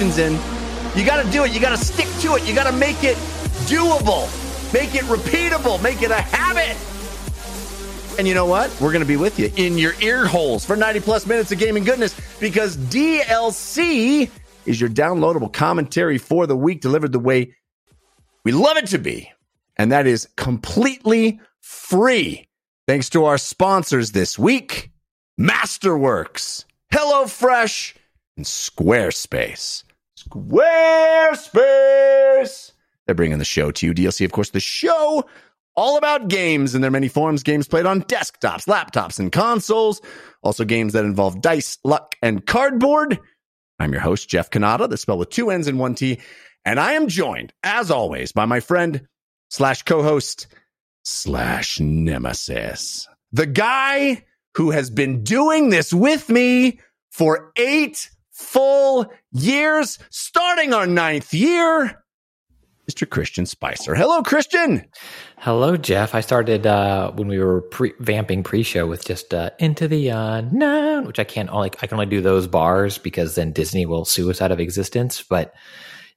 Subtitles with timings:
[0.00, 0.38] In.
[0.94, 1.50] You got to do it.
[1.50, 2.46] You got to stick to it.
[2.46, 3.16] You got to make it
[3.66, 4.28] doable.
[4.72, 5.82] Make it repeatable.
[5.82, 6.76] Make it a habit.
[8.16, 8.70] And you know what?
[8.80, 11.58] We're going to be with you in your ear holes for 90 plus minutes of
[11.58, 14.30] gaming goodness because DLC
[14.66, 17.56] is your downloadable commentary for the week delivered the way
[18.44, 19.32] we love it to be.
[19.76, 22.46] And that is completely free.
[22.86, 24.92] Thanks to our sponsors this week
[25.40, 27.94] Masterworks, HelloFresh,
[28.36, 29.82] and Squarespace.
[30.28, 32.72] Squarespace!
[33.06, 33.94] They're bringing the show to you.
[33.94, 35.24] DLC, of course, the show
[35.74, 37.42] all about games in their many forms.
[37.42, 40.02] Games played on desktops, laptops, and consoles.
[40.42, 43.18] Also, games that involve dice, luck, and cardboard.
[43.78, 46.18] I'm your host, Jeff Cannata, the spell with two N's and one T.
[46.64, 49.06] And I am joined, as always, by my friend
[49.48, 50.48] slash co-host
[51.04, 53.08] slash nemesis.
[53.32, 54.24] The guy
[54.56, 56.80] who has been doing this with me
[57.10, 59.10] for eight full
[59.42, 62.02] years, starting our ninth year.
[62.90, 63.08] Mr.
[63.08, 63.94] Christian Spicer.
[63.94, 64.82] Hello, Christian.
[65.36, 66.14] Hello, Jeff.
[66.14, 71.04] I started uh, when we were pre- vamping pre-show with just uh, "Into the Unknown,"
[71.06, 74.30] which I can't only I can only do those bars because then Disney will sue
[74.30, 75.22] us out of existence.
[75.22, 75.52] But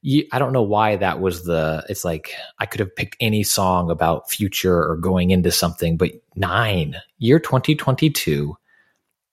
[0.00, 1.84] you, I don't know why that was the.
[1.90, 6.12] It's like I could have picked any song about future or going into something, but
[6.36, 8.56] nine year twenty twenty two,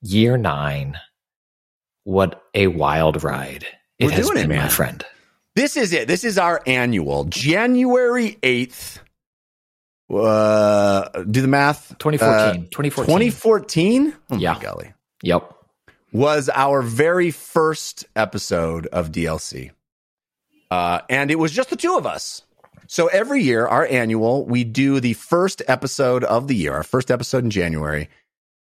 [0.02, 1.00] year nine.
[2.04, 3.66] What a wild ride
[4.00, 4.70] it We're doing it, been, my man.
[4.70, 5.06] friend.
[5.56, 6.08] This is it.
[6.08, 9.00] This is our annual January 8th.
[10.10, 11.90] Uh, do the math.
[12.00, 12.62] 2014.
[12.62, 13.06] Uh, 2014.
[13.06, 14.14] 2014?
[14.32, 14.60] Oh Yeah.
[14.60, 14.94] golly.
[15.22, 15.54] Yep.
[16.12, 19.72] Was our very first episode of DLC.
[20.72, 22.44] Uh, and it was just the two of us.
[22.88, 27.12] So every year, our annual, we do the first episode of the year, our first
[27.12, 28.10] episode in January,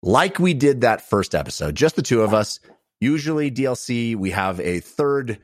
[0.03, 2.59] like we did that first episode, just the two of us.
[2.99, 5.39] Usually, DLC, we have a third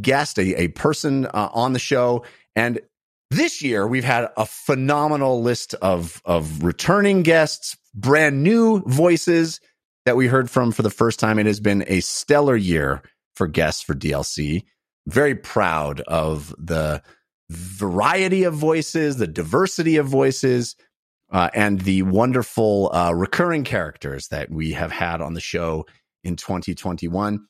[0.00, 2.24] guest, a, a person uh, on the show.
[2.54, 2.80] And
[3.30, 9.60] this year, we've had a phenomenal list of, of returning guests, brand new voices
[10.04, 11.38] that we heard from for the first time.
[11.38, 13.02] It has been a stellar year
[13.34, 14.64] for guests for DLC.
[15.06, 17.02] Very proud of the
[17.50, 20.76] variety of voices, the diversity of voices,
[21.30, 25.86] uh, and the wonderful uh, recurring characters that we have had on the show
[26.24, 27.46] in 2021.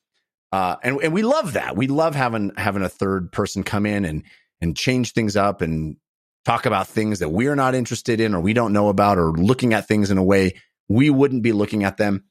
[0.53, 1.77] Uh, and and we love that.
[1.77, 4.23] We love having having a third person come in and
[4.61, 5.97] and change things up and
[6.45, 9.73] talk about things that we're not interested in or we don't know about or looking
[9.73, 10.55] at things in a way
[10.89, 12.25] we wouldn't be looking at them.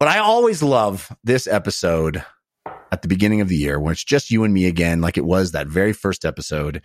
[0.00, 2.24] But I always love this episode
[2.90, 5.24] at the beginning of the year when it's just you and me again, like it
[5.24, 6.82] was that very first episode.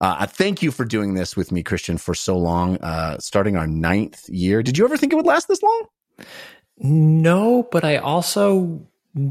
[0.00, 3.56] Uh, I thank you for doing this with me, Christian, for so long, uh, starting
[3.56, 4.62] our ninth year.
[4.62, 5.86] Did you ever think it would last this long?
[6.80, 8.86] No, but I also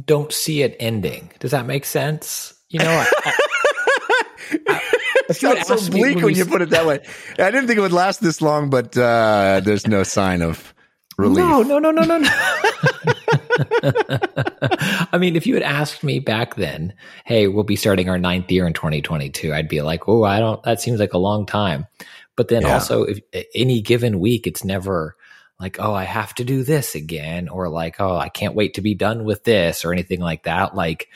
[0.05, 1.31] don't see it ending.
[1.39, 2.53] Does that make sense?
[2.69, 3.07] You know, I,
[4.67, 4.81] I,
[5.29, 6.99] It sounds so bleak when when you put it that way.
[7.37, 10.73] I didn't think it would last this long, but uh, there's no sign of
[11.19, 11.37] relief.
[11.37, 12.29] no, no, no, no, no, no.
[15.11, 16.93] I mean, if you had asked me back then,
[17.25, 20.61] hey, we'll be starting our ninth year in 2022, I'd be like, oh, I don't,
[20.63, 21.85] that seems like a long time.
[22.35, 22.73] But then Yeah.
[22.73, 23.19] also, if
[23.53, 25.15] any given week, it's never
[25.59, 28.81] like, oh, I have to do this again, or like, oh, I can't wait to
[28.81, 30.75] be done with this, or anything like that.
[30.75, 31.09] Like,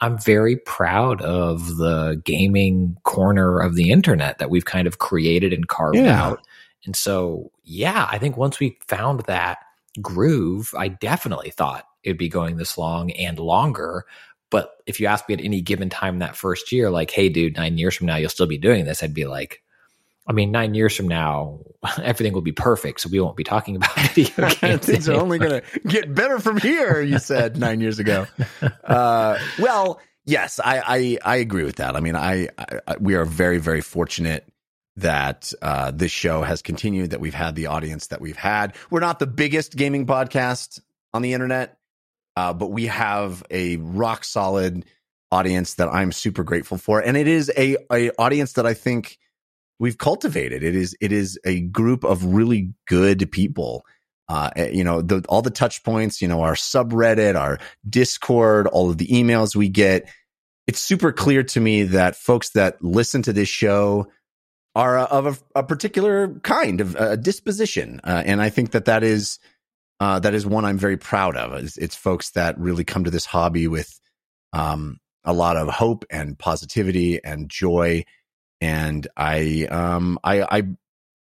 [0.00, 5.52] I'm very proud of the gaming corner of the internet that we've kind of created
[5.52, 6.22] and carved Yeah.
[6.22, 6.40] out.
[6.86, 9.58] And so, yeah, I think once we found that
[10.00, 14.06] groove, I definitely thought it'd be going this long and longer.
[14.50, 17.56] But if you ask me at any given time that first year, like, hey, dude,
[17.56, 19.62] nine years from now, you'll still be doing this, I'd be like,
[20.30, 21.58] I mean, nine years from now,
[22.02, 24.86] everything will be perfect, so we won't be talking about video games.
[24.86, 27.00] Things are only going to get better from here.
[27.00, 28.28] You said nine years ago.
[28.84, 31.96] Uh, well, yes, I, I, I agree with that.
[31.96, 34.46] I mean, I, I we are very very fortunate
[34.98, 37.10] that uh, this show has continued.
[37.10, 38.76] That we've had the audience that we've had.
[38.88, 40.80] We're not the biggest gaming podcast
[41.12, 41.76] on the internet,
[42.36, 44.84] uh, but we have a rock solid
[45.32, 49.18] audience that I'm super grateful for, and it is a, a audience that I think
[49.80, 50.62] we've cultivated.
[50.62, 53.84] It is it is a group of really good people.
[54.28, 58.68] Uh, eh, you know, the, all the touch points, you know, our subreddit, our Discord,
[58.68, 60.08] all of the emails we get.
[60.68, 64.06] It's super clear to me that folks that listen to this show
[64.76, 69.02] are of a, a particular kind of a disposition, uh, and I think that that
[69.02, 69.40] is
[69.98, 71.52] uh, that is one I'm very proud of.
[71.64, 74.00] It's, it's, folks that really come to this hobby with
[74.52, 78.04] um, a lot of hope and positivity and joy
[78.60, 80.62] and I um I I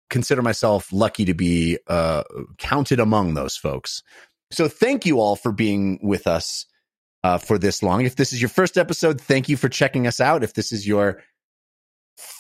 [0.10, 2.24] consider myself lucky to be uh
[2.57, 4.04] counted among those folks.
[4.51, 6.66] So thank you all for being with us
[7.24, 8.06] uh for this long.
[8.06, 10.44] If this is your first episode, thank you for checking us out.
[10.44, 11.22] If this is your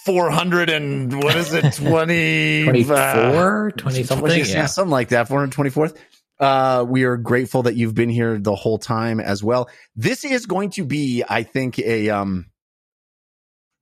[0.05, 4.65] 400 and what is it 20 24 20 something yeah.
[4.65, 5.95] something like that 424th
[6.39, 9.69] uh, we are grateful that you've been here the whole time as well.
[9.95, 12.45] This is going to be, I think, a um,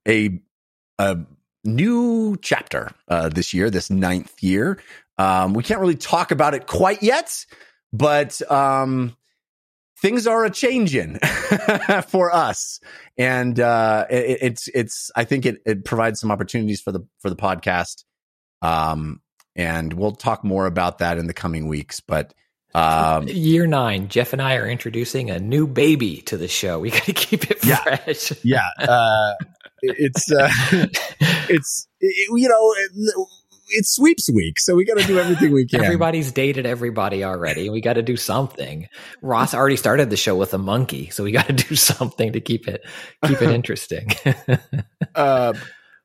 [0.08, 0.40] a
[0.98, 1.18] a
[1.64, 4.78] new chapter uh, this year, this ninth year.
[5.18, 7.44] Um, we can't really talk about it quite yet,
[7.92, 9.16] but um,
[10.00, 11.18] things are a changing
[12.08, 12.80] for us,
[13.16, 15.10] and uh, it, it's it's.
[15.16, 18.04] I think it, it provides some opportunities for the for the podcast,
[18.62, 19.22] um,
[19.54, 22.00] and we'll talk more about that in the coming weeks.
[22.00, 22.34] But
[22.76, 26.78] um, Year nine, Jeff and I are introducing a new baby to the show.
[26.78, 28.32] We got to keep it fresh.
[28.44, 28.86] Yeah, yeah.
[28.88, 29.32] Uh,
[29.98, 30.50] it's uh,
[31.48, 33.26] it's it, you know
[33.68, 35.82] it's sweeps week, so we got to do everything we can.
[35.82, 37.68] Everybody's dated everybody already.
[37.68, 38.88] We got to do something.
[39.22, 42.40] Ross already started the show with a monkey, so we got to do something to
[42.40, 42.84] keep it
[43.24, 44.08] keep it interesting.
[45.14, 45.54] uh,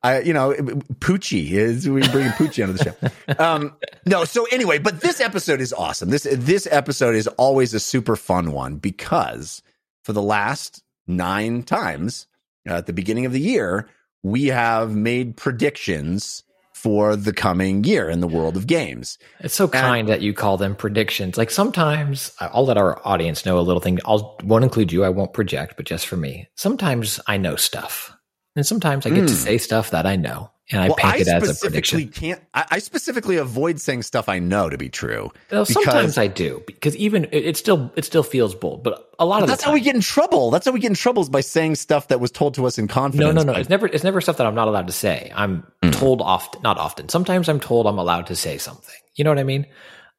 [0.03, 3.43] I, you know, Poochie is we bring Poochie onto the show.
[3.43, 3.75] Um,
[4.05, 6.09] no, so anyway, but this episode is awesome.
[6.09, 9.61] This this episode is always a super fun one because
[10.03, 12.27] for the last nine times
[12.65, 13.89] at the beginning of the year,
[14.23, 16.43] we have made predictions
[16.73, 19.19] for the coming year in the world of games.
[19.39, 21.37] It's so kind and, that you call them predictions.
[21.37, 23.99] Like sometimes I'll let our audience know a little thing.
[24.03, 25.03] I'll won't include you.
[25.03, 26.47] I won't project, but just for me.
[26.55, 28.15] Sometimes I know stuff.
[28.55, 29.27] And sometimes I get mm.
[29.27, 29.39] to hmm.
[29.39, 32.07] say stuff that I know and I well, I it as a prediction.
[32.09, 35.31] Can't I, specifically avoid saying stuff I know to be true?
[35.51, 39.41] Well, sometimes I do because even it still it still feels bold, but a lot
[39.41, 40.49] of that's time, how we get in trouble.
[40.49, 42.77] That's how we get in trouble is by saying stuff that was told to us
[42.77, 43.35] in confidence.
[43.35, 43.53] No, no, no.
[43.53, 45.31] By, it's never it's never stuff that I'm not allowed to say.
[45.35, 45.91] I'm mm.
[45.93, 47.09] told often, not often.
[47.09, 48.95] Sometimes I'm told I'm allowed to say something.
[49.15, 49.67] You know what I mean?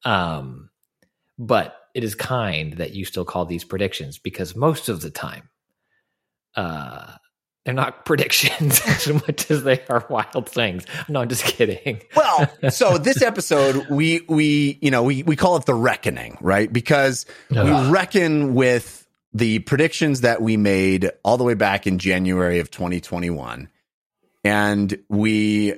[0.04, 0.68] Um,
[1.38, 5.48] but it is kind that you still call these predictions because most of the time,
[6.56, 7.14] uh
[7.64, 10.84] they're not predictions as much as they are wild things.
[11.08, 12.02] No, I'm just kidding.
[12.16, 16.72] well, so this episode, we we you know we we call it the reckoning, right?
[16.72, 17.64] Because Ugh.
[17.64, 22.70] we reckon with the predictions that we made all the way back in January of
[22.70, 23.68] 2021,
[24.44, 25.74] and we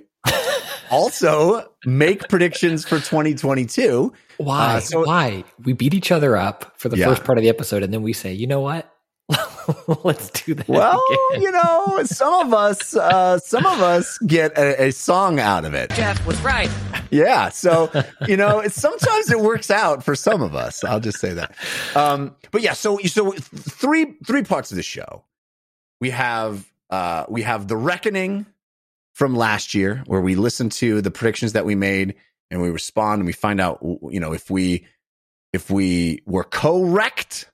[0.90, 4.12] also make predictions for 2022.
[4.38, 4.76] Why?
[4.76, 5.44] Uh, so, Why?
[5.62, 7.06] We beat each other up for the yeah.
[7.06, 8.90] first part of the episode, and then we say, you know what?
[10.04, 10.68] Let's do that.
[10.68, 11.42] Well, again.
[11.42, 15.75] you know, some of us, uh, some of us get a, a, song out of
[15.75, 15.90] it.
[15.90, 16.71] Jeff was right.
[17.11, 17.49] Yeah.
[17.50, 17.90] So,
[18.26, 20.85] you know, it's, sometimes it works out for some of us.
[20.85, 21.54] I'll just say that.
[21.94, 25.25] Um, but yeah, so, so three, three parts of the show.
[26.00, 28.47] We have, uh, we have the reckoning
[29.12, 32.16] from last year where we listen to the predictions that we made
[32.50, 34.87] and we respond and we find out, you know, if we,
[35.52, 37.49] if we were correct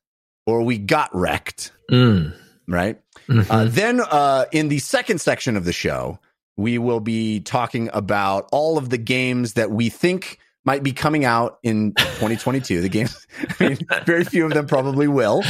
[0.50, 1.72] or we got wrecked.
[1.90, 2.34] Mm.
[2.68, 3.00] Right.
[3.28, 3.50] Mm-hmm.
[3.50, 6.18] Uh, then uh, in the second section of the show,
[6.56, 11.24] we will be talking about all of the games that we think might be coming
[11.24, 12.80] out in 2022.
[12.82, 13.26] the games,
[13.60, 15.42] I mean, very few of them probably will,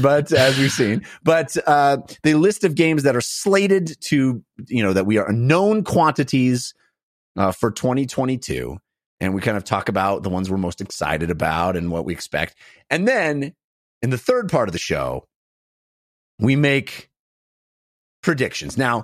[0.00, 4.82] but as we've seen, but uh, the list of games that are slated to, you
[4.82, 6.74] know, that we are known quantities
[7.36, 8.78] uh, for 2022.
[9.18, 12.12] And we kind of talk about the ones we're most excited about and what we
[12.12, 12.54] expect.
[12.90, 13.54] And then
[14.06, 15.26] in the third part of the show,
[16.38, 17.10] we make
[18.22, 18.78] predictions.
[18.78, 19.02] Now,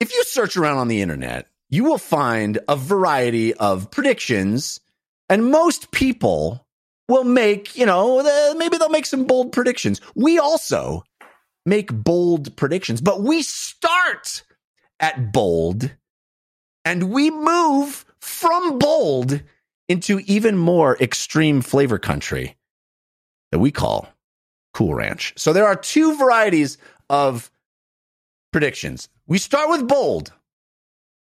[0.00, 4.80] if you search around on the internet, you will find a variety of predictions,
[5.28, 6.66] and most people
[7.06, 10.00] will make, you know, maybe they'll make some bold predictions.
[10.14, 11.04] We also
[11.66, 14.42] make bold predictions, but we start
[15.00, 15.94] at bold
[16.86, 19.42] and we move from bold
[19.86, 22.56] into even more extreme flavor country
[23.50, 24.08] that we call
[24.74, 25.32] Cool Ranch.
[25.36, 26.78] So there are two varieties
[27.08, 27.50] of
[28.52, 29.08] predictions.
[29.26, 30.32] We start with bold,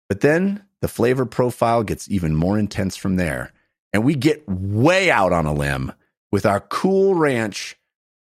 [0.08, 3.52] but then the flavor profile gets even more intense from there.
[3.92, 5.92] And we get way out on a limb
[6.30, 7.76] with our Cool Ranch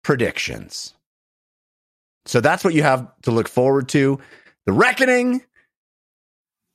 [0.03, 0.93] predictions.
[2.25, 4.19] So that's what you have to look forward to.
[4.65, 5.41] The Reckoning,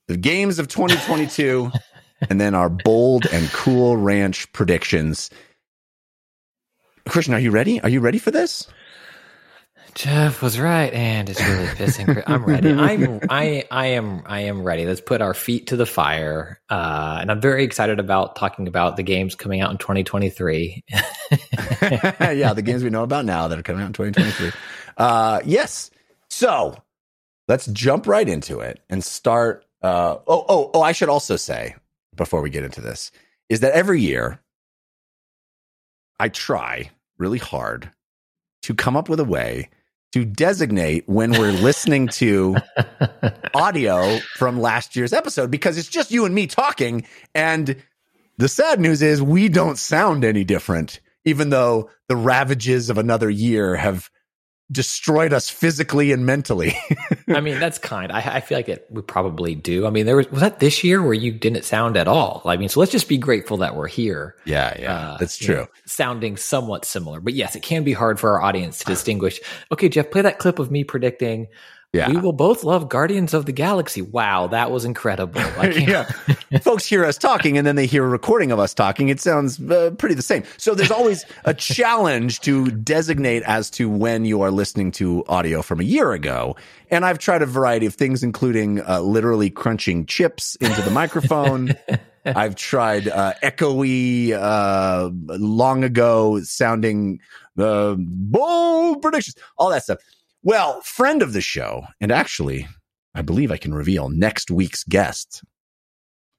[0.07, 1.71] the games of 2022,
[2.29, 5.29] and then our bold and cool ranch predictions.
[7.07, 7.81] Christian, are you ready?
[7.81, 8.67] Are you ready for this?
[9.95, 12.21] Jeff was right, and it's really pissing.
[12.27, 12.69] I'm ready.
[12.73, 14.85] I'm I I am I am ready.
[14.85, 16.59] Let's put our feet to the fire.
[16.69, 20.83] Uh, and I'm very excited about talking about the games coming out in 2023.
[20.91, 24.51] yeah, the games we know about now that are coming out in 2023.
[24.97, 25.91] Uh, yes.
[26.29, 26.75] So
[27.47, 29.65] let's jump right into it and start.
[29.81, 30.81] Uh, oh, oh, oh!
[30.81, 31.75] I should also say
[32.17, 33.11] before we get into this
[33.47, 34.41] is that every year
[36.19, 37.91] I try really hard
[38.63, 39.69] to come up with a way
[40.13, 42.55] to designate when we're listening to
[43.53, 47.05] audio from last year's episode because it's just you and me talking.
[47.33, 47.75] And
[48.37, 53.29] the sad news is we don't sound any different, even though the ravages of another
[53.29, 54.09] year have
[54.71, 56.75] destroyed us physically and mentally.
[57.27, 58.11] I mean, that's kind.
[58.11, 59.85] I, I, feel like it we probably do.
[59.85, 62.41] I mean, there was was that this year where you didn't sound at all.
[62.45, 64.35] I mean, so let's just be grateful that we're here.
[64.45, 65.55] Yeah, yeah, uh, that's true.
[65.55, 69.39] Know, sounding somewhat similar, but yes, it can be hard for our audience to distinguish.
[69.71, 71.47] Okay, Jeff, play that clip of me predicting
[71.95, 72.09] yeah.
[72.09, 74.01] We will both love Guardians of the Galaxy.
[74.01, 75.41] Wow, that was incredible.
[75.63, 76.03] yeah.
[76.61, 79.07] Folks hear us talking and then they hear a recording of us talking.
[79.07, 80.43] It sounds uh, pretty the same.
[80.57, 85.61] So there's always a challenge to designate as to when you are listening to audio
[85.61, 86.57] from a year ago.
[86.91, 91.75] And I've tried a variety of things, including uh, literally crunching chips into the microphone.
[92.25, 97.21] I've tried uh, echoey, uh, long ago sounding
[97.57, 99.99] uh, bold predictions, all that stuff.
[100.45, 102.67] Well, friend of the show, and actually,
[103.15, 105.43] I believe I can reveal next week's guest,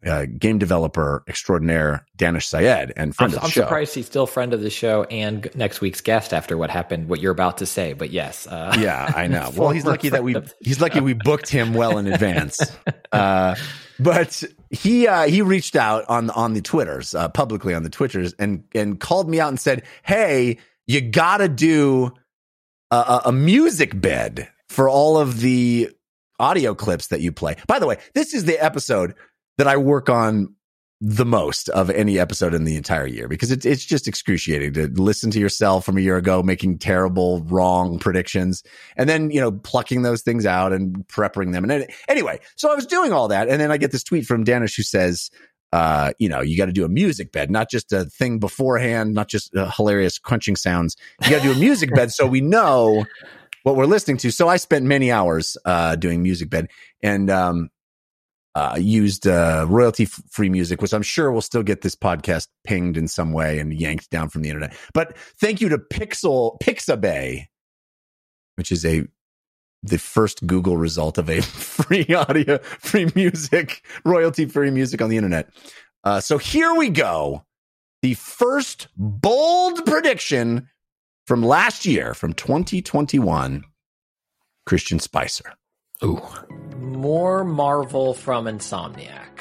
[0.07, 3.63] uh, game developer extraordinaire Danish Syed and friend I'm, of the I'm show.
[3.63, 7.09] I'm surprised he's still friend of the show and next week's guest after what happened,
[7.09, 7.95] what you're about to say.
[7.95, 9.51] But yes, uh, yeah, I know.
[9.57, 12.61] well, he's lucky that we he's lucky we booked him well in advance.
[13.13, 13.55] Uh,
[13.99, 18.35] but he uh, he reached out on on the twitters uh, publicly on the twitters
[18.35, 22.13] and and called me out and said, "Hey, you got to do."
[22.91, 25.91] A, a music bed for all of the
[26.39, 27.57] audio clips that you play.
[27.67, 29.15] By the way, this is the episode
[29.59, 30.55] that I work on
[31.01, 34.87] the most of any episode in the entire year because it's it's just excruciating to
[34.87, 38.63] listen to yourself from a year ago making terrible wrong predictions
[38.97, 42.75] and then you know plucking those things out and prepping them and anyway so I
[42.75, 45.31] was doing all that and then I get this tweet from Danish who says
[45.77, 49.13] uh, you know, you got to do a music bed, not just a thing beforehand,
[49.13, 50.97] not just uh, hilarious crunching sounds.
[51.23, 53.05] You got to do a music bed so we know
[53.63, 54.31] what we're listening to.
[54.31, 56.69] So I spent many hours uh, doing music bed
[57.03, 57.69] and um,
[58.55, 62.97] uh, used uh, royalty free music, which I'm sure will still get this podcast pinged
[62.97, 64.75] in some way and yanked down from the internet.
[64.95, 67.49] But thank you to Pixel Pixabay,
[68.55, 69.07] which is a
[69.83, 75.17] the first Google result of a free audio, free music, royalty free music on the
[75.17, 75.49] internet.
[76.05, 77.45] Uh, so here we go.
[78.03, 80.69] The first bold prediction
[81.27, 83.65] from last year, from 2021,
[84.65, 85.55] Christian Spicer.
[86.05, 86.23] Ooh.
[86.77, 89.41] More Marvel from Insomniac.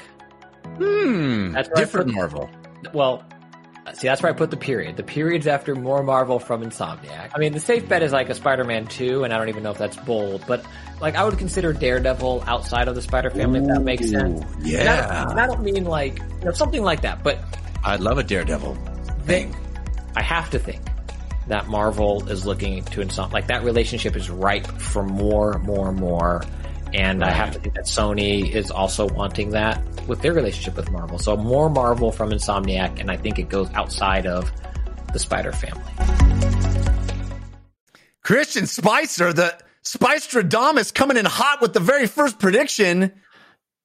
[0.77, 1.51] Hmm.
[1.51, 2.49] That's different Marvel.
[2.93, 3.23] Well,
[3.93, 4.97] See, that's where I put the period.
[4.97, 7.31] The period's after more Marvel from Insomniac.
[7.35, 9.71] I mean, the safe bet is like a Spider-Man 2, and I don't even know
[9.71, 10.65] if that's bold, but
[10.99, 14.43] like I would consider Daredevil outside of the Spider family, Ooh, if that makes sense.
[14.61, 14.79] Yeah.
[14.79, 17.39] And I, don't, and I don't mean like, you know, something like that, but.
[17.83, 18.75] I'd love a Daredevil
[19.25, 19.55] thing.
[20.15, 20.81] I have to think
[21.47, 23.33] that Marvel is looking to Insomniac.
[23.33, 26.41] Like that relationship is ripe for more, more, more
[26.93, 27.29] and right.
[27.29, 31.19] I have to think that Sony is also wanting that with their relationship with Marvel.
[31.19, 34.51] So more Marvel from Insomniac, and I think it goes outside of
[35.13, 35.83] the Spider family.
[38.21, 40.27] Christian Spicer, the Spice
[40.91, 43.11] coming in hot with the very first prediction.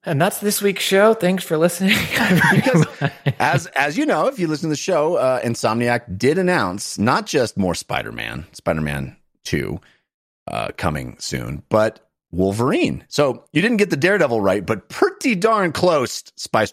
[0.02, 1.12] And that's this week's show.
[1.12, 1.94] Thanks for listening.
[2.54, 2.86] because
[3.38, 7.26] as as you know, if you listen to the show, uh, Insomniac did announce not
[7.26, 9.80] just more Spider Man, Spider Man Two,
[10.48, 13.04] uh, coming soon, but Wolverine.
[13.08, 16.72] So you didn't get the Daredevil right, but pretty darn close, Spice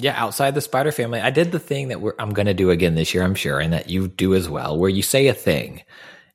[0.00, 2.94] Yeah, outside the Spider Family, I did the thing that I'm going to do again
[2.94, 5.82] this year, I'm sure, and that you do as well, where you say a thing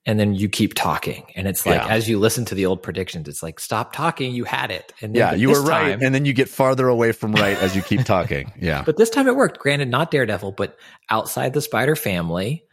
[0.06, 1.88] and then you keep talking, and it's like Yeah.
[1.88, 5.16] as you listen to the old predictions, it's like stop talking, you had it, and
[5.16, 7.74] then, Yeah, you were right, time- and then you get farther away from right as
[7.74, 8.52] you keep talking.
[8.60, 9.60] Yeah, But this time it worked.
[9.60, 10.78] Granted, not Daredevil, but
[11.10, 12.66] outside the Spider Family.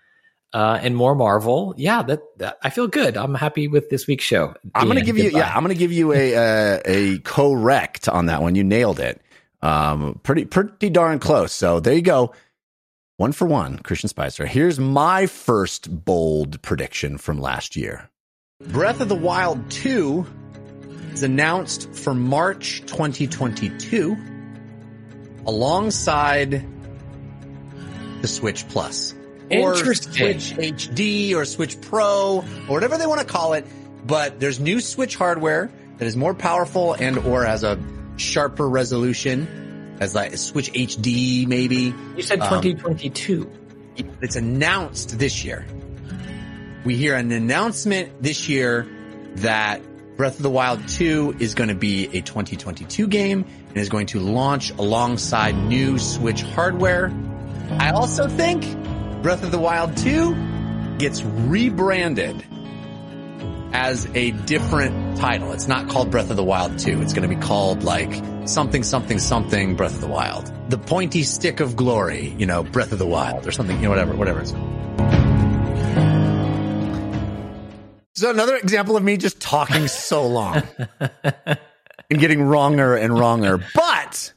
[0.52, 2.02] Uh, and more Marvel, yeah.
[2.02, 3.16] That, that I feel good.
[3.16, 4.54] I'm happy with this week's show.
[4.74, 5.30] I'm going to Dan, give you.
[5.30, 8.56] Yeah, I'm going to give you a uh, a correct on that one.
[8.56, 9.22] You nailed it.
[9.62, 11.52] Um, pretty pretty darn close.
[11.52, 12.32] So there you go.
[13.16, 14.46] One for one, Christian Spicer.
[14.46, 18.08] Here's my first bold prediction from last year.
[18.68, 20.26] Breath of the Wild 2
[21.12, 24.16] is announced for March 2022
[25.46, 26.66] alongside
[28.22, 29.14] the Switch Plus.
[29.50, 33.66] Or Switch HD or Switch Pro or whatever they want to call it.
[34.06, 37.78] But there's new Switch hardware that is more powerful and or has a
[38.16, 41.94] sharper resolution as like Switch HD maybe.
[42.16, 43.50] You said Um, 2022.
[44.22, 45.66] It's announced this year.
[46.84, 48.86] We hear an announcement this year
[49.36, 49.82] that
[50.16, 54.06] Breath of the Wild 2 is going to be a 2022 game and is going
[54.06, 57.12] to launch alongside new Switch hardware.
[57.72, 58.64] I also think
[59.22, 62.42] Breath of the Wild 2 gets rebranded
[63.70, 65.52] as a different title.
[65.52, 67.02] It's not called Breath of the Wild 2.
[67.02, 68.14] It's going to be called like
[68.48, 70.50] something, something, something Breath of the Wild.
[70.70, 73.90] The pointy stick of glory, you know, Breath of the Wild or something, you know,
[73.90, 74.52] whatever, whatever it's.
[78.14, 80.62] So another example of me just talking so long
[82.10, 83.62] and getting wronger and wronger.
[83.74, 84.32] But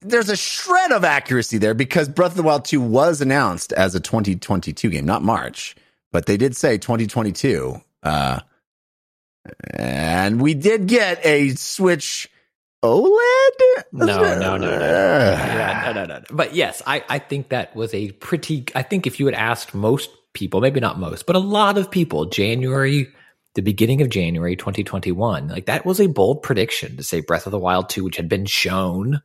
[0.00, 3.94] there's a shred of accuracy there because Breath of the Wild 2 was announced as
[3.94, 5.74] a 2022 game, not March,
[6.12, 7.80] but they did say 2022.
[8.02, 8.40] Uh,
[9.70, 12.28] and we did get a Switch
[12.82, 13.12] OLED.
[13.92, 14.68] No, no, no, no.
[14.68, 16.24] Uh, Yeah, no, no, no, no.
[16.30, 18.66] But yes, I, I think that was a pretty.
[18.74, 21.90] I think if you had asked most people, maybe not most, but a lot of
[21.90, 23.08] people, January,
[23.54, 27.52] the beginning of January 2021, like that was a bold prediction to say Breath of
[27.52, 29.22] the Wild 2, which had been shown,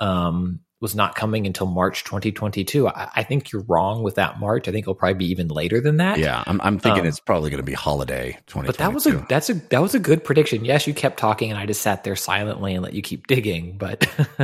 [0.00, 2.86] um, was not coming until March 2022.
[2.86, 4.68] I, I think you're wrong with that March.
[4.68, 6.18] I think it'll probably be even later than that.
[6.18, 8.66] Yeah, I'm, I'm thinking Um, it's probably going to be holiday 2022.
[8.66, 10.64] But that was a that's a that was a good prediction.
[10.64, 13.76] Yes, you kept talking, and I just sat there silently and let you keep digging.
[13.76, 14.08] But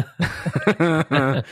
[0.79, 1.45] but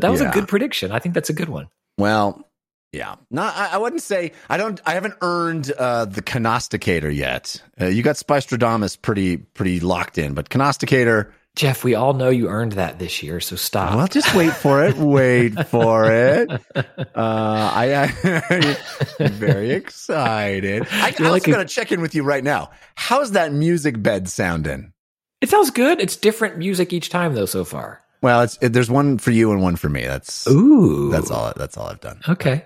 [0.00, 0.30] that was Yeah.
[0.30, 0.92] a good prediction.
[0.92, 1.68] I think that's a good one.
[1.98, 2.48] Well,
[2.92, 3.16] yeah.
[3.30, 4.80] No, I, I wouldn't say I don't.
[4.86, 7.62] I haven't earned uh, the Canosticator yet.
[7.80, 11.32] Uh, you got Spistradamus pretty pretty locked in, but Canosticator.
[11.54, 13.94] Jeff, we all know you earned that this year, so stop.
[13.94, 14.96] Well, just wait for it.
[14.96, 16.50] Wait for it.
[16.74, 16.82] Uh,
[17.14, 18.10] I,
[19.20, 20.86] I'm very excited.
[20.90, 22.70] I, I'm You're like also a- going to check in with you right now.
[22.94, 24.94] How's that music bed sounding?
[25.42, 26.00] It sounds good.
[26.00, 27.44] It's different music each time, though.
[27.46, 30.04] So far, Well, it's it, there's one for you and one for me.
[30.04, 31.52] That's ooh, that's all.
[31.54, 32.20] That's all I've done.
[32.28, 32.64] Okay,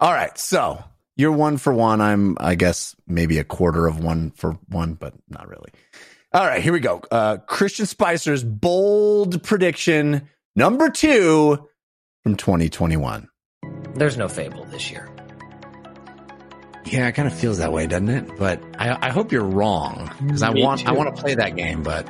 [0.00, 0.36] All right.
[0.36, 0.84] So
[1.16, 2.00] you're one for one.
[2.02, 5.70] I'm, I guess, maybe a quarter of one for one, but not really.
[6.32, 6.62] All right.
[6.62, 7.00] Here we go.
[7.10, 11.68] Uh, Christian Spicer's bold prediction number two
[12.22, 13.28] from 2021.
[13.94, 15.08] there's no Fable this year.
[16.84, 18.38] Yeah, it kind of feels that way, doesn't it?
[18.38, 21.54] But I, I hope you're wrong because I Me want, I want to play that
[21.56, 22.06] game, but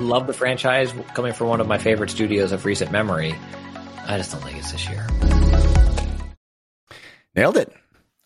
[0.00, 3.32] Love the franchise, coming from one of my favorite studios of recent memory.
[4.06, 5.06] I just don't think it's this year.
[7.36, 7.72] nailed it.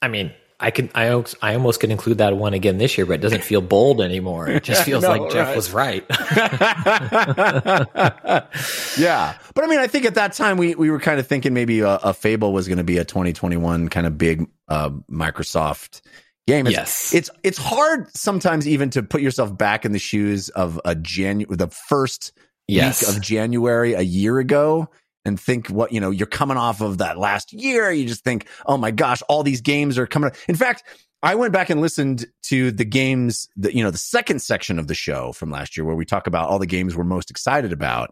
[0.00, 3.14] I mean, I can, I, I almost can include that one again this year, but
[3.14, 4.48] it doesn't feel bold anymore.
[4.48, 5.56] It just feels No, like Jeff right.
[5.56, 6.04] was right.
[8.98, 9.36] yeah.
[9.54, 11.80] But I mean, I think at that time we, we were kind of thinking maybe
[11.80, 16.00] a, a Fable was going to be a 2021 kind of big uh, Microsoft
[16.46, 16.66] game.
[16.66, 17.14] It's, Yes.
[17.14, 21.46] It's it's hard sometimes even to put yourself back in the shoes of a Janu
[21.54, 22.32] the first
[22.66, 23.06] yes.
[23.06, 24.88] week of January a year ago
[25.26, 27.90] and think what, you know, you're coming off of that last year.
[27.90, 30.30] You just think, oh my gosh, all these games are coming.
[30.48, 30.84] In fact,
[31.22, 34.86] I went back and listened to the games that, you know, the second section of
[34.86, 37.72] the show from last year where we talk about all the games we're most excited
[37.72, 38.10] about.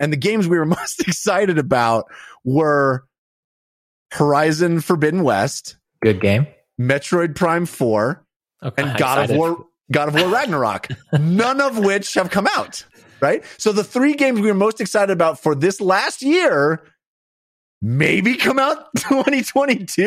[0.00, 2.06] And the games we were most excited about
[2.44, 3.04] were
[4.12, 6.46] Horizon Forbidden West, Good game.
[6.80, 8.24] Metroid Prime 4,
[8.62, 8.82] Okay.
[8.82, 12.84] and God of War, God of War Ragnarok, none of which have come out.
[13.26, 13.44] Right.
[13.58, 16.82] So the three games we were most excited about for this last year
[17.82, 20.02] maybe come out 2022.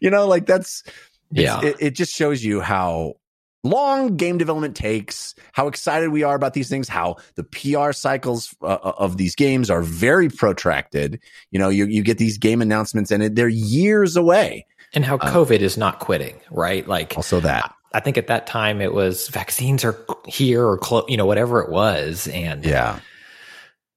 [0.00, 0.82] You know, like that's,
[1.30, 1.60] Yeah.
[1.62, 3.14] it, it just shows you how
[3.62, 8.54] long game development takes, how excited we are about these things, how the PR cycles
[8.62, 11.20] uh, of these games are very protracted.
[11.50, 14.66] You know, you, you get these game announcements and it, they're years away.
[14.92, 16.86] And how COVID is not quitting, right?
[16.86, 17.74] Like, Also that.
[17.94, 21.60] I think at that time it was vaccines are here or clo- you know whatever
[21.62, 22.98] it was, and Yeah.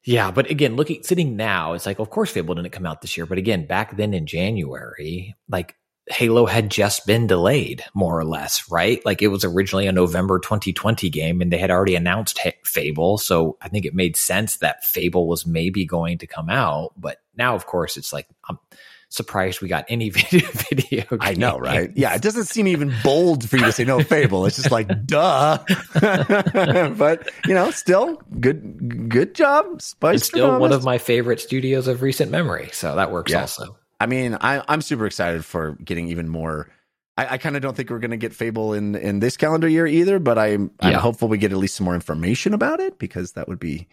[0.04, 3.18] Yeah, but again, looking sitting now, it's like, of course, Fable didn't come out this
[3.18, 3.26] year.
[3.26, 5.76] But again, back then in January, like
[6.10, 9.06] Halo had just been delayed, more or less, right?
[9.06, 13.18] Like it was originally a November 2020 game, and they had already announced Fable.
[13.18, 16.94] So I think it made sense that Fable was maybe going to come out.
[16.96, 18.60] But now, of course, it's like I'm
[19.10, 20.48] surprised we got any video.
[20.70, 21.92] video I know, right?
[21.96, 24.46] Yeah, it doesn't seem even bold for you to say no Fable.
[24.46, 25.60] It's just like duh.
[25.94, 29.10] but you know, still good.
[29.10, 30.18] Good job, Spice.
[30.18, 33.42] It's still one of my favorite studios of recent memory, so that works yeah.
[33.42, 33.78] also.
[34.00, 36.70] I mean, I, I'm super excited for getting even more.
[37.18, 39.68] I, I kind of don't think we're going to get Fable in in this calendar
[39.68, 41.00] year either, but I'm I'm yeah.
[41.00, 43.88] hopeful we get at least some more information about it because that would be.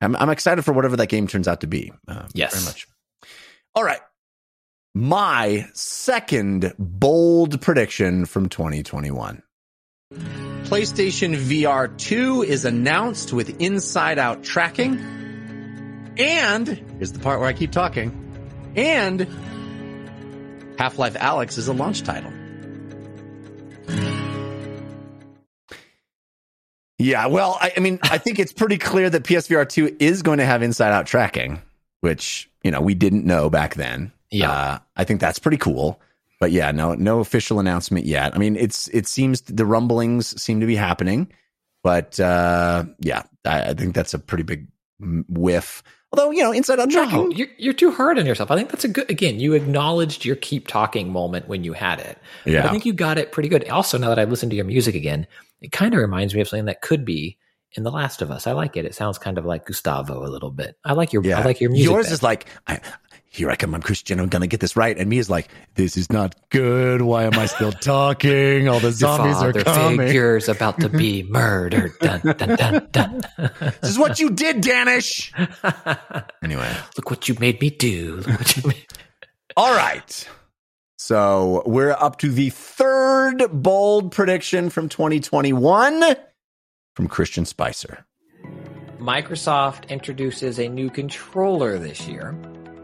[0.00, 1.92] I'm I'm excited for whatever that game turns out to be.
[2.08, 2.88] Uh, yes, very much.
[3.74, 4.00] All right,
[4.94, 9.42] my second bold prediction from 2021.
[10.64, 14.98] PlayStation VR 2 is announced with inside out tracking.
[16.18, 18.18] And here's the part where I keep talking.
[18.76, 19.26] And
[20.78, 22.32] Half Life Alyx is a launch title.
[26.98, 30.38] Yeah, well, I, I, mean, I think it's pretty clear that PSVR 2 is going
[30.38, 31.60] to have inside out tracking,
[32.00, 34.12] which, you know, we didn't know back then.
[34.32, 34.50] Yeah.
[34.50, 36.00] Uh, I think that's pretty cool.
[36.40, 38.34] But yeah, no no official announcement yet.
[38.34, 41.32] I mean, it's it seems the rumblings seem to be happening,
[41.84, 44.66] but uh, yeah, I, I think that's a pretty big
[45.28, 47.16] whiff Although, you know, inside out tracking.
[47.16, 48.50] No, you're, you're too hard on yourself.
[48.50, 52.00] I think that's a good, again, you acknowledged your keep talking moment when you had
[52.00, 52.18] it.
[52.44, 52.66] Yeah.
[52.66, 53.66] I think you got it pretty good.
[53.70, 55.26] Also, now that I've listened to your music again,
[55.62, 57.38] it kind of reminds me of something that could be
[57.72, 58.46] in The Last of Us.
[58.46, 58.84] I like it.
[58.84, 60.76] It sounds kind of like Gustavo a little bit.
[60.84, 61.38] I like your, yeah.
[61.38, 61.90] I like your music.
[61.90, 62.80] Yours is like, I,
[63.32, 64.96] here I come, I'm Christian, I'm gonna get this right.
[64.96, 67.00] And me is like, this is not good.
[67.00, 68.68] Why am I still talking?
[68.68, 70.06] All the zombies are coming.
[70.06, 71.92] figures about to be murdered.
[71.98, 73.22] Dun, dun, dun, dun.
[73.80, 75.32] this is what you did, Danish.
[76.44, 78.22] anyway, look what you made me do.
[78.66, 78.86] Made.
[79.56, 80.28] All right.
[80.98, 86.16] So we're up to the third bold prediction from 2021
[86.94, 88.04] from Christian Spicer.
[88.98, 92.36] Microsoft introduces a new controller this year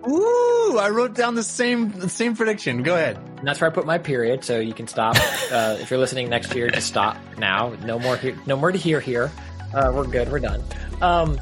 [0.09, 2.83] Ooh, I wrote down the same the same prediction.
[2.83, 3.17] Go ahead.
[3.17, 5.17] And that's where I put my period, so you can stop.
[5.53, 7.75] uh, if you're listening next year, just stop now.
[7.85, 9.31] No more, he- no more to hear here.
[9.75, 10.31] Uh, we're good.
[10.31, 10.63] We're done.
[11.03, 11.41] Um,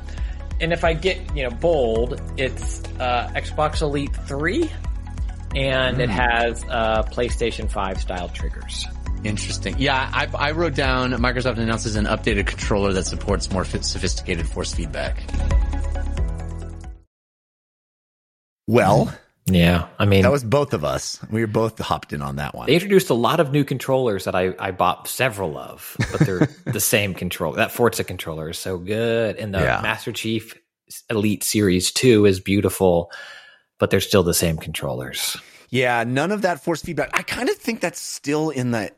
[0.60, 4.70] and if I get you know bold, it's uh, Xbox Elite Three,
[5.54, 6.00] and mm.
[6.00, 6.16] it hmm.
[6.16, 8.86] has uh, PlayStation Five style triggers.
[9.24, 9.76] Interesting.
[9.78, 14.74] Yeah, I, I wrote down Microsoft announces an updated controller that supports more sophisticated force
[14.74, 15.22] feedback.
[18.66, 19.14] Well,
[19.46, 21.20] yeah, I mean that was both of us.
[21.30, 22.66] We were both hopped in on that one.
[22.66, 26.48] They introduced a lot of new controllers that I, I bought several of, but they're
[26.66, 27.56] the same controller.
[27.56, 29.80] That Forza controller is so good, and the yeah.
[29.82, 30.54] Master Chief
[31.08, 33.12] Elite Series Two is beautiful,
[33.78, 35.36] but they're still the same controllers.
[35.70, 37.10] Yeah, none of that force feedback.
[37.14, 38.90] I kind of think that's still in the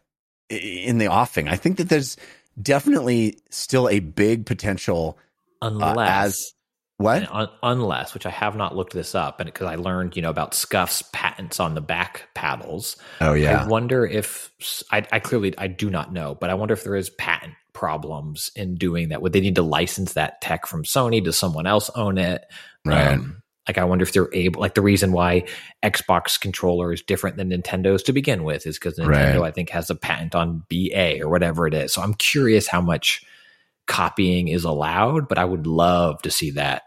[0.48, 1.46] in the offing.
[1.48, 2.16] I think that there's
[2.60, 5.18] definitely still a big potential
[5.60, 6.54] unless uh, as
[6.98, 7.32] what?
[7.32, 10.30] Un- unless, which I have not looked this up, and because I learned, you know,
[10.30, 12.96] about Scuff's patents on the back paddles.
[13.20, 13.62] Oh yeah.
[13.62, 14.50] I wonder if
[14.90, 18.50] I, I clearly I do not know, but I wonder if there is patent problems
[18.56, 19.22] in doing that.
[19.22, 21.22] Would they need to license that tech from Sony?
[21.22, 22.44] Does someone else own it?
[22.84, 23.12] Right.
[23.12, 24.60] Um, like I wonder if they're able.
[24.60, 25.44] Like the reason why
[25.84, 29.48] Xbox controller is different than Nintendo's to begin with is because Nintendo right.
[29.48, 31.92] I think has a patent on BA or whatever it is.
[31.92, 33.24] So I'm curious how much
[33.86, 36.82] copying is allowed, but I would love to see that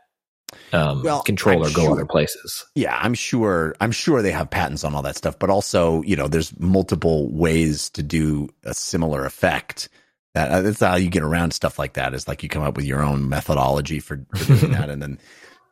[0.74, 2.66] um, well, controller I'm go sure, other places.
[2.76, 3.76] Yeah, I'm sure.
[3.82, 7.30] I'm sure they have patents on all that stuff, but also, you know, there's multiple
[7.32, 9.90] ways to do a similar effect.
[10.34, 12.14] That uh, that's how you get around stuff like that.
[12.14, 15.20] Is like you come up with your own methodology for, for doing that, and then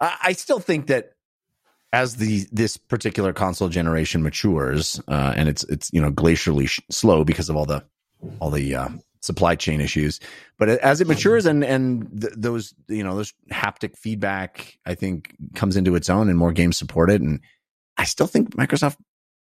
[0.01, 1.13] I, I, still think that
[1.93, 6.81] as the this particular console generation matures, uh, and it's it's you know glacially sh-
[6.89, 7.83] slow because of all the
[8.41, 8.89] all the uh,
[9.21, 10.19] supply chain issues.
[10.57, 15.35] But as it matures and and th- those you know those haptic feedback, I think
[15.55, 17.21] comes into its own and more games support it.
[17.21, 17.41] And
[17.97, 18.97] I still think Microsoft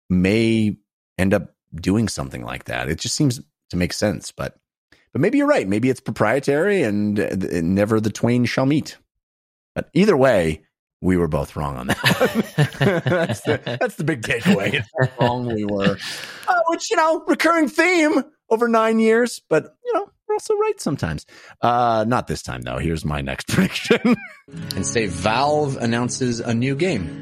[0.08, 0.76] may
[1.18, 2.88] end up doing something like that.
[2.88, 4.30] It just seems to make sense.
[4.30, 4.56] But
[5.12, 5.68] but maybe you're right.
[5.68, 8.98] Maybe it's proprietary and, and never the twain shall meet.
[9.74, 10.62] But either way,
[11.00, 11.98] we were both wrong on that
[13.04, 14.82] that's, the, that's the big takeaway.
[15.20, 15.98] wrong we were.
[16.48, 20.80] Uh, which, you know, recurring theme over nine years, but, you know, we're also right
[20.80, 21.26] sometimes.
[21.60, 22.78] Uh, not this time, though.
[22.78, 24.16] Here's my next prediction.
[24.74, 27.20] and say Valve announces a new game.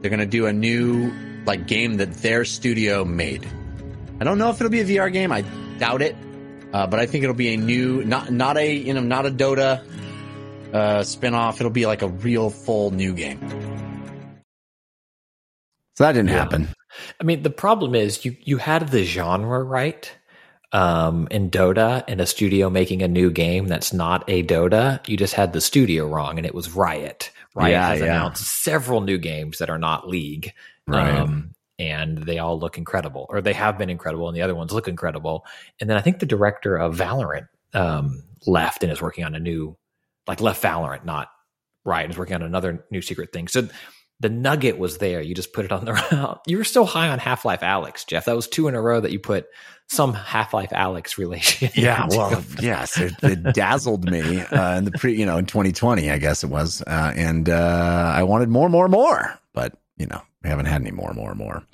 [0.00, 1.12] They're going to do a new,
[1.46, 3.46] like, game that their studio made.
[4.20, 5.32] I don't know if it'll be a VR game.
[5.32, 5.42] I
[5.78, 6.16] doubt it.
[6.72, 9.30] Uh, but I think it'll be a new, not, not a, you know, not a
[9.30, 9.82] Dota
[10.72, 11.54] uh, spinoff.
[11.60, 13.40] It'll be like a real full new game.
[15.96, 16.34] So that didn't Yeah.
[16.34, 16.68] happen.
[17.20, 20.10] I mean, the problem is you you had the genre right
[20.72, 25.06] um, in Dota and a studio making a new game that's not a Dota.
[25.08, 27.30] You just had the studio wrong, and it was Riot.
[27.54, 28.06] Riot Yeah, has yeah.
[28.06, 30.52] announced several new games that are not League,
[30.86, 31.14] Right.
[31.18, 34.72] um, and they all look incredible, or they have been incredible, and the other ones
[34.72, 35.44] look incredible.
[35.80, 39.40] And then I think the director of Valorant um, left and is working on a
[39.40, 39.76] new,
[40.26, 41.28] like left Valorant, not
[41.84, 43.48] Riot, is working on another new secret thing.
[43.48, 43.68] So
[44.20, 45.20] the nugget was there.
[45.20, 46.40] You just put it on the route.
[46.46, 48.24] You were still high on Half Life Alyx, Jeff.
[48.24, 49.46] That was two in a row that you put
[49.88, 51.70] some Half Life Alyx relation.
[51.74, 52.16] Yeah, into.
[52.16, 56.18] well, yes, it, it dazzled me uh, in the pre, you know, in 2020, I
[56.18, 60.50] guess it was, uh, and uh, I wanted more, more, more, but you know, we
[60.50, 61.64] haven't had any more, more, more.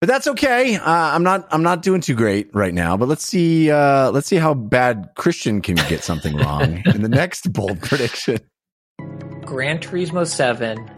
[0.00, 0.76] But that's okay.
[0.76, 2.98] Uh, I'm not, I'm not doing too great right now.
[2.98, 7.08] But let's see, uh, let's see how bad Christian can get something wrong in the
[7.22, 8.38] next bold prediction.
[9.46, 10.90] Gran Turismo Seven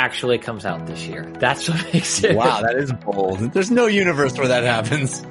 [0.00, 1.30] actually comes out this year.
[1.38, 2.34] That's what makes it.
[2.34, 3.38] Wow, that is bold.
[3.52, 5.22] There's no universe where that happens.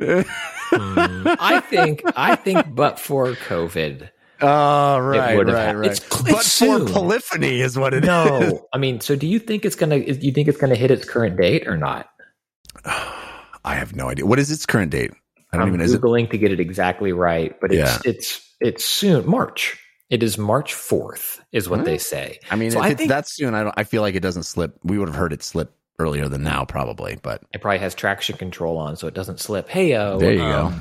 [0.00, 2.02] I think.
[2.16, 4.08] I think, but for COVID,
[4.40, 5.90] Oh, right, would've right, hap- right.
[5.92, 6.86] it's- it's but soon.
[6.86, 8.08] for polyphony is what it is.
[8.08, 8.66] no.
[8.72, 9.96] I mean, so do you think it's gonna?
[9.96, 12.08] You think it's gonna hit its current date or not?
[12.84, 14.26] I have no idea.
[14.26, 15.10] What is its current date?
[15.52, 15.80] I don't I'm even.
[15.80, 16.00] Is it?
[16.02, 18.10] googling to get it exactly right, but it's Yeah.
[18.10, 19.78] it's it's soon March.
[20.10, 21.84] It is March fourth, is what Hmm.
[21.86, 22.38] they say.
[22.50, 23.74] I mean, So if I it's think- that soon, I don't.
[23.76, 24.76] I feel like it doesn't slip.
[24.84, 27.18] We would have heard it slip earlier than now, probably.
[27.22, 29.68] But It probably has traction control on, so it doesn't slip.
[29.68, 30.72] Hey, oh, There you go.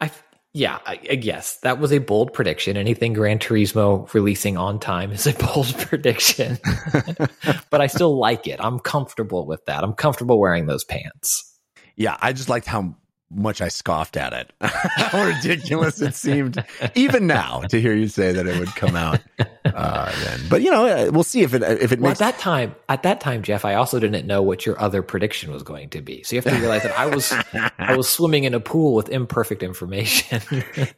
[0.00, 0.10] I
[0.54, 2.76] yeah, I, I guess that was a bold prediction.
[2.76, 6.58] Anything Gran Turismo releasing on time is a bold prediction,
[7.70, 8.60] but I still like it.
[8.62, 9.82] I'm comfortable with that.
[9.82, 11.48] I'm comfortable wearing those pants.
[11.96, 12.94] yeah, I just liked how
[13.34, 14.52] much I scoffed at it.
[14.60, 16.62] how ridiculous it seemed,
[16.94, 19.20] even now, to hear you say that it would come out
[19.64, 20.40] uh, then.
[20.48, 22.20] But you know, uh, we'll see if it if it Well, makes.
[22.20, 25.52] at that time, at that time, Jeff, I also didn't know what your other prediction
[25.52, 26.22] was going to be.
[26.22, 27.32] So you have to realize that I was
[27.78, 30.40] I was swimming in a pool with imperfect information.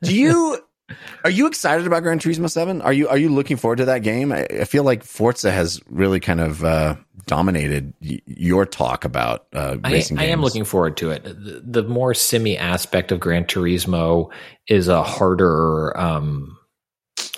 [0.02, 0.58] Do you?
[1.24, 2.82] Are you excited about Gran Turismo Seven?
[2.82, 4.32] Are you Are you looking forward to that game?
[4.32, 9.46] I, I feel like Forza has really kind of uh, dominated y- your talk about
[9.54, 10.18] uh, I, racing.
[10.18, 11.24] I am looking forward to it.
[11.24, 14.30] The, the more simi aspect of Gran Turismo
[14.68, 15.96] is a harder.
[15.98, 16.58] Um,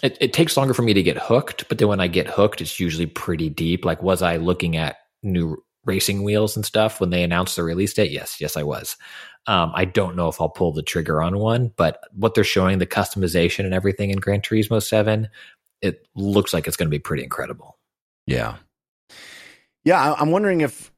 [0.03, 2.61] it, it takes longer for me to get hooked, but then when I get hooked,
[2.61, 3.85] it's usually pretty deep.
[3.85, 7.95] Like, was I looking at new racing wheels and stuff when they announced the release
[7.95, 8.11] date?
[8.11, 8.97] Yes, yes, I was.
[9.47, 12.79] Um, I don't know if I'll pull the trigger on one, but what they're showing,
[12.79, 15.29] the customization and everything in Gran Turismo Seven,
[15.81, 17.79] it looks like it's going to be pretty incredible.
[18.27, 18.57] Yeah.
[19.87, 20.91] Yeah, I- I'm wondering if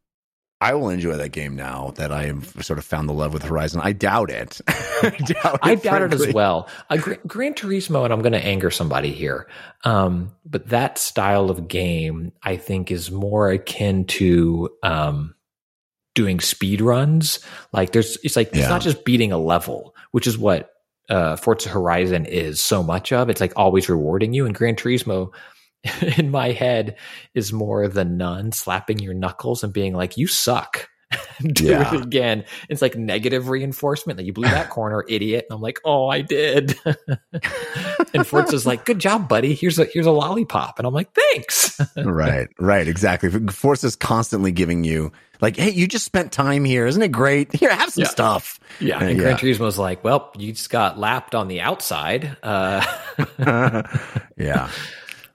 [0.61, 3.45] I will enjoy that game now that I have sort of found the love with
[3.45, 3.81] Horizon.
[3.85, 4.61] I doubt it.
[4.69, 6.69] I doubt I doubt it as well.
[6.91, 9.47] Uh, Gr- Gran Turismo, and I'm going to anger somebody here,
[9.85, 15.37] um, but that style of game, I think, is more akin to um,
[16.17, 17.39] doing speed runs.
[17.73, 18.63] Like there's, it's like Yeah.
[18.63, 20.71] it's not just beating a level, which is what
[21.09, 23.31] uh, Forza Horizon is so much of.
[23.31, 25.31] It's like always rewarding you, and Gran Turismo.
[26.19, 26.97] In my head,
[27.35, 30.89] is more the nun slapping your knuckles and being like, "You suck."
[31.43, 31.95] Do Yeah.
[31.95, 32.45] it again.
[32.69, 35.47] It's like negative reinforcement that you blew that corner, idiot.
[35.49, 36.75] And I'm like, oh, I did.
[36.85, 39.55] and Forza's like, good job, buddy.
[39.55, 40.79] Here's a here's a lollipop.
[40.79, 41.81] And I'm like, thanks.
[41.97, 43.31] right, right, exactly.
[43.31, 45.11] Forza's constantly giving you
[45.41, 47.55] like, "Hey, you just spent time here, isn't it great?
[47.55, 48.09] Here, have some Yeah.
[48.11, 48.97] stuff." yeah.
[48.99, 49.23] Uh, And yeah.
[49.23, 52.37] Gran Turismo's like, well, you just got lapped on the outside.
[52.43, 52.85] Uh,
[54.37, 54.69] yeah.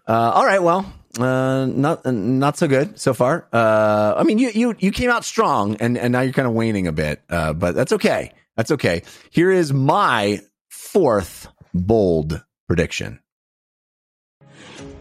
[0.07, 0.61] Uh, all right.
[0.61, 3.47] Well, uh, not not so good so far.
[3.53, 6.53] Uh, I mean, you you you came out strong, and and now you're kind of
[6.53, 7.21] waning a bit.
[7.29, 8.31] Uh, but that's okay.
[8.55, 9.03] That's okay.
[9.31, 13.19] Here is my fourth bold prediction.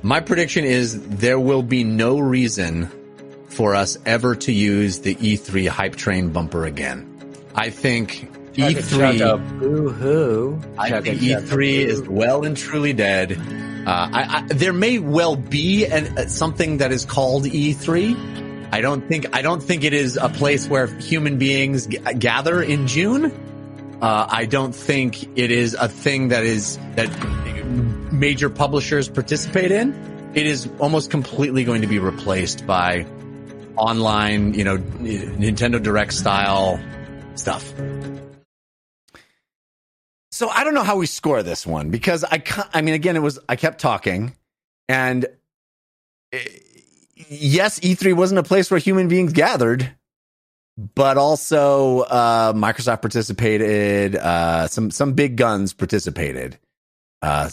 [0.02, 2.90] My prediction is there will be no reason
[3.48, 7.08] for us ever to use the E3 hype train bumper again.
[7.54, 10.60] I think E3 boo hoo.
[10.78, 13.32] I think E3 is well and truly dead.
[13.32, 18.70] Uh, I, I, there may well be an, uh, something that is called E3.
[18.72, 22.62] I don't think I don't think it is a place where human beings g- gather
[22.62, 23.32] in June.
[24.00, 27.08] Uh, I don't think it is a thing that is that
[28.12, 30.30] major publishers participate in.
[30.34, 33.04] It is almost completely going to be replaced by
[33.76, 36.80] online, you know, Nintendo Direct style
[37.34, 37.72] stuff.
[40.42, 42.42] So I don't know how we score this one because I,
[42.74, 44.34] I mean, again, it was I kept talking,
[44.88, 45.24] and
[46.32, 46.40] eh,
[47.28, 49.88] yes, E3 wasn't a place where human beings gathered,
[50.96, 56.58] but also uh, Microsoft participated, uh, some some big guns participated.
[57.22, 57.48] Uh,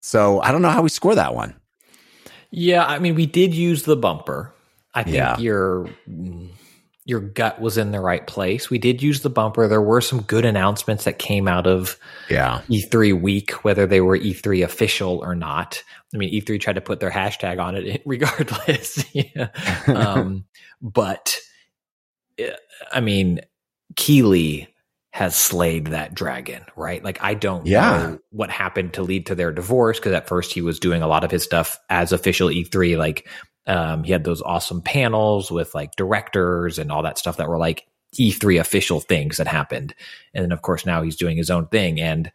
[0.00, 1.54] So I don't know how we score that one.
[2.50, 4.54] Yeah, I mean, we did use the bumper.
[4.94, 5.36] I think Yeah.
[5.36, 5.90] your
[7.10, 8.70] your gut was in the right place.
[8.70, 9.68] We did use the bumper.
[9.68, 11.98] There were some good announcements that came out of
[12.30, 12.62] Yeah.
[12.70, 15.82] E3 week, whether they were E3 official or not.
[16.14, 19.04] I mean, E3 tried to put their hashtag on it regardless.
[19.14, 19.48] yeah.
[19.88, 20.44] um,
[20.80, 21.36] but
[22.40, 22.44] uh,
[22.92, 23.40] I mean,
[23.96, 24.68] Keighley
[25.12, 27.02] has slayed that dragon, right?
[27.02, 27.80] Like, I don't Yeah.
[27.80, 31.08] know what happened to lead to their divorce because at first he was doing a
[31.08, 32.96] lot of his stuff as official E3.
[32.96, 33.28] Like,
[33.70, 37.56] um, he had those awesome panels with like directors and all that stuff that were
[37.56, 37.86] like
[38.18, 39.94] E3 official things that happened.
[40.34, 42.00] And then, of course, now he's doing his own thing.
[42.00, 42.32] And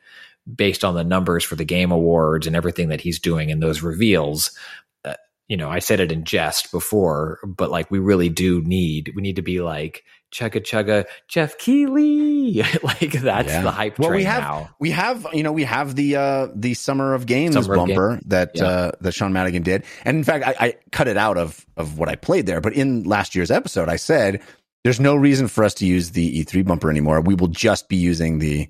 [0.54, 3.82] based on the numbers for the game awards and everything that he's doing and those
[3.82, 4.58] reveals,
[5.04, 5.16] uh,
[5.50, 9.22] you know, I said it in jest before, but like we really do need, we
[9.22, 12.62] need to be like, chugga chugga, Jeff Keighley.
[12.84, 13.62] like that's Yeah.
[13.62, 14.70] the hype Well, train we have now.
[14.80, 18.20] we have you know we have the uh the summer of games Summer of bumper
[18.26, 18.66] that Yeah.
[18.66, 21.98] uh that Sean Madigan did, and in fact I, I cut it out of of
[21.98, 22.60] what I played there.
[22.60, 24.42] But in last year's episode, I said
[24.84, 27.22] there's no reason for us to use the E3 bumper anymore.
[27.22, 28.68] We will just be using the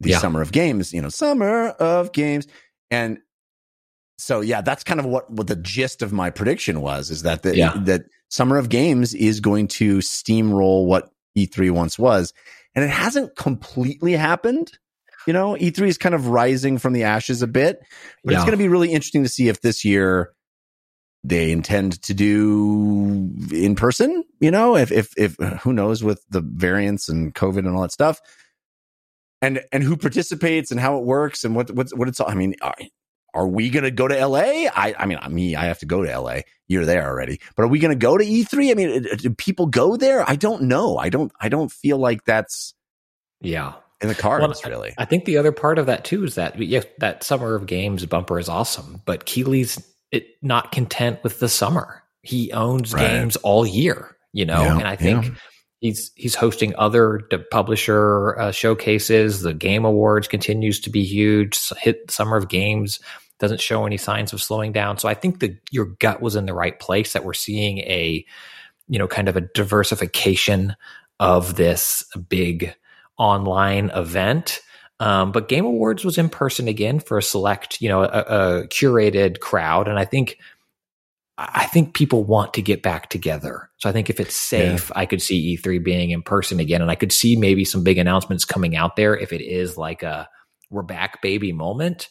[0.00, 0.18] the Yeah.
[0.18, 0.92] summer of games.
[0.92, 2.46] You know, summer of games,
[2.90, 3.18] and
[4.18, 7.10] so yeah, that's kind of what what the gist of my prediction was.
[7.10, 7.72] Is that the Yeah.
[7.84, 8.02] that
[8.34, 12.32] summer of games is going to steamroll what E3 once was,
[12.74, 14.72] and it hasn't completely happened.
[15.26, 17.80] You know, E3 is kind of rising from the ashes a bit,
[18.24, 20.32] but it's going to be really interesting to see if this year
[21.22, 24.24] they intend to do in person.
[24.40, 27.92] You know, if if if who knows with the variants and COVID and all that
[27.92, 28.20] stuff,
[29.40, 32.20] and and who participates and how it works and what what's what it's.
[32.20, 32.54] all I mean,
[33.34, 34.68] are, we going to go to LA?
[34.74, 36.40] I I mean, me, I have to go to LA.
[36.68, 38.70] You're there already, but are we going to go to E3?
[38.70, 40.28] I mean, do people go there?
[40.28, 40.96] I don't know.
[40.96, 41.30] I don't.
[41.40, 42.72] I don't feel like that's
[43.42, 43.74] Yeah.
[44.00, 44.62] in the cards.
[44.64, 47.54] Well, really, I think the other part of that too is that yes, that summer
[47.54, 52.02] of games bumper is awesome, but Keighley's it, not content with the summer.
[52.22, 53.08] He owns Right.
[53.08, 55.30] games all year, you know, Yeah, and I think yeah.
[55.80, 57.20] he's he's hosting other
[57.50, 59.42] publisher uh, showcases.
[59.42, 61.56] The Game Awards continues to be huge.
[61.56, 63.00] S- Hit Summer of Games
[63.38, 64.98] doesn't show any signs of slowing down.
[64.98, 67.12] So I think that your gut was in the right place.
[67.12, 68.24] That we're seeing a
[68.88, 70.76] you know kind of a diversification
[71.20, 72.74] of this big
[73.18, 74.60] online event.
[75.00, 78.68] Um, but Game Awards was in person again for a select, you know, a, a
[78.68, 80.38] curated crowd, and I think,
[81.36, 83.70] I think people want to get back together.
[83.78, 86.90] So I think if it's safe, I could see E3 being in person again, and
[86.90, 90.28] I could see maybe some big announcements coming out there if it is like a
[90.70, 92.08] "we're back, baby" moment.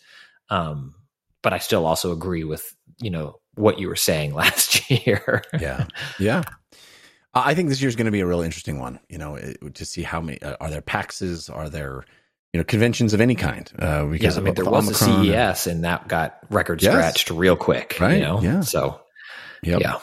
[0.49, 0.93] Um,
[1.43, 5.43] but I still also agree with you know what you were saying last year.
[5.59, 5.85] yeah,
[6.19, 6.41] yeah.
[7.35, 8.99] I I think this year's going to be a real interesting one.
[9.09, 12.03] You know, it- to see how many uh, are there PAXs, are there
[12.53, 13.71] you know conventions of any kind?
[13.77, 15.25] Uh, because Yeah, I mean, there was a Omicron.
[15.55, 16.91] CES, and that got record Yes.
[16.93, 17.97] scratched real quick.
[17.99, 18.61] Right, You know, yeah.
[18.61, 19.01] so
[19.63, 19.81] Yep.
[19.81, 19.99] yeah.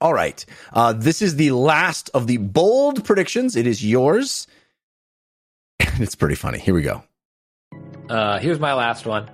[0.00, 0.44] All right.
[0.74, 3.56] Uh, this is the last of the bold predictions.
[3.56, 4.46] It is yours.
[5.80, 6.58] it's pretty funny.
[6.58, 7.02] Here we go.
[8.08, 9.30] Uh, here's my last one.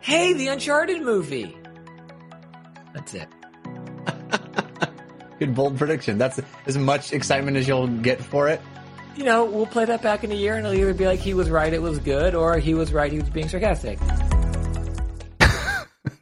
[0.00, 1.56] Hey, the Uncharted movie.
[2.94, 3.28] That's it.
[5.38, 6.18] Good bold prediction.
[6.18, 8.60] That's as much excitement as you'll get for it.
[9.16, 11.34] You know, we'll play that back in a year, and it'll either be like he
[11.34, 13.98] was right, it was good, or he was right, he was being sarcastic.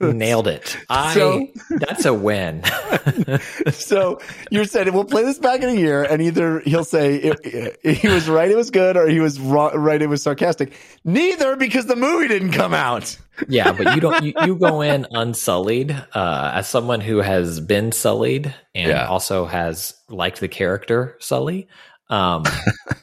[0.00, 0.76] Nailed it.
[0.88, 1.14] I.
[1.14, 2.62] So- that's a win.
[3.72, 7.40] so you're saying we'll play this back in a year, and either he'll say it,
[7.82, 10.72] it- he was right, it was good, or he was wrong, right, it was sarcastic.
[11.04, 13.16] Neither, because the movie didn't come out.
[13.48, 14.22] yeah, but you don't.
[14.24, 15.90] You, you go in unsullied.
[16.14, 19.06] Uh, as someone who has been sullied and Yeah.
[19.06, 21.68] also has liked the character Sully,
[22.09, 22.44] um,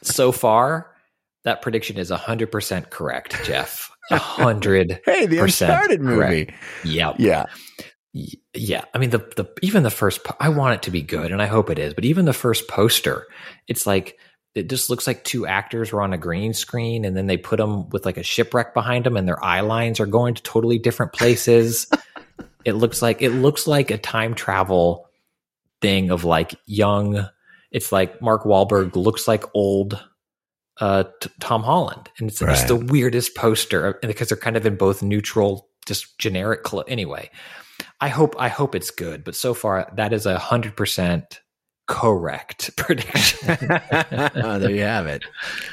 [0.02, 0.92] so far
[1.44, 3.83] that prediction is hundred percent correct, Jeff.
[4.12, 5.02] Hundred.
[5.06, 6.46] Hey, the Uncharted movie.
[6.46, 6.52] correct.
[6.84, 7.16] Yep.
[7.20, 7.46] Yeah,
[8.54, 11.32] Yeah, I mean the the even the first po- I want it to be good
[11.32, 13.28] and I hope it is, but even the first poster,
[13.68, 14.18] it's like
[14.56, 17.58] it just looks like two actors were on a green screen and then they put
[17.58, 20.78] them with like a shipwreck behind them and their eye lines are going to totally
[20.78, 21.88] different places.
[22.66, 25.10] it looks like it looks like a time travel
[25.82, 27.28] thing of like young
[27.72, 30.00] it's like Mark Wahlberg looks like old
[30.80, 32.68] uh t- Tom Holland and it's just Right.
[32.68, 37.30] the weirdest poster because they're kind of in both neutral just generic clo- anyway.
[38.02, 41.40] I hope I hope it's good, but so far that is a hundred percent
[41.88, 43.48] correct prediction.
[43.70, 45.24] there you have it.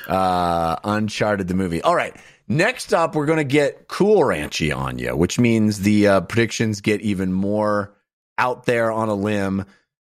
[0.08, 1.80] Uh, Uncharted the movie.
[1.82, 2.14] All right.
[2.48, 6.80] Next up, we're going to get Cool Ranchy on you, which means the uh, predictions
[6.80, 7.94] get even more
[8.38, 9.64] out there on a limb.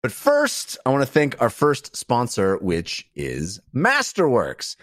[0.03, 4.75] But first, I want to thank our first sponsor, which is Masterworks.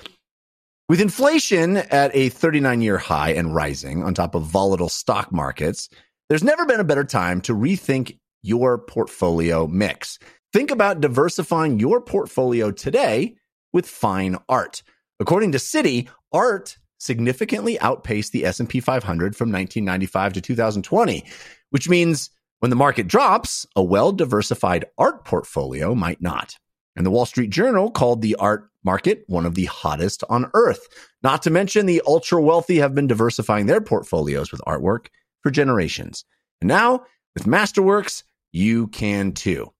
[0.89, 5.91] With inflation at a 39 year high and rising on top of volatile stock markets,
[6.31, 10.19] there's never been a better time to rethink your portfolio mix.
[10.55, 13.37] Think about diversifying your portfolio today
[13.75, 14.83] with fine art.
[15.21, 21.25] According to Citi, art significantly outpaced the S&P 500 from 1995 to 2020,
[21.69, 26.57] which means when the market drops, a well-diversified art portfolio might not.
[26.97, 30.87] And the Wall Street Journal called the art market one of the hottest on earth.
[31.23, 35.07] Not to mention the ultra wealthy have been diversifying their portfolios with artwork
[35.43, 36.25] for generations.
[36.61, 37.05] And now
[37.35, 39.73] with Masterworks, you can too.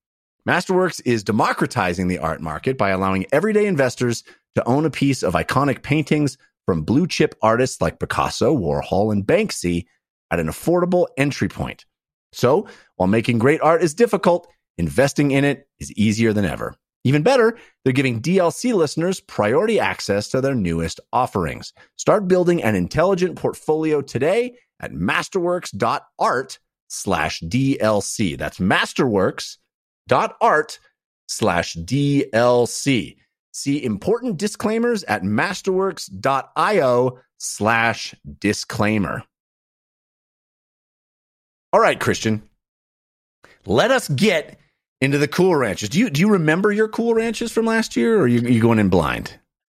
[0.49, 4.25] Masterworks is democratizing the art market by allowing everyday investors
[4.55, 9.27] to own a piece of iconic paintings from blue chip artists like Picasso, Warhol, and
[9.27, 9.87] Banksy
[10.31, 11.85] at an affordable entry point.
[12.33, 16.77] So, while making great art is difficult, investing in it is easier than ever.
[17.05, 21.73] Even better, they're giving DLC listeners priority access to their newest offerings.
[21.97, 26.59] Start building an intelligent portfolio today at masterworks.art
[26.89, 28.37] slash DLC.
[28.37, 30.79] That's masterworks.art
[31.29, 33.17] slash DLC.
[33.53, 39.25] See important disclaimers at masterworks.io slash disclaimer.
[41.73, 42.43] All right, Christian.
[43.67, 44.59] Let us get
[45.01, 45.89] into the cool ranches.
[45.89, 48.61] Do you do you remember your cool ranches from last year, or are you, you
[48.61, 49.39] going in blind?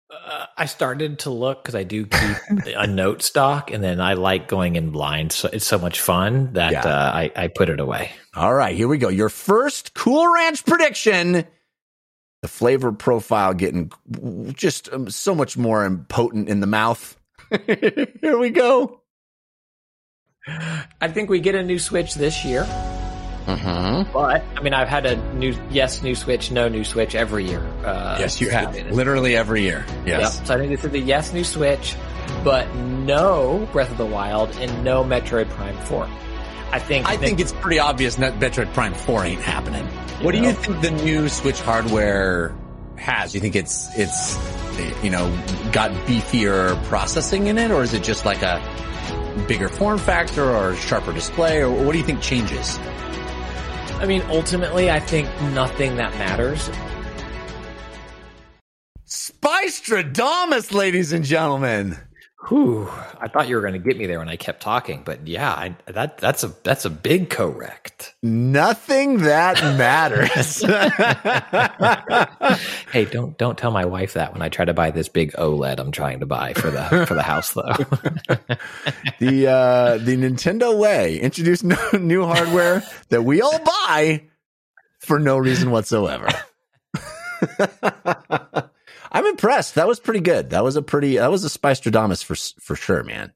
[0.09, 2.37] Uh, I started to look because I do keep
[2.75, 5.31] a note stock, and then I like going in blind.
[5.31, 6.85] So it's so much fun that yeah.
[6.85, 8.11] uh, I, I put it away.
[8.35, 9.09] All right, here we go.
[9.09, 11.45] Your first Cool Ranch prediction.
[12.41, 13.91] The flavor profile getting
[14.53, 17.15] just um, so much more potent in the mouth.
[17.67, 19.00] here we go.
[20.47, 22.63] I think we get a new Switch this year.
[23.45, 24.11] Mm-hmm.
[24.11, 27.61] But I mean, I've had a new yes, new Switch, no new Switch every year.
[27.83, 29.85] Uh, yes, you have literally every year.
[30.05, 30.37] Yes.
[30.37, 30.47] Yep.
[30.47, 31.95] So I think this is the yes, new Switch,
[32.43, 36.07] but no Breath of the Wild and no Metroid Prime Four.
[36.71, 37.07] I think.
[37.07, 39.85] I think, think it's pretty obvious that Metroid Prime Four ain't happening.
[40.21, 40.41] What know?
[40.41, 42.55] do you think the new Switch hardware
[42.95, 43.31] has?
[43.31, 44.37] Do you think it's it's
[45.03, 45.27] you know
[45.71, 48.59] got beefier processing in it, or is it just like a
[49.47, 52.77] bigger form factor or sharper display, or what do you think changes?
[53.99, 56.69] I mean, ultimately, I think nothing that matters.
[59.05, 61.97] Spystradamus, ladies and gentlemen.
[62.47, 62.89] Whew,
[63.19, 65.51] I thought you were going to get me there when I kept talking, but yeah,
[65.51, 68.15] I, that that's a that's a big correct.
[68.23, 70.61] Nothing that matters.
[72.91, 75.79] hey, don't don't tell my wife that when I try to buy this big OLED
[75.79, 77.61] I'm trying to buy for the for the house though.
[79.19, 84.23] the uh, the Nintendo Way introduced no, new hardware that we all buy
[84.97, 86.27] for no reason whatsoever.
[89.11, 89.75] I'm impressed.
[89.75, 90.51] That was pretty good.
[90.51, 91.17] That was a pretty.
[91.17, 93.33] That was a Spystradamus for for sure, man.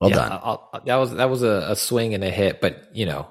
[0.00, 0.32] Well yeah, done.
[0.32, 3.28] I'll, I'll, that was that was a, a, swing and a hit, but you know,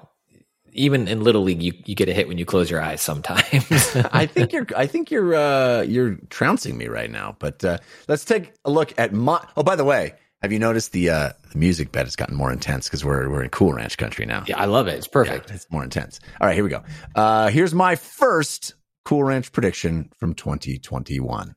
[0.72, 3.02] even in little league, you, you get a hit when you close your eyes.
[3.02, 3.44] Sometimes.
[4.12, 4.66] I think you're.
[4.74, 5.34] I think you're.
[5.34, 7.36] uh You're trouncing me right now.
[7.38, 7.78] But uh
[8.08, 9.46] let's take a look at my.
[9.56, 12.50] Oh, by the way, have you noticed the uh the music bed has gotten more
[12.50, 14.44] intense because we're we're in Cool Ranch country now.
[14.46, 14.94] Yeah, I love it.
[14.94, 15.50] It's perfect.
[15.50, 16.18] Yeah, it's more intense.
[16.40, 16.82] All right, here we go.
[17.14, 18.74] Uh Here's my first
[19.04, 21.54] Cool Ranch prediction from 2021.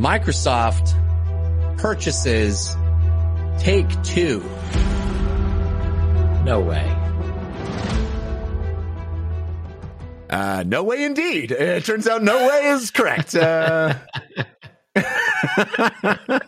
[0.00, 0.96] Microsoft
[1.76, 2.74] purchases
[3.58, 4.40] Take Two.
[6.42, 6.96] No way.
[10.30, 11.52] Uh, no way indeed.
[11.52, 13.34] It turns out no way is correct.
[13.34, 13.92] Uh,
[14.96, 16.40] I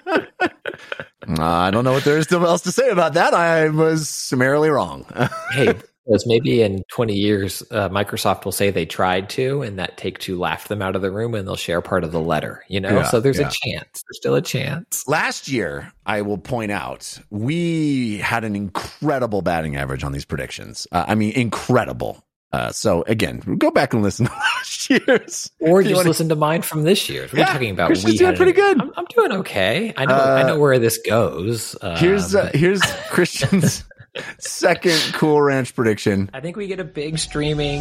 [1.71, 3.35] don't know what there is else to say about that.
[3.35, 5.05] I was summarily wrong.
[5.53, 5.75] hey,
[6.05, 10.19] because maybe in 20 years, uh, Microsoft will say they tried to, and that Take
[10.19, 12.65] Two laughed them out of the room, and they'll share part of the letter.
[12.69, 13.49] You know, yeah, so there's yeah.
[13.49, 13.87] a chance.
[13.93, 15.07] There's still a chance.
[15.07, 20.87] Last year, I will point out, we had an incredible batting average on these predictions.
[20.91, 22.25] Uh, I mean, incredible.
[22.53, 26.09] Uh, so again, go back and listen to last year's, or just wanna...
[26.09, 27.27] listen to mine from this year.
[27.33, 27.87] We're yeah, talking about.
[27.87, 28.81] Christian's doing pretty good.
[28.81, 29.95] I'm, I'm, doing okay.
[29.97, 30.15] I know.
[30.15, 31.77] I know uh, where this goes.
[31.97, 33.85] here's uh, here's Christian's
[34.39, 36.29] Second Cool Ranch prediction.
[36.35, 37.81] I think we get a big streaming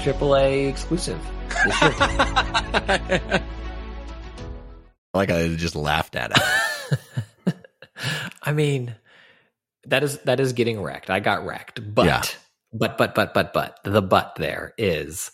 [0.00, 1.20] AAA exclusive
[5.14, 6.98] like I just laughed at it.
[8.42, 8.94] I mean,
[9.86, 11.10] that is that is getting wrecked.
[11.10, 12.22] I got wrecked, but yeah.
[12.72, 15.30] but but but but but the but there is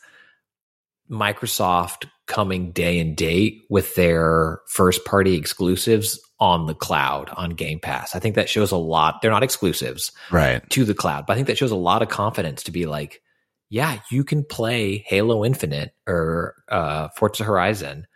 [1.11, 7.80] Microsoft coming day and date with their first party exclusives on the cloud on Game
[7.80, 8.14] Pass.
[8.14, 9.22] I think that shows a lot.
[9.22, 12.09] They're not exclusives right to the cloud, but I think that shows a lot of
[12.09, 13.22] confidence to be like,
[13.70, 18.07] yeah, you can play Halo Infinite or uh, Forza Horizon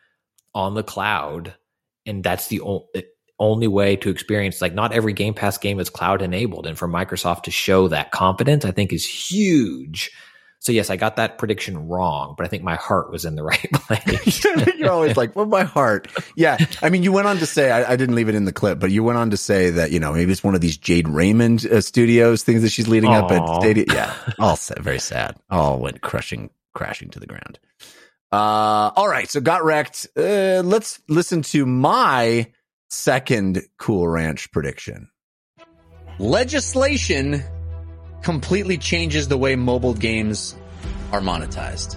[0.55, 1.55] on the cloud
[2.07, 2.89] and that's the o-
[3.39, 4.61] only way to experience.
[4.61, 8.11] Like, not every Game Pass game is cloud enabled, and for Microsoft to show that
[8.11, 10.11] confidence, I think is huge.
[10.61, 13.43] So yes, I got that prediction wrong, but I think my heart was in the
[13.45, 14.45] right place.
[14.79, 16.09] You're always like, well, my heart.
[16.37, 16.59] Yeah.
[16.83, 18.79] I mean, you went on to say, I, I, didn't leave it in the clip,
[18.79, 21.09] but you went on to say that, you know, maybe it's one of these Jade
[21.09, 23.25] Raymond uh, studios things that she's leading Aww.
[23.25, 23.85] up at Stadia.
[23.89, 24.15] Yeah.
[24.39, 25.37] All sad, very sad.
[25.49, 27.59] All went crushing, crashing to the ground.
[28.33, 29.29] Uh, all right.
[29.29, 30.07] So got wrecked.
[30.17, 32.53] Uh, let's listen to my
[32.89, 35.11] second Cool Ranch prediction.
[36.21, 37.43] Legislation
[38.23, 40.57] completely changes the way mobile games
[41.13, 41.97] are monetized.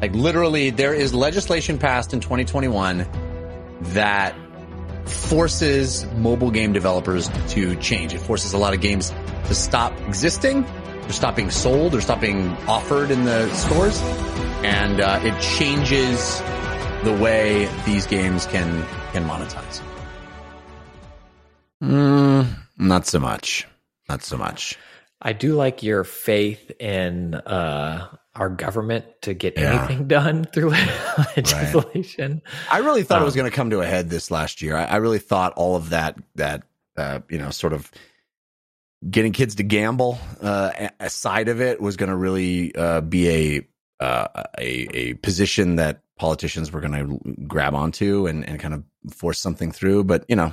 [0.00, 3.06] Like literally, there is legislation passed in 2021
[3.94, 4.34] that
[5.06, 8.14] forces mobile game developers to change.
[8.14, 9.12] It forces a lot of games
[9.46, 14.00] to stop existing, or stop being sold, or stop being offered in the stores,
[14.62, 16.40] and uh, it changes
[17.04, 19.82] the way these games can can monetize.
[21.82, 22.46] Mm,
[22.78, 23.66] not so much.
[24.08, 24.78] Not so much.
[25.24, 29.86] I do like your faith in uh, our government to get yeah.
[29.86, 30.70] anything done through
[31.36, 32.42] legislation.
[32.44, 32.74] Right.
[32.74, 34.60] I really thought um, it was um, going to come to a head this last
[34.60, 34.76] year.
[34.76, 36.64] I, I really thought all of that that
[36.96, 37.90] uh, you know sort of
[39.08, 43.28] getting kids to gamble uh, a side of it was going to really uh, be
[44.00, 48.74] a, uh, a a position that politicians were going to grab onto and, and kind
[48.74, 50.04] of force something through.
[50.04, 50.52] But you know,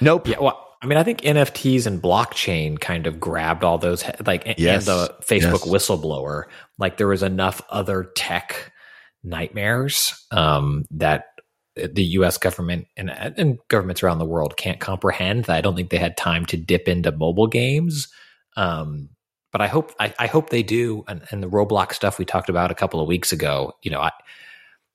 [0.00, 0.28] nope.
[0.28, 0.38] Yeah.
[0.40, 4.86] Well, I mean, I think NFTs and blockchain kind of grabbed all those, like, yes.
[4.86, 5.68] and the Facebook yes.
[5.68, 6.44] whistleblower.
[6.78, 8.72] Like, there was enough other tech
[9.24, 11.24] nightmares um, that
[11.74, 12.38] the U.S.
[12.38, 15.46] government and, and governments around the world can't comprehend.
[15.46, 18.06] That I don't think they had time to dip into mobile games.
[18.56, 19.08] Um,
[19.50, 21.04] but I hope I, I, hope they do.
[21.08, 23.72] And, and the Roblox stuff we talked about a couple of weeks ago.
[23.82, 24.12] You know, I,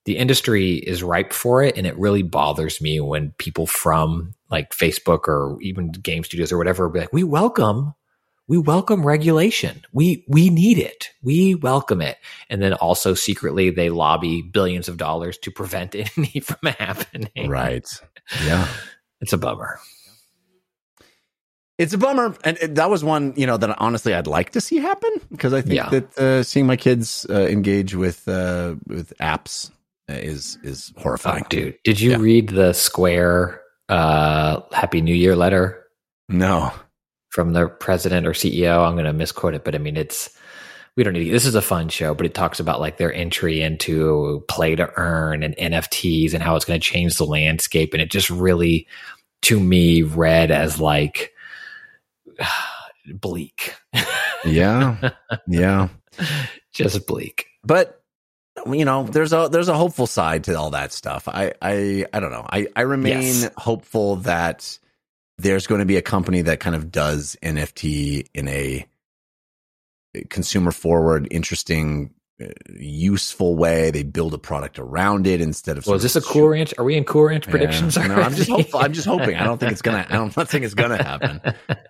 [0.04, 4.70] the industry is ripe for it and it really bothers me when people from like
[4.70, 7.94] facebook or even game studios or whatever be like we welcome
[8.48, 9.82] we welcome regulation.
[9.92, 11.10] We we need it.
[11.22, 12.18] We welcome it.
[12.50, 17.48] And then also secretly they lobby billions of dollars to prevent any from happening.
[17.48, 17.88] Right.
[18.44, 18.68] Yeah.
[19.20, 19.78] It's a bummer.
[21.78, 22.36] It's a bummer.
[22.44, 25.62] And that was one you know that honestly i'd like to see happen because i
[25.62, 25.88] think yeah.
[25.88, 29.70] that uh, seeing my kids uh, engage with uh, with apps
[30.08, 31.44] is is horrifying.
[31.44, 32.18] Oh, dude, did you yeah.
[32.18, 35.84] read the Square uh, Happy New Year letter?
[36.28, 36.72] No,
[37.30, 38.86] from the president or CEO.
[38.86, 40.30] I'm going to misquote it, but I mean it's
[40.96, 43.62] we don't need this is a fun show, but it talks about like their entry
[43.62, 48.02] into play to earn and NFTs and how it's going to change the landscape, and
[48.02, 48.86] it just really,
[49.42, 51.32] to me, read as like
[53.14, 53.74] bleak.
[54.44, 55.10] yeah,
[55.46, 55.88] yeah,
[56.72, 57.46] just bleak.
[57.64, 58.01] But
[58.66, 61.28] you know, there's a there's a hopeful side to all that stuff.
[61.28, 62.46] I I I don't know.
[62.48, 63.50] I I remain yes.
[63.56, 64.78] hopeful that
[65.38, 68.86] there's going to be a company that kind of does NFT in a
[70.28, 73.90] consumer forward, interesting, uh, useful way.
[73.90, 75.86] They build a product around it instead of.
[75.86, 76.74] Well, is this a cool ranch?
[76.78, 77.96] Are we in cool ranch predictions?
[77.96, 78.08] Yeah.
[78.08, 78.80] No, I'm just hopeful.
[78.80, 79.36] I'm just hoping.
[79.36, 80.06] I don't think it's gonna.
[80.08, 81.40] I'm not saying it's gonna happen.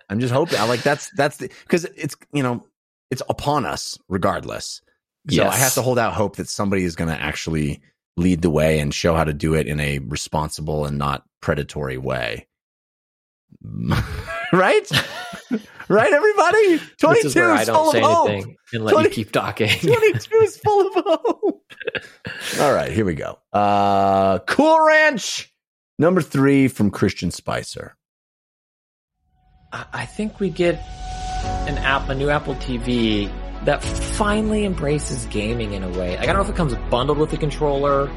[0.09, 0.57] I'm just hoping.
[0.57, 2.65] I like that's that's the because it's you know
[3.11, 4.81] it's upon us regardless.
[5.29, 5.53] So yes.
[5.53, 7.81] I have to hold out hope that somebody is going to actually
[8.17, 11.97] lead the way and show how to do it in a responsible and not predatory
[11.97, 12.47] way.
[14.53, 14.91] right?
[15.87, 16.81] right, everybody?
[16.97, 19.69] 22 is, I don't say anything and let 20, you keep talking.
[19.79, 21.63] 22 is full of hope.
[22.59, 23.39] All right, here we go.
[23.53, 25.53] Uh, cool Ranch,
[25.97, 27.95] number three from Christian Spicer.
[29.71, 30.75] I think we get
[31.67, 33.31] an app, a new Apple TV
[33.65, 36.17] that finally embraces gaming in a way.
[36.17, 38.09] Like, I don't know if it comes bundled with the controller.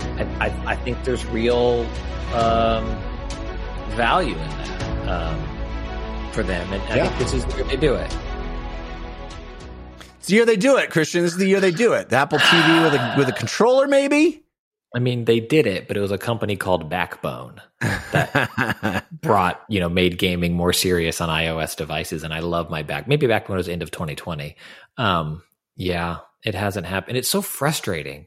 [0.00, 1.86] I, I, I think there's real
[2.34, 2.84] um,
[3.96, 7.04] value in that um, for them, and yeah.
[7.04, 8.16] I think this is the year they do it.
[10.18, 11.22] It's the year they do it, Christian.
[11.22, 12.10] This is the year they do it.
[12.10, 14.42] The Apple TV with a with a controller, maybe.
[14.94, 19.78] I mean, they did it, but it was a company called Backbone that brought, you
[19.78, 22.24] know, made gaming more serious on iOS devices.
[22.24, 23.06] And I love my back.
[23.06, 24.56] Maybe Backbone was end of 2020.
[24.96, 25.42] Um,
[25.76, 27.16] yeah, it hasn't happened.
[27.18, 28.26] It's so frustrating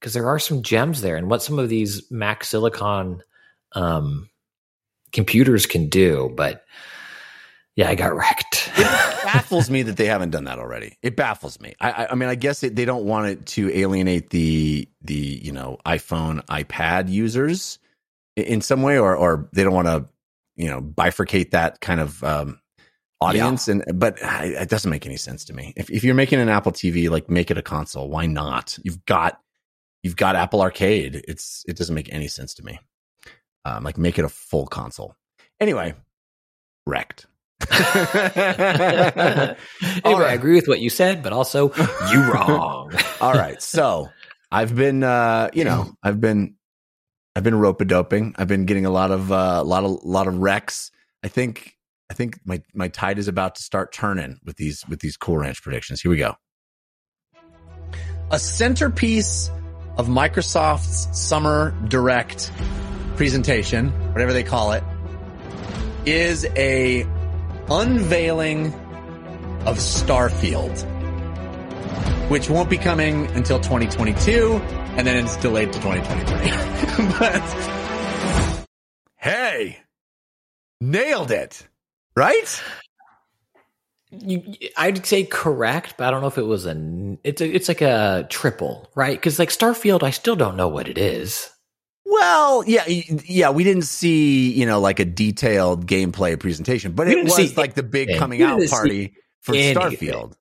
[0.00, 3.22] because there are some gems there, and what some of these Mac Silicon
[3.72, 4.30] um,
[5.12, 6.64] computers can do, but
[7.74, 8.70] yeah, I got wrecked.
[9.28, 10.96] It baffles me that they haven't done that already.
[11.02, 11.74] It baffles me.
[11.80, 15.14] I, I, I mean, I guess it, they don't want it to alienate the the
[15.14, 17.78] you know iPhone, iPad users
[18.36, 20.06] in some way, or or they don't want to
[20.56, 22.60] you know bifurcate that kind of um,
[23.20, 23.68] audience.
[23.68, 23.80] Yeah.
[23.86, 25.72] And but it doesn't make any sense to me.
[25.76, 28.08] If if you're making an Apple TV, like make it a console.
[28.08, 28.78] Why not?
[28.82, 29.40] You've got
[30.02, 31.24] you've got Apple Arcade.
[31.28, 32.78] It's it doesn't make any sense to me.
[33.64, 35.14] um, like make it a full console.
[35.60, 35.94] Anyway,
[36.86, 37.26] wrecked.
[37.70, 39.56] anyway,
[40.04, 41.72] I agree with what you said, but also
[42.12, 42.92] you wrong.
[43.20, 43.60] All right.
[43.60, 44.08] So
[44.50, 46.54] I've been, uh, you know, I've been,
[47.34, 48.34] I've been rope doping.
[48.38, 50.90] I've been getting a lot of, a uh, lot of, lot of wrecks.
[51.24, 51.76] I think,
[52.10, 55.38] I think my, my tide is about to start turning with these, with these Cool
[55.38, 56.00] Ranch predictions.
[56.00, 56.36] Here we go.
[58.30, 59.50] A centerpiece
[59.96, 62.52] of Microsoft's summer direct
[63.16, 64.84] presentation, whatever they call it,
[66.06, 67.04] is a
[67.70, 68.72] unveiling
[69.66, 70.78] of Starfield,
[72.30, 74.54] which won't be coming until 2022,
[74.96, 77.08] and then it's delayed to 2023.
[77.18, 78.58] but
[79.16, 79.78] hey,
[80.80, 81.66] nailed it,
[82.16, 82.62] right?
[84.10, 84.42] You,
[84.76, 87.18] I'd say correct, but I don't know if it was a.
[87.24, 89.18] It's a, it's like a triple, right?
[89.18, 91.50] Because like Starfield, I still don't know what it is.
[92.10, 97.22] Well, yeah, yeah, we didn't see, you know, like a detailed gameplay presentation, but it
[97.22, 99.76] was see, like the big coming out party for anything.
[100.08, 100.34] Starfield.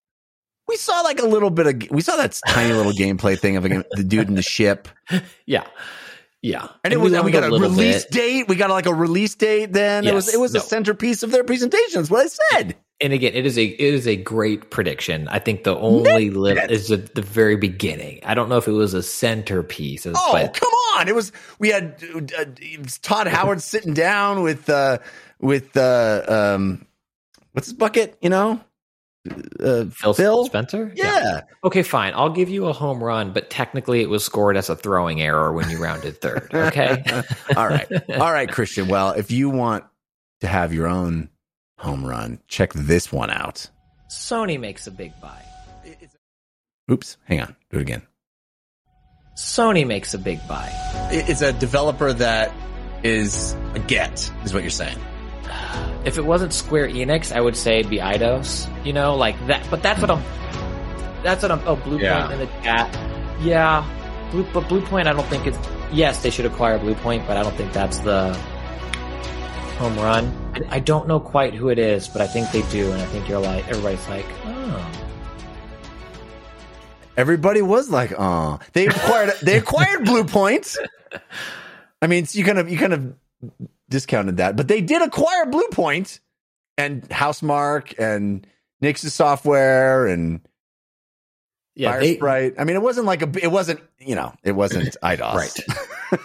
[0.69, 3.63] We saw like a little bit of, we saw that tiny little gameplay thing of
[3.63, 4.87] the dude in the ship.
[5.45, 5.65] Yeah.
[6.41, 6.67] Yeah.
[6.83, 8.11] And it was, and we got a, a release bit.
[8.11, 8.47] date.
[8.47, 10.03] We got like a release date then.
[10.03, 10.59] Yes, it was, it was no.
[10.59, 12.01] a centerpiece of their presentation.
[12.01, 12.75] That's what I said.
[12.99, 15.27] And again, it is a it is a great prediction.
[15.27, 18.21] I think the only li- is the, the very beginning.
[18.23, 20.07] I don't know if it was a centerpiece.
[20.07, 21.07] Oh, but, come on!
[21.07, 21.31] It was.
[21.59, 22.45] We had uh,
[22.81, 24.97] was Todd Howard sitting down with uh,
[25.39, 26.87] with uh, um,
[27.51, 28.17] what's his bucket?
[28.19, 28.61] You know,
[29.59, 30.91] uh, Phil, Phil Spencer.
[30.95, 31.19] Yeah.
[31.19, 31.41] yeah.
[31.63, 32.13] Okay, fine.
[32.15, 35.53] I'll give you a home run, but technically it was scored as a throwing error
[35.53, 36.49] when you rounded third.
[36.53, 37.03] Okay.
[37.55, 37.87] All right.
[38.11, 38.87] All right, Christian.
[38.87, 39.85] Well, if you want
[40.41, 41.29] to have your own
[41.77, 42.39] home run.
[42.47, 43.69] Check this one out.
[44.09, 45.41] Sony makes a big buy.
[46.89, 47.55] Oops, hang on.
[47.69, 48.01] Do it again.
[49.35, 50.71] Sony makes a big buy.
[51.11, 52.53] It's a developer that
[53.03, 54.97] is a get, is what you're saying.
[56.05, 58.67] If it wasn't Square Enix, I would say it'd be Eidos.
[58.85, 59.67] You know, like that.
[59.69, 60.23] But that's what I'm.
[61.23, 61.61] That's what I'm.
[61.67, 62.31] Oh, Bluepoint yeah.
[62.31, 63.41] in the chat.
[63.41, 65.57] Yeah, Blue, but Bluepoint, I don't think it's.
[65.91, 68.33] Yes, they should acquire Bluepoint, but I don't think that's the
[69.77, 70.46] home run.
[70.69, 73.27] I don't know quite who it is, but I think they do, and I think
[73.27, 74.91] you're like everybody's like, oh.
[77.15, 80.77] Everybody was like, oh, they acquired they acquired Bluepoint.
[82.01, 83.15] I mean, you kind of you kind of
[83.89, 86.19] discounted that, but they did acquire Bluepoint
[86.77, 88.45] and Housemarque and
[88.83, 90.41] Nixxes Software and
[91.75, 92.53] yeah, Fire they, Sprite.
[92.59, 95.33] I mean, it wasn't like a, it wasn't, you know, it wasn't Eidos.
[95.33, 95.59] right.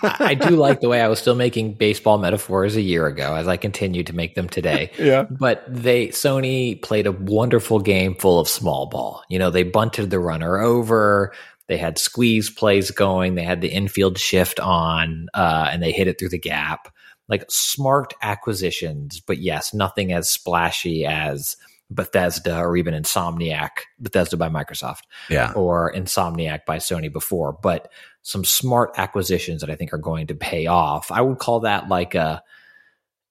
[0.03, 3.49] I do like the way I was still making baseball metaphors a year ago as
[3.49, 4.91] I continue to make them today.
[4.99, 5.25] yeah.
[5.31, 9.23] But they, Sony played a wonderful game full of small ball.
[9.29, 11.33] You know, they bunted the runner over.
[11.69, 13.35] They had squeeze plays going.
[13.35, 16.89] They had the infield shift on, uh, and they hit it through the gap.
[17.29, 21.57] Like smart acquisitions, but yes, nothing as splashy as,
[21.95, 27.91] Bethesda or even Insomniac, Bethesda by Microsoft, yeah, or Insomniac by Sony before, but
[28.23, 31.11] some smart acquisitions that I think are going to pay off.
[31.11, 32.43] I would call that like a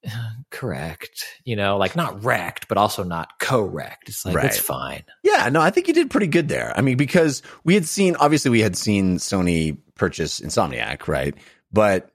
[0.52, 4.10] correct, you know, like not wrecked, but also not correct.
[4.10, 4.46] It's like right.
[4.46, 5.04] it's fine.
[5.24, 6.74] Yeah, no, I think you did pretty good there.
[6.76, 11.36] I mean, because we had seen obviously we had seen Sony purchase Insomniac, right?
[11.72, 12.11] But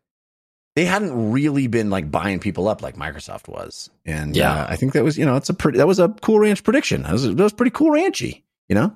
[0.77, 3.89] they hadn't really been like buying people up like Microsoft was.
[4.05, 6.11] And yeah, uh, I think that was, you know, it's a pretty, that was a
[6.21, 7.03] cool ranch prediction.
[7.03, 8.95] That was, that was pretty cool ranchy, you know?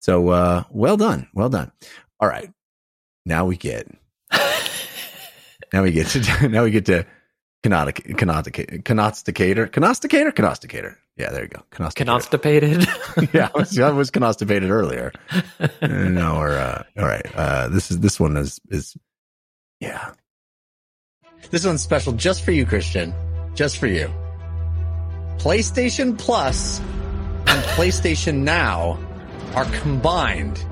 [0.00, 1.28] So, uh, well done.
[1.32, 1.70] Well done.
[2.18, 2.50] All right.
[3.24, 3.88] Now we get,
[5.72, 7.06] now we get to, now we get to
[7.64, 10.96] canosticator, canosticator, canosticator, canosticator.
[11.16, 11.62] Yeah, there you go.
[11.70, 12.88] Canosticated.
[13.32, 15.12] yeah, I was, I was constipated earlier.
[15.80, 17.26] no, or, uh, all right.
[17.36, 18.96] Uh, this is, this one is, is,
[19.78, 20.12] yeah,
[21.50, 23.14] this one's special just for you, Christian.
[23.54, 24.10] Just for you.
[25.38, 28.98] PlayStation Plus and PlayStation Now
[29.54, 30.64] are combined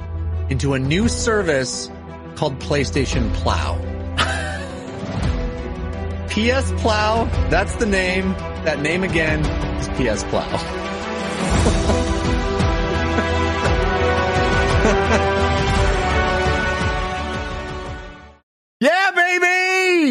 [0.51, 1.91] into a new service
[2.37, 3.77] called PlayStation Plow.
[6.29, 8.33] PS Plow, that's the name.
[8.65, 9.45] That name again
[9.81, 11.95] is PS Plow.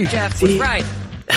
[0.05, 0.85] Jeff was right.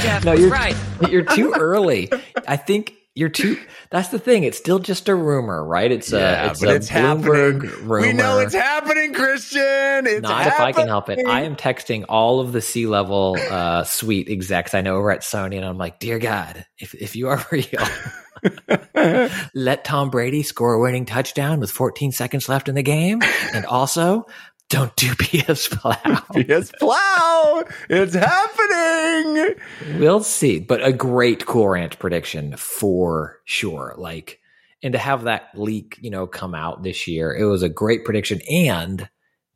[0.00, 0.76] Jeff no, you're right.
[1.08, 2.10] You're too early.
[2.46, 3.58] I think you're too.
[3.90, 4.44] That's the thing.
[4.44, 5.90] It's still just a rumor, right?
[5.90, 7.88] It's yeah, a, it's but a it's Bloomberg happening.
[7.88, 8.06] rumor.
[8.06, 9.60] We know it's happening, Christian.
[10.06, 10.52] It's Not happening.
[10.52, 11.26] if I can help it.
[11.26, 15.22] I am texting all of the C level uh, suite execs I know over at
[15.22, 17.64] Sony, and I'm like, dear God, if if you are real.
[19.54, 23.20] Let Tom Brady score a winning touchdown with 14 seconds left in the game.
[23.52, 24.26] And also,
[24.68, 25.94] Don't do PS Plow.
[26.32, 27.64] PS Plow.
[27.88, 29.54] It's happening.
[29.98, 30.60] We'll see.
[30.60, 33.94] But a great Cool Ranch prediction for sure.
[33.96, 34.40] Like,
[34.82, 38.04] and to have that leak, you know, come out this year, it was a great
[38.04, 39.08] prediction and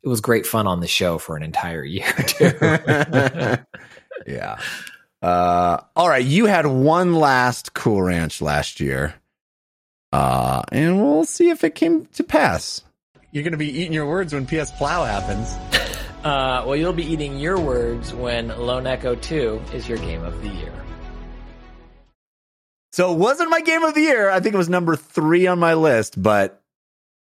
[0.03, 2.51] it was great fun on the show for an entire year too.
[4.27, 4.59] yeah.
[5.21, 6.25] Uh, all right.
[6.25, 9.13] You had one last Cool Ranch last year.
[10.11, 12.81] Uh, and we'll see if it came to pass.
[13.33, 15.53] You're going to be eating your words when PS Plow happens.
[16.23, 20.41] Uh, well, you'll be eating your words when Lone Echo 2 is your game of
[20.41, 20.71] the year.
[22.93, 24.29] So it wasn't my game of the year.
[24.29, 26.63] I think it was number three on my list, but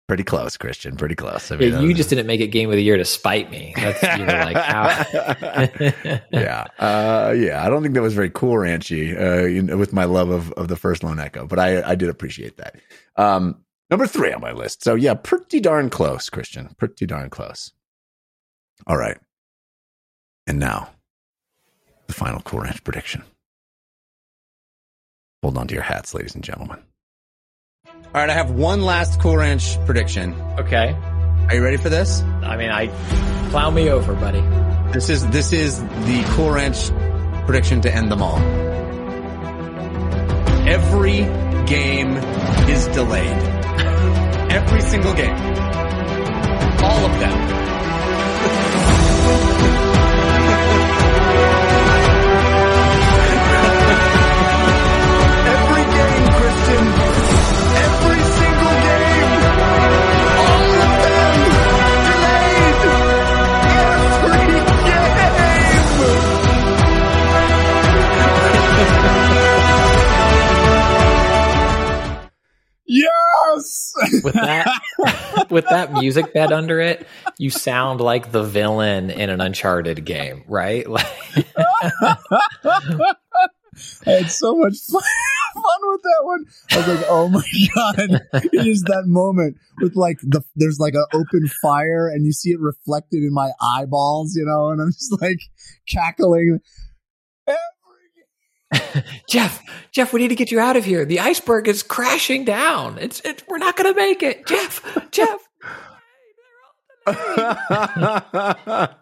[0.07, 0.95] pretty close, Christian.
[0.95, 1.51] Pretty close.
[1.51, 3.75] I mean, yeah, you just didn't make it game of the year to spite me.
[3.75, 6.21] That's you were like, how?
[6.31, 7.67] yeah, uh, yeah.
[7.67, 10.53] I don't think that was very cool, Ranchy, uh, you know, with my love of
[10.53, 12.77] of the first Lone Echo, but I I did appreciate that.
[13.17, 14.83] Um, number three on my list.
[14.83, 16.75] So yeah, pretty darn close, Christian.
[16.79, 17.73] Pretty darn close.
[18.87, 19.19] All right,
[20.47, 20.91] and now
[22.07, 23.23] the final Cool Ranch prediction.
[25.43, 26.79] Hold on to your hats, ladies and gentlemen.
[27.87, 30.35] All right, I have one last Cool Ranch prediction.
[30.59, 30.97] Okay.
[31.49, 32.23] Are you ready for this?
[32.43, 32.89] I mean, I
[33.51, 34.41] plow me over, buddy.
[34.93, 36.91] This is this is the Cool Ranch
[37.47, 38.39] prediction to end them all.
[40.67, 41.21] Every
[41.67, 42.17] game
[42.69, 43.43] is delayed.
[44.51, 45.37] Every single game.
[46.83, 47.57] All of them.
[73.57, 73.93] Yes.
[74.23, 77.07] With that with that music bed under it,
[77.39, 80.87] you sound like the villain in an Uncharted game, right?
[80.97, 81.07] Like
[84.07, 85.03] I had so much fun,
[85.55, 86.45] fun with that one.
[86.73, 87.43] I was like, "Oh my
[87.75, 88.21] god!"
[88.53, 92.51] It is that moment with like the there's like an open fire, and you see
[92.51, 95.41] it reflected in my eyeballs, you know, and I'm just like
[95.89, 96.61] cackling.
[99.29, 99.63] Jeff,
[99.93, 101.05] Jeff, we need to get you out of here.
[101.05, 102.99] The iceberg is crashing down.
[102.99, 104.47] It's, it's we're not going to make it.
[104.47, 105.41] Jeff, Jeff.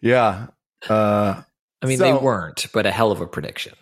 [0.00, 0.46] yeah.
[0.88, 1.42] Uh,
[1.82, 3.74] I mean, so, they weren't, but a hell of a prediction.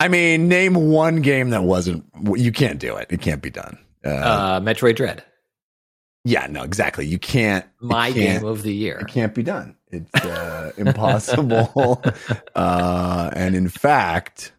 [0.00, 2.04] I mean, name one game that wasn't.
[2.34, 3.08] You can't do it.
[3.10, 3.78] It can't be done.
[4.04, 5.24] Uh, uh Metroid Dread.
[6.24, 7.06] Yeah, no, exactly.
[7.06, 7.64] You can't.
[7.80, 8.98] My can't, game of the year.
[8.98, 9.76] It can't be done.
[9.90, 12.02] It's uh, impossible.
[12.54, 14.52] uh, and in fact,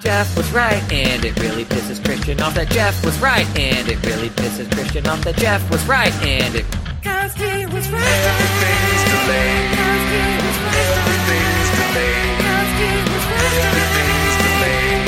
[0.00, 4.04] Jeff was right, and it really pisses Christian off that Jeff was right, and it
[4.06, 6.64] really pisses Christian off that Jeff was right, and it.
[7.02, 8.02] Cause he was right.
[8.02, 9.70] Everything's delayed.
[9.76, 10.88] Cause he was right.
[10.90, 12.40] Everything's delayed.
[12.40, 13.54] Cause he was right.
[13.68, 15.04] Everything's delayed.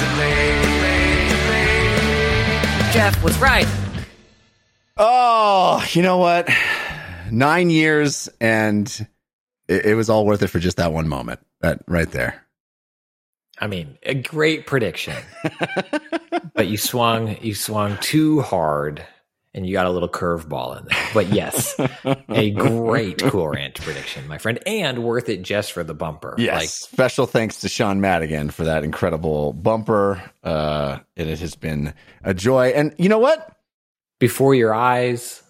[0.00, 0.56] Delayed.
[0.64, 1.28] Delayed.
[1.30, 2.92] Delayed.
[2.92, 3.68] Jeff was right.
[4.96, 6.48] Oh, you know what?
[7.30, 8.88] Nine years, and
[9.68, 11.40] it, it was all worth it for just that one moment.
[11.60, 12.44] That right there.
[13.58, 15.16] I mean, a great prediction,
[16.54, 19.06] but you swung you swung too hard,
[19.54, 21.08] and you got a little curveball in there.
[21.14, 21.78] But yes,
[22.28, 26.34] a great Cool Ranch prediction, my friend, and worth it just for the bumper.
[26.36, 30.20] Yes, like, special thanks to Sean Madigan for that incredible bumper.
[30.42, 31.94] Uh, it has been
[32.24, 33.56] a joy, and you know what?
[34.18, 35.43] Before your eyes,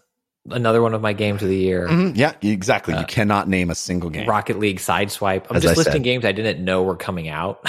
[0.50, 1.88] another one of my games of the year.
[1.88, 2.16] Mm-hmm.
[2.16, 2.94] Yeah, exactly.
[2.94, 4.28] Uh, you cannot name a single game.
[4.28, 5.46] Rocket League Sideswipe.
[5.50, 6.02] I'm As just I listing said.
[6.02, 7.60] games I didn't know were coming out.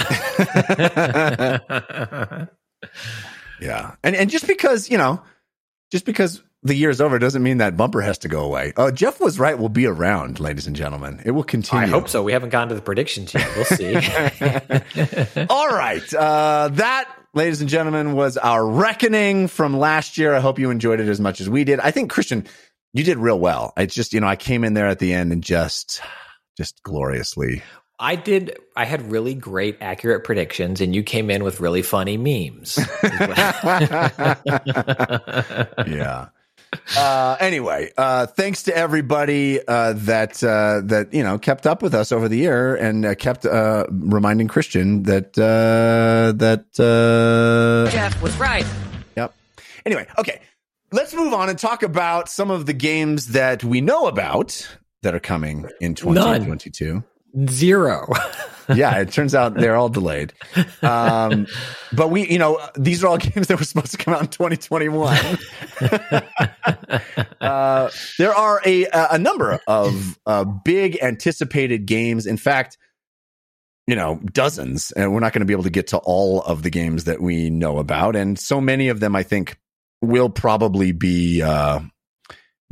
[3.60, 5.22] yeah, and and just because you know,
[5.90, 8.72] just because the year is over doesn't mean that bumper has to go away.
[8.76, 9.58] Uh, Jeff was right.
[9.58, 11.22] We'll be around, ladies and gentlemen.
[11.24, 11.84] It will continue.
[11.84, 12.22] I hope so.
[12.22, 13.48] We haven't gone to the predictions yet.
[13.54, 13.94] We'll see.
[15.48, 16.14] All right.
[16.14, 20.34] Uh, that ladies and gentlemen, was our reckoning from last year.
[20.34, 21.78] I hope you enjoyed it as much as we did.
[21.80, 22.46] I think Christian,
[22.94, 23.72] you did real well.
[23.76, 26.00] It's just, you know, I came in there at the end and just,
[26.56, 27.62] just gloriously.
[27.98, 28.58] I did.
[28.74, 32.78] I had really great, accurate predictions, and you came in with really funny memes.
[35.86, 36.28] yeah.
[36.96, 41.94] Uh, anyway, uh, thanks to everybody uh, that uh, that you know kept up with
[41.94, 46.66] us over the year and uh, kept uh, reminding Christian that that
[47.92, 48.66] Jeff was right.
[49.16, 49.34] Yep.
[49.84, 50.40] Anyway, okay,
[50.92, 55.14] let's move on and talk about some of the games that we know about that
[55.14, 56.94] are coming in 2022.
[56.94, 57.04] None.
[57.48, 58.06] Zero.
[58.74, 60.32] yeah, it turns out they're all delayed.
[60.82, 61.46] Um,
[61.92, 64.28] but we, you know, these are all games that were supposed to come out in
[64.28, 65.16] 2021.
[67.40, 72.26] uh, there are a a number of uh, big anticipated games.
[72.26, 72.78] In fact,
[73.86, 76.62] you know, dozens, and we're not going to be able to get to all of
[76.62, 79.58] the games that we know about, and so many of them, I think,
[80.02, 81.42] will probably be.
[81.42, 81.80] Uh,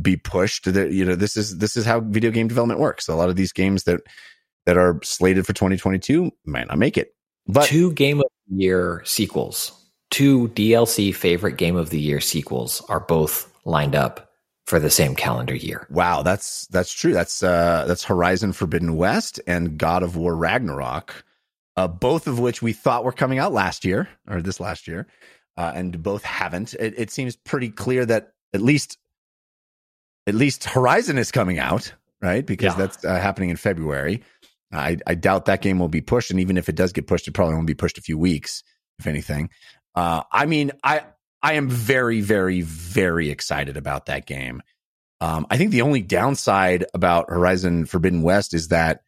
[0.02, 3.14] be pushed that you know this is this is how video game development works a
[3.14, 4.00] lot of these games that
[4.66, 7.14] that are slated for 2022 might not make it.
[7.46, 9.72] But two game of the year sequels,
[10.10, 14.30] two DLC favorite game of the year sequels are both lined up
[14.66, 15.86] for the same calendar year.
[15.90, 17.12] Wow, that's that's true.
[17.12, 21.24] That's uh that's Horizon Forbidden West and God of War Ragnarok.
[21.76, 25.08] Uh, both of which we thought were coming out last year or this last year,
[25.56, 26.72] uh, and both haven't.
[26.74, 28.96] It, it seems pretty clear that at least
[30.26, 31.92] at least Horizon is coming out,
[32.22, 32.46] right?
[32.46, 32.86] Because yeah.
[32.86, 34.22] that's uh, happening in February.
[34.76, 37.28] I, I doubt that game will be pushed, and even if it does get pushed,
[37.28, 38.62] it probably won't be pushed a few weeks,
[38.98, 39.50] if anything.
[39.94, 41.02] Uh, I mean, I
[41.42, 44.62] I am very, very, very excited about that game.
[45.20, 49.00] Um, I think the only downside about Horizon Forbidden West is that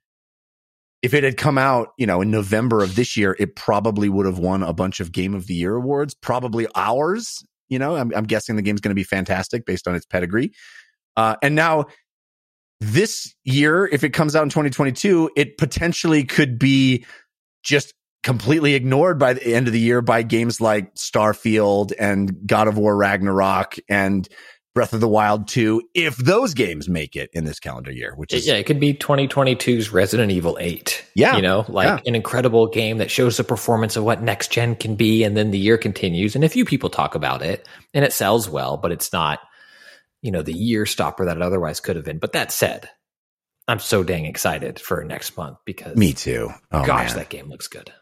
[1.03, 4.27] if it had come out, you know, in November of this year, it probably would
[4.27, 7.45] have won a bunch of Game of the Year awards, probably ours.
[7.69, 10.53] You know, I'm, I'm guessing the game's going to be fantastic based on its pedigree.
[11.17, 11.87] Uh, and now
[12.81, 17.05] this year, if it comes out in 2022, it potentially could be
[17.63, 22.69] just completely ignored by the end of the year by games like Starfield and God
[22.69, 24.29] of War Ragnarok and
[24.75, 28.35] Breath of the Wild 2 if those games make it in this calendar year, which
[28.35, 31.03] is Yeah, it could be 2022's Resident Evil 8.
[31.15, 31.37] Yeah.
[31.37, 32.01] You know, like yeah.
[32.05, 35.51] an incredible game that shows the performance of what next gen can be and then
[35.51, 38.93] the year continues and a few people talk about it and it sells well, but
[38.93, 39.39] it's not
[40.23, 42.19] you know, the year stopper that it otherwise could have been.
[42.19, 42.89] But that said,
[43.69, 46.51] I'm so dang excited for next month because me too.
[46.71, 47.19] Oh, gosh, man.
[47.19, 47.93] that game looks good.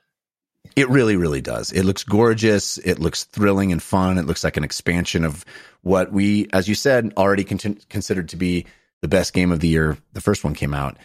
[0.77, 1.73] It really, really does.
[1.73, 2.79] It looks gorgeous.
[2.79, 4.19] It looks thrilling and fun.
[4.19, 5.45] It looks like an expansion of
[5.83, 8.67] what we, as you said, already con- considered to be
[9.03, 9.97] the best game of the year.
[10.15, 10.97] The first one came out.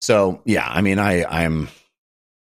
[0.00, 1.68] So yeah, I mean, I, I'm,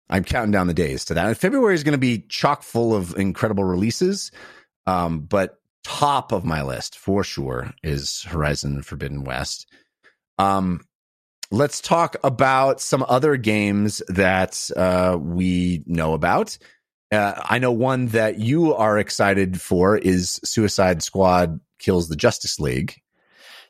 [0.09, 1.27] I'm counting down the days to that.
[1.27, 4.31] And February is going to be chock full of incredible releases.
[4.87, 5.59] Um, but
[5.89, 9.67] top of my list for sure is Horizon Forbidden West.
[10.39, 10.83] Um,
[11.51, 16.59] let's talk about some other games that uh, we know about.
[17.11, 22.61] Uh, I know one that you are excited for is Suicide Squad Kills the Justice
[22.61, 23.01] League.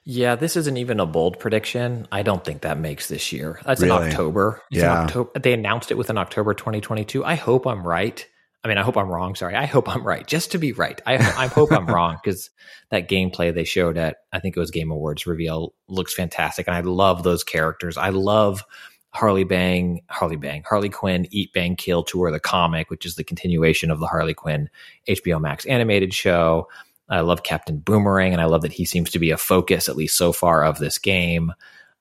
[0.02, 2.08] Yeah, this isn't even a bold prediction.
[2.10, 3.60] I don't think that makes this year.
[3.64, 4.06] That's really?
[4.06, 4.60] in October.
[4.72, 5.02] It's yeah.
[5.02, 5.30] In October.
[5.38, 7.24] They announced it within October 2022.
[7.24, 8.26] I hope I'm right.
[8.64, 9.34] I mean, I hope I'm wrong.
[9.34, 9.54] Sorry.
[9.54, 10.26] I hope I'm right.
[10.26, 11.00] Just to be right.
[11.06, 12.50] I, I hope I'm wrong because
[12.90, 16.66] that gameplay they showed at, I think it was Game Awards reveal looks fantastic.
[16.66, 17.96] And I love those characters.
[17.96, 18.64] I love
[19.10, 23.24] Harley Bang, Harley Bang, Harley Quinn, Eat Bang Kill Tour, the comic, which is the
[23.24, 24.68] continuation of the Harley Quinn
[25.08, 26.68] HBO Max animated show.
[27.08, 29.96] I love Captain Boomerang, and I love that he seems to be a focus, at
[29.96, 31.52] least so far, of this game.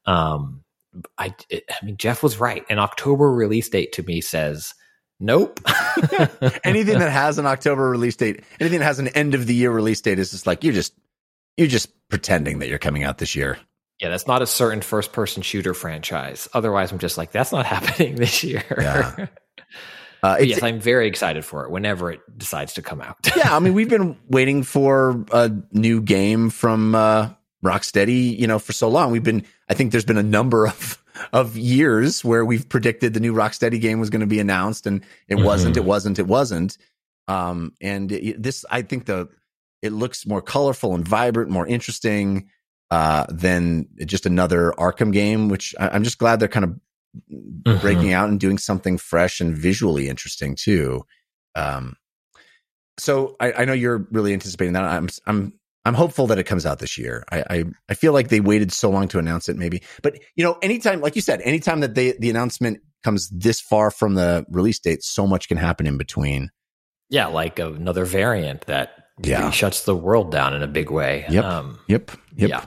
[0.06, 0.64] Um,
[1.18, 2.66] I, I mean, Jeff was right.
[2.70, 4.74] An October release date to me says
[5.20, 5.60] Nope.
[6.64, 9.72] anything that has an October release date, anything that has an end of the year
[9.72, 10.94] release date is just like you're just
[11.58, 13.58] you're just pretending that you're coming out this year.
[14.00, 16.48] Yeah, that's not a certain first person shooter franchise.
[16.54, 18.64] Otherwise, I'm just like, that's not happening this year.
[18.78, 19.28] Yeah.
[20.24, 23.18] Uh, yes, I'm very excited for it whenever it decides to come out.
[23.36, 27.30] yeah, I mean, we've been waiting for a new game from uh,
[27.64, 29.12] Rocksteady, you know, for so long.
[29.12, 30.98] We've been, I think there's been a number of
[31.34, 35.04] of years where we've predicted the new Rocksteady game was going to be announced and
[35.28, 35.46] it mm-hmm.
[35.46, 36.78] wasn't, it wasn't, it wasn't.
[37.28, 39.30] Um, and it, this, I think the,
[39.82, 42.50] it looks more colorful and vibrant, more interesting,
[42.90, 46.80] uh, than just another Arkham game, which I, am just glad they're kind of
[47.32, 47.82] mm-hmm.
[47.82, 51.06] breaking out and doing something fresh and visually interesting too.
[51.56, 51.96] Um,
[52.98, 54.84] so I, I know you're really anticipating that.
[54.84, 55.54] I'm, I'm
[55.88, 57.24] I'm hopeful that it comes out this year.
[57.32, 59.84] I, I, I feel like they waited so long to announce it, maybe.
[60.04, 63.90] But you know, anytime, like you said, anytime that they the announcement comes this far
[63.90, 66.52] from the release date, so much can happen in between.
[67.10, 69.50] Yeah, like another variant that yeah.
[69.50, 71.26] shuts the world down in a big way.
[71.30, 71.46] Yep.
[71.46, 72.12] Um, yep.
[72.36, 72.50] Yep.
[72.50, 72.66] Yeah.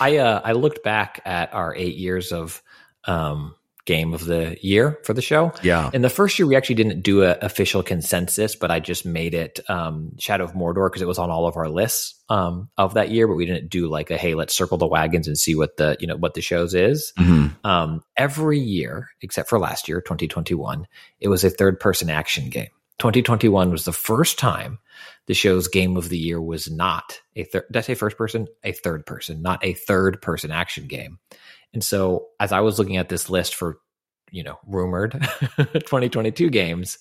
[0.00, 2.62] I uh, I looked back at our eight years of
[3.04, 3.56] um,
[3.90, 5.52] game of the year for the show.
[5.64, 5.90] Yeah.
[5.92, 9.34] In the first year, we actually didn't do an official consensus, but I just made
[9.34, 12.94] it um, Shadow of Mordor because it was on all of our lists um, of
[12.94, 13.26] that year.
[13.26, 15.96] But we didn't do like a hey, let's circle the wagons and see what the
[15.98, 17.12] you know what the shows is.
[17.18, 17.66] Mm-hmm.
[17.66, 20.86] Um, every year, except for last year, 2021,
[21.18, 22.70] it was a third person action game.
[23.00, 24.78] 2021 was the first time
[25.26, 27.64] the show's game of the year was not a third.
[27.72, 28.46] Did I say first person?
[28.62, 31.18] A third person, not a third person action game.
[31.72, 33.78] And so as I was looking at this list for
[34.32, 35.12] you know, rumored
[35.56, 36.98] 2022 games,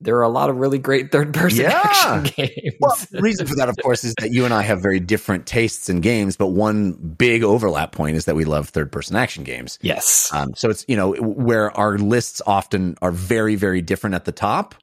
[0.00, 1.80] there are a lot of really great third person Yeah.
[1.84, 2.74] action games.
[2.80, 5.46] Well, the reason for that, of course, is that you and I have very different
[5.46, 9.44] tastes in games, but one big overlap point is that we love third person action
[9.44, 9.78] games.
[9.80, 10.28] yes.
[10.34, 14.32] Um, so it's, you know, where our lists often are very, very different at the
[14.32, 14.74] top.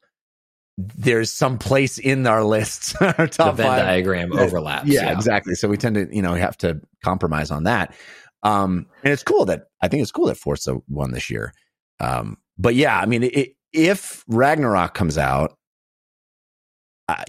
[0.78, 3.86] There's some place in our lists, our the top Venn five.
[3.86, 4.88] diagram overlaps.
[4.88, 5.54] Yeah, exactly.
[5.56, 7.94] So we tend to, you know, have to compromise on that.
[8.44, 11.54] Um, and it's cool that I think it's cool that Forza won this year.
[12.00, 15.58] Um, but yeah, I mean, it, if Ragnarok comes out,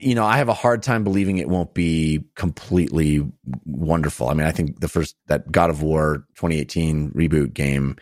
[0.01, 3.27] you know, I have a hard time believing it won't be completely
[3.65, 4.29] wonderful.
[4.29, 7.97] I mean, I think the first that God of War 2018 reboot game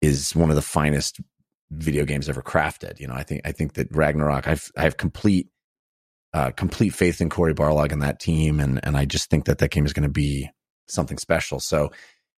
[0.00, 1.20] is one of the finest
[1.70, 3.00] video games ever crafted.
[3.00, 5.48] You know, I think I think that Ragnarok, I've I have complete
[6.34, 9.58] uh, complete faith in Cory Barlog and that team, and and I just think that
[9.58, 10.50] that game is going to be
[10.88, 11.60] something special.
[11.60, 11.90] So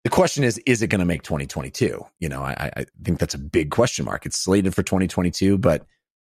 [0.08, 2.02] the question is, is it going to make 2022?
[2.18, 4.24] You know, I, I think that's a big question mark.
[4.24, 5.84] It's slated for 2022, but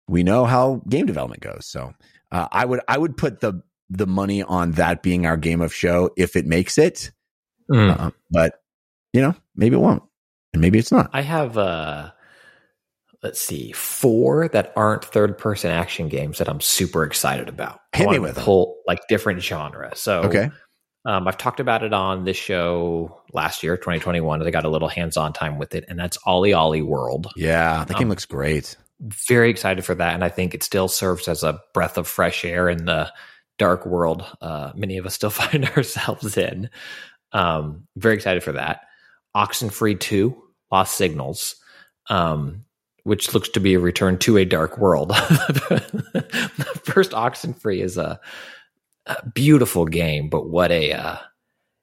[0.07, 1.67] we know how game development goes.
[1.67, 1.93] So
[2.31, 3.61] uh, I would I would put the
[3.91, 7.11] the money on that being our game of show if it makes it.
[7.69, 7.99] Mm.
[7.99, 8.61] Uh, but
[9.13, 10.01] you know, maybe it won't,
[10.53, 11.11] and maybe it's not.
[11.13, 12.09] I have uh
[13.21, 17.79] let's see, four that aren't third person action games that I'm super excited about.
[17.93, 18.43] Hit me wanna with 'em.
[18.43, 19.91] pull like different genre.
[19.95, 20.49] So Okay,
[21.07, 24.45] um, I've talked about it on this show last year, 2021.
[24.45, 27.31] I got a little hands on time with it, and that's OlliOlli World.
[27.35, 28.75] yeah, that game Um, looks great.
[28.99, 32.43] Very excited for that, and I think it still serves as a breath of fresh
[32.45, 33.11] air in the
[33.57, 36.69] dark world uh, many of us still find ourselves in.
[37.31, 38.81] Um, very excited for that.
[39.35, 40.35] Oxenfree 2,
[40.71, 41.55] Lost Signals,
[42.09, 42.65] um,
[43.03, 45.09] which looks to be a return to a dark world.
[45.09, 48.19] the first Oxenfree is a,
[49.07, 51.17] a beautiful game, but what a uh,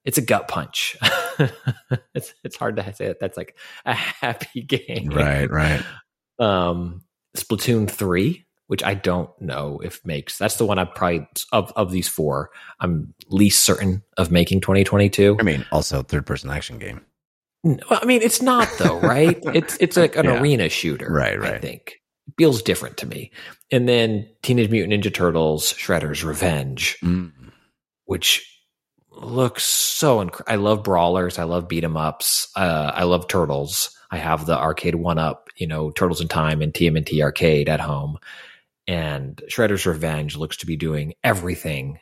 [0.04, 0.96] it's a gut punch.
[2.14, 5.82] it's it's hard to say that that's like a happy game, Right, right.
[6.38, 7.02] um
[7.36, 11.90] splatoon 3 which i don't know if makes that's the one i probably of of
[11.90, 17.00] these four i'm least certain of making 2022 I mean, also third person action game.
[17.64, 20.40] well, i mean it's not though right it's it's like an Yeah.
[20.40, 21.54] arena shooter Right, right.
[21.54, 22.00] i think
[22.38, 23.30] feels different to me
[23.70, 27.32] and then teenage mutant ninja turtles shredder's revenge Mm.
[28.06, 28.50] which
[29.10, 31.38] looks so inc- I love brawlers.
[31.38, 32.48] I love beat 'em ups.
[32.56, 33.96] Uh, I love turtles.
[34.10, 37.78] I have the arcade one up, you know, Turtles in Time and TMNT arcade at
[37.80, 38.18] home.
[38.88, 42.00] And Shredder's Revenge looks to be doing everything,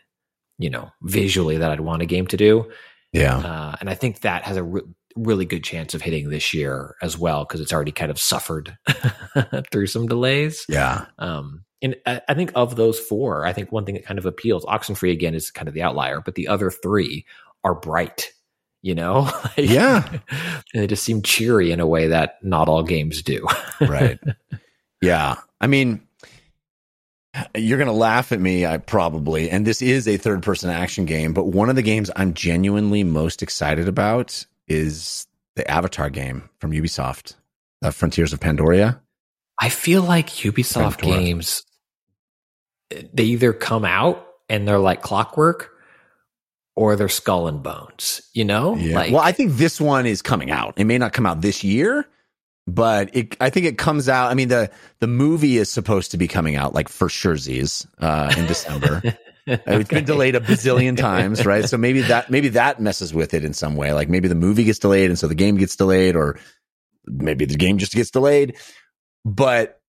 [0.58, 2.70] you know, visually that I'd want a game to do.
[3.12, 4.80] Yeah, Uh, and I think that has a re-
[5.16, 8.76] really good chance of hitting this year as well because it's already kind of suffered
[9.72, 10.64] through some delays.
[10.68, 11.06] yeah.
[11.18, 14.26] Um, and I, I think of those four, I think one thing that kind of
[14.26, 17.26] appeals, Oxenfree again is kind of the outlier, but the other three
[17.64, 18.30] are bright,
[18.82, 19.22] you know?
[19.44, 20.08] Like- Yeah.
[20.10, 20.22] and
[20.74, 23.46] they just seem cheery in a way that not all games do.
[23.80, 24.18] right.
[25.00, 25.36] Yeah.
[25.60, 26.06] I mean,
[27.56, 31.06] you're going to laugh at me, I probably, and this is a third person action
[31.06, 36.48] game, but one of the games I'm genuinely most excited about is the Avatar game
[36.58, 37.34] from Ubisoft,
[37.82, 39.00] uh, Frontiers of Pandora.
[39.60, 41.20] I feel like Ubisoft Predator.
[41.20, 41.64] games,
[43.12, 45.70] they either come out and they're like clockwork
[46.74, 48.74] or they're skull and bones, you know?
[48.94, 50.74] Like, well, I think this one is coming out.
[50.76, 52.08] It may not come out this year,
[52.66, 54.30] but it, I think it comes out.
[54.30, 58.34] I mean, the, the movie is supposed to be coming out like for surezies, uh,
[58.36, 59.02] in December.
[59.46, 61.68] It's been delayed a bazillion times, right?
[61.68, 63.92] So maybe that maybe that messes with it in some way.
[63.92, 66.38] Like maybe the movie gets delayed and so the game gets delayed, or
[67.06, 68.56] maybe the game just gets delayed.
[69.24, 69.80] But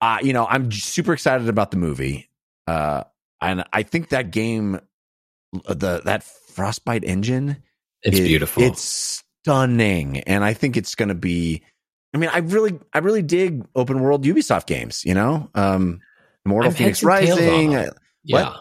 [0.00, 2.28] uh, you know, I'm super excited about the movie.
[2.66, 3.04] Uh
[3.40, 4.80] and I think that game
[5.66, 7.62] the that Frostbite engine
[8.02, 8.62] it's is- beautiful.
[8.62, 10.18] It's stunning.
[10.20, 11.62] And I think it's gonna be
[12.14, 15.48] I mean, I really I really dig open world Ubisoft games, you know?
[15.54, 16.00] Um
[16.44, 17.90] Immortal I'm Phoenix heads tails on Rising.
[18.24, 18.54] Yeah.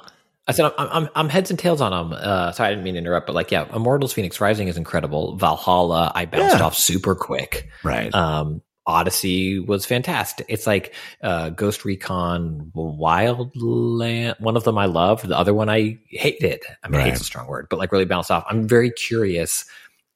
[0.49, 2.18] I said I'm, I'm I'm heads and tails on them.
[2.22, 5.36] Uh, sorry, I didn't mean to interrupt, but like, yeah, Immortals: Fenyx Rising is incredible.
[5.36, 6.64] Valhalla, I bounced Yeah.
[6.64, 7.68] off super quick.
[7.84, 8.14] Right.
[8.16, 10.45] Um, Odyssey was fantastic.
[10.47, 14.39] It's like uh, Ghost Recon Wildland.
[14.39, 16.62] One of them I loved, the other one I hated.
[16.84, 17.10] I mean, Right.
[17.10, 18.45] hate's a strong word, but like really bounced off.
[18.49, 19.66] I'm very curious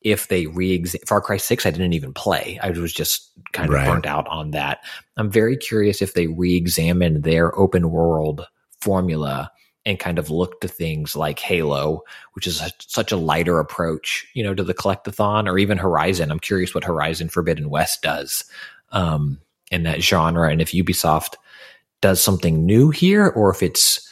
[0.02, 1.66] if they re Far Cry Six.
[1.66, 2.58] I didn't even play.
[2.64, 3.86] I was just kind of Right.
[3.88, 4.80] burnt out on that.
[5.18, 8.46] I'm very curious if they re-examine their open world
[8.82, 9.51] formula
[9.86, 12.03] and kind of look to things like Halo,
[12.34, 16.32] which is a, such a lighter approach, you know, to the collectathon, or even Horizon.
[16.32, 18.43] I'm curious what Horizon Forbidden West does
[18.91, 19.39] um,
[19.71, 21.36] in that genre, and if Ubisoft
[22.01, 24.07] does something new here, or if it's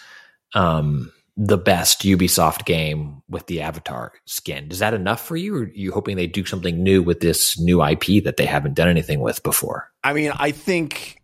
[0.55, 1.11] um,
[1.41, 4.67] the best Ubisoft game with the Avatar skin.
[4.69, 7.57] Is that enough for you, or are you hoping they do something new with this
[7.57, 9.89] new IP that they haven't done anything with before?
[10.03, 11.21] I mean, I think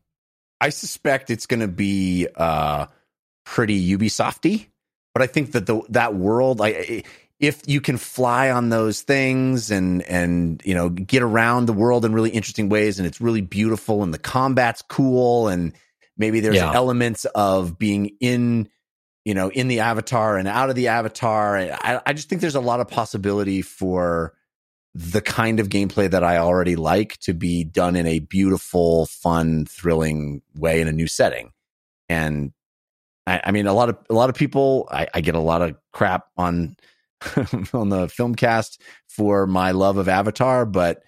[0.62, 2.86] I suspect it's going to be uh,
[3.46, 4.68] pretty Ubisofty,
[5.14, 7.06] but I think that the that world, like
[7.40, 12.06] if you can fly on those things and and you know get around the world
[12.06, 15.74] in really interesting ways, and it's really beautiful, and the combat's cool, and
[16.18, 16.74] maybe there's Yeah.
[16.74, 18.70] elements of being in
[19.26, 21.58] you know in the avatar and out of the avatar.
[21.58, 24.34] I, I just think there's a lot of possibility for
[24.94, 29.66] the kind of gameplay that I already like to be done in a beautiful, fun,
[29.66, 31.52] thrilling way in a new setting.
[32.08, 32.54] And
[33.28, 35.62] I, I mean, a lot of a lot of people, I, I get a lot
[35.62, 36.76] of crap on
[37.74, 41.02] on the film cast for my love of Avatar, but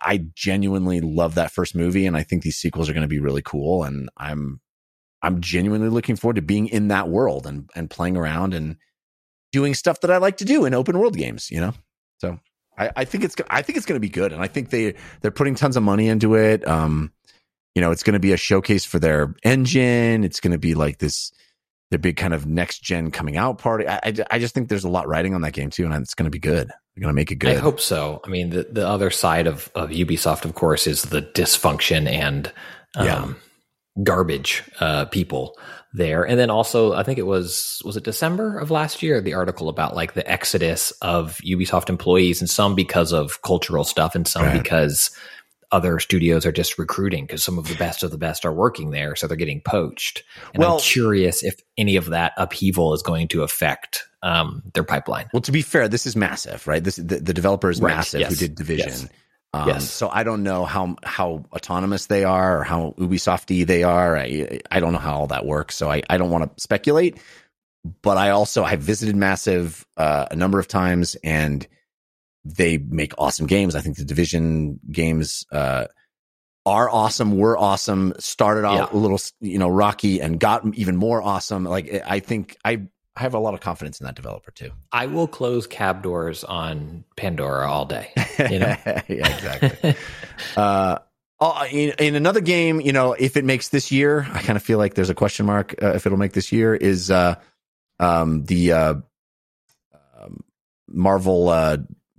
[0.00, 3.20] I genuinely love that first movie, and I think these sequels are going to be
[3.20, 3.84] really cool.
[3.84, 4.60] And I'm
[5.22, 8.76] I'm genuinely looking forward to being in that world and and playing around and
[9.52, 11.50] doing stuff that I like to do in open world games.
[11.50, 11.74] You know,
[12.18, 12.38] so
[12.78, 14.94] I, I think it's I think it's going to be good, and I think they
[15.20, 16.66] they're putting tons of money into it.
[16.66, 17.12] Um,
[17.74, 20.24] you know, it's going to be a showcase for their engine.
[20.24, 21.32] It's going to be like this
[21.90, 23.86] their big kind of next gen coming out party.
[23.88, 26.14] I, I, I just think there's a lot riding on that game too, and it's
[26.14, 26.68] going to be good.
[26.68, 27.56] They're going to make it good.
[27.56, 28.20] I hope so.
[28.24, 32.52] I mean, the, the other side of, of Ubisoft, of course, is the dysfunction and
[32.94, 33.32] um, Yeah.
[34.04, 35.56] garbage uh, people
[35.92, 36.22] there.
[36.24, 39.68] And then also, I think it was was it December of last year, the article
[39.68, 44.44] about like the exodus of Ubisoft employees, and some because of cultural stuff, and some
[44.44, 44.62] Right.
[44.62, 45.10] because
[45.72, 48.90] other studios are just recruiting because some of the best of the best are working
[48.90, 50.22] there, so they're getting poached.
[50.54, 54.84] And Well- I'm curious if any of that upheaval is going to affect um, their
[54.84, 55.28] pipeline.
[55.32, 56.82] Well, to be fair, this is massive, right?
[56.84, 58.88] This the, the developer is Right, massive who did Division.
[58.90, 59.08] yes.
[59.52, 59.90] Um, Yes.
[59.90, 64.16] So I don't know how how autonomous they are or how Ubisofty they are.
[64.16, 65.74] I I don't know how all that works.
[65.76, 67.18] So I, I don't want to speculate.
[68.02, 71.66] But I also I've visited Massive uh, a number of times and
[72.56, 73.74] they make awesome games.
[73.74, 75.86] I think the Division games uh,
[76.66, 77.36] are awesome.
[77.36, 78.12] Were awesome.
[78.18, 78.96] Started out Yeah.
[78.96, 81.64] a little you know rocky and got even more awesome.
[81.64, 82.82] Like I think I
[83.16, 84.70] I have a lot of confidence in that developer too.
[84.92, 88.12] I will close cab doors on Pandora all day.
[88.38, 88.76] You know?
[88.86, 89.94] yeah, exactly.
[90.56, 90.98] uh,
[91.40, 94.62] oh, in, in another game, you know, if it makes this year, I kind of
[94.62, 96.74] feel like there's a question mark uh, if it'll make this year.
[96.74, 97.34] Is uh,
[97.98, 98.94] um, the uh,
[100.18, 100.44] um,
[100.88, 101.48] Marvel?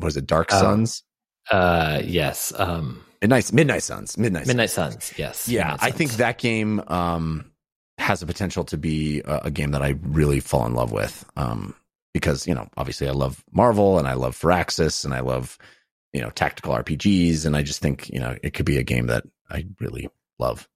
[0.01, 0.25] What is it?
[0.27, 0.59] Dark Oh.
[0.59, 1.03] Suns,
[1.49, 2.51] uh, yes.
[2.57, 4.47] Um, Midnight Midnight Suns, Midnight.
[4.47, 5.13] Midnight Suns.
[5.17, 5.47] Yes.
[5.47, 7.51] Yeah, Midnight I think that game um,
[7.97, 11.23] has the potential to be a, a game that I really fall in love with.
[11.37, 11.75] Um,
[12.13, 15.57] because you know, obviously, I love Marvel and I love Firaxis and I love
[16.13, 19.07] you know tactical RPGs, and I just think you know it could be a game
[19.07, 20.67] that I really love.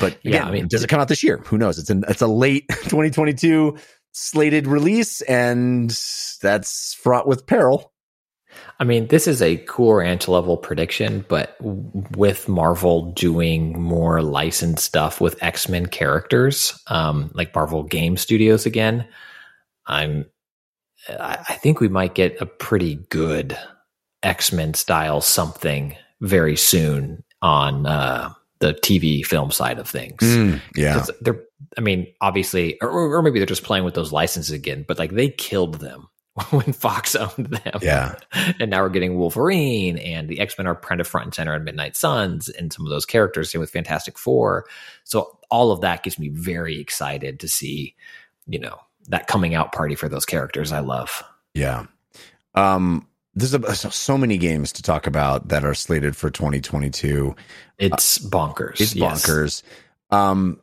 [0.00, 1.38] But Yeah, I mean- does it come out this year?
[1.46, 1.78] Who knows?
[1.78, 3.76] It's an it's a late 2022
[4.12, 5.90] slated release, and
[6.42, 7.92] that's fraught with peril.
[8.80, 14.84] I mean, this is a cool ranch level prediction, but with Marvel doing more licensed
[14.84, 19.06] stuff with X Men characters, um, like Marvel Game Studios again,
[19.86, 20.26] I'm.
[21.08, 23.56] I I think we might get a pretty good
[24.22, 30.18] X Men style something very soon on uh, the TV film side of things.
[30.76, 31.40] yeah, 'Cause They're,
[31.76, 35.12] I mean, obviously, or, or maybe they're just playing with those licenses again, but like
[35.12, 36.08] they killed them
[36.50, 37.78] when Fox owned them.
[37.82, 38.14] yeah.
[38.60, 41.54] And now we're getting Wolverine and the X Men are kind of front and center
[41.54, 44.66] in Midnight Suns and some of those characters, same with Fantastic Four.
[45.04, 47.94] So all of that gets me very excited to see,
[48.46, 48.78] you know,
[49.08, 51.22] that coming out party for those characters I love.
[51.54, 51.86] Yeah.
[52.54, 57.34] Um, there's a, so- many games to talk about that are slated for 2022.
[57.78, 58.80] It's bonkers.
[58.80, 59.24] It's Yes.
[59.24, 59.62] bonkers.
[60.10, 60.60] Um,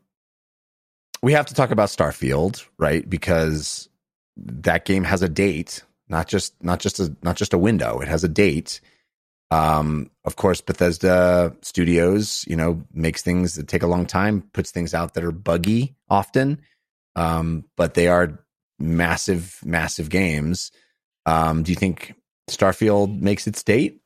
[1.23, 3.09] we have to talk about Starfield, right?
[3.09, 3.89] Because
[4.37, 7.99] that game has a date, not just not just a not just a window.
[7.99, 8.81] It has a date.
[9.51, 14.71] Um, of course, Bethesda Studios, you know, makes things that take a long time, puts
[14.71, 16.61] things out that are buggy often,
[17.15, 18.43] um, but they are
[18.79, 20.71] massive, massive games.
[21.27, 22.15] Um, do you think
[22.49, 24.01] Starfield makes its date?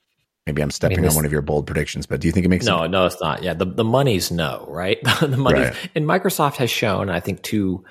[0.46, 2.50] Maybe I'm stepping this- on one of your bold predictions, but do you think it
[2.50, 2.90] makes No, it?
[2.90, 3.42] no, it's not.
[3.42, 4.98] Yeah, the the money's no, right?
[5.22, 5.76] the money Right.
[5.96, 7.84] and Microsoft has shown, I think, two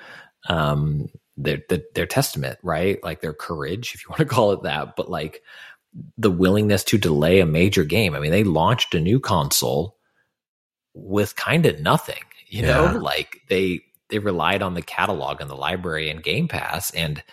[0.49, 1.07] um
[1.39, 3.03] their, their their testament, right?
[3.03, 5.41] Like their courage, if you want to call it that, but like
[6.17, 8.15] the willingness to delay a major game.
[8.15, 9.97] I mean, they launched a new console
[10.93, 12.67] with kind of nothing, you Yeah.
[12.67, 17.23] know, like they they relied on the catalog and the library and Game Pass, and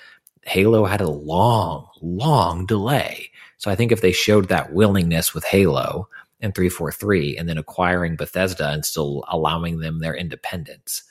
[0.44, 3.30] Halo had a long, long delay.
[3.58, 6.08] So I think if they showed that willingness with Halo
[6.40, 11.02] and 343 and then acquiring Bethesda and still allowing them their independence,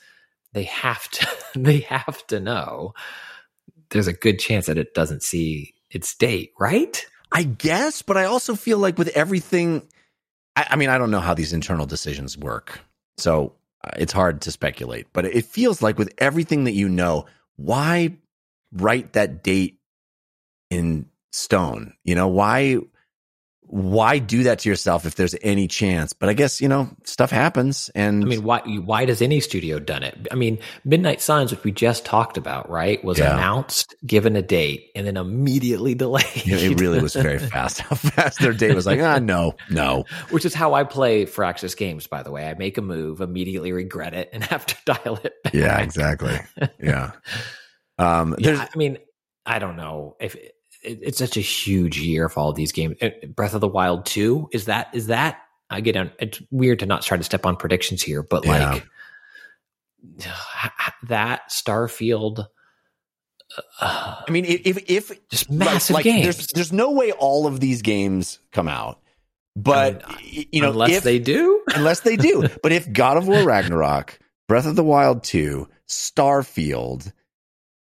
[0.55, 2.95] they have to they have to know
[3.91, 7.05] there's a good chance that it doesn't see its date, right?
[7.31, 9.87] I guess, but I also feel like with everything,
[10.55, 12.79] I, I mean, I don't know how these internal decisions work,
[13.17, 13.53] so
[13.83, 15.07] uh, it's hard to speculate.
[15.13, 17.25] But it feels like with everything that you know,
[17.57, 18.17] why
[18.71, 19.79] write that date
[20.69, 21.93] in stone?
[22.03, 22.79] You know, why
[23.75, 26.13] why do that to yourself if there's any chance?
[26.13, 29.79] But I guess you know stuff happens, and I mean, why why does any studio
[29.79, 30.27] done it?
[30.31, 33.33] I mean, Midnight Suns, which we just talked about, right, was Yeah.
[33.33, 36.45] announced, given a date, and then immediately delayed.
[36.45, 37.81] you know, it really was very fast.
[37.81, 40.05] How fast their date was like, ah, no, no.
[40.29, 42.07] which is how I play Firaxis games.
[42.07, 45.33] By the way, I make a move, immediately regret it, and have to dial it.
[45.43, 45.53] Back.
[45.53, 46.39] Yeah, exactly.
[46.81, 47.11] Yeah.
[47.97, 48.99] Um, there's Yeah, I mean,
[49.45, 50.54] I don't know if it,
[50.85, 52.97] it's such a huge year for all these games.
[53.35, 55.39] Breath of the Wild two is that is that
[55.69, 56.11] I get on.
[56.19, 58.71] It's weird to not try to step on predictions here, but Yeah.
[58.73, 58.87] like
[61.07, 62.45] that Starfield,
[63.81, 66.23] uh, I mean, if if just massive like, games.
[66.23, 68.99] there's there's no way all of these games come out,
[69.55, 71.63] but I y- you know, unless if, they do.
[71.75, 72.47] unless they do.
[72.63, 77.11] but if God of War Ragnarok, Breath of the Wild 2, Starfield,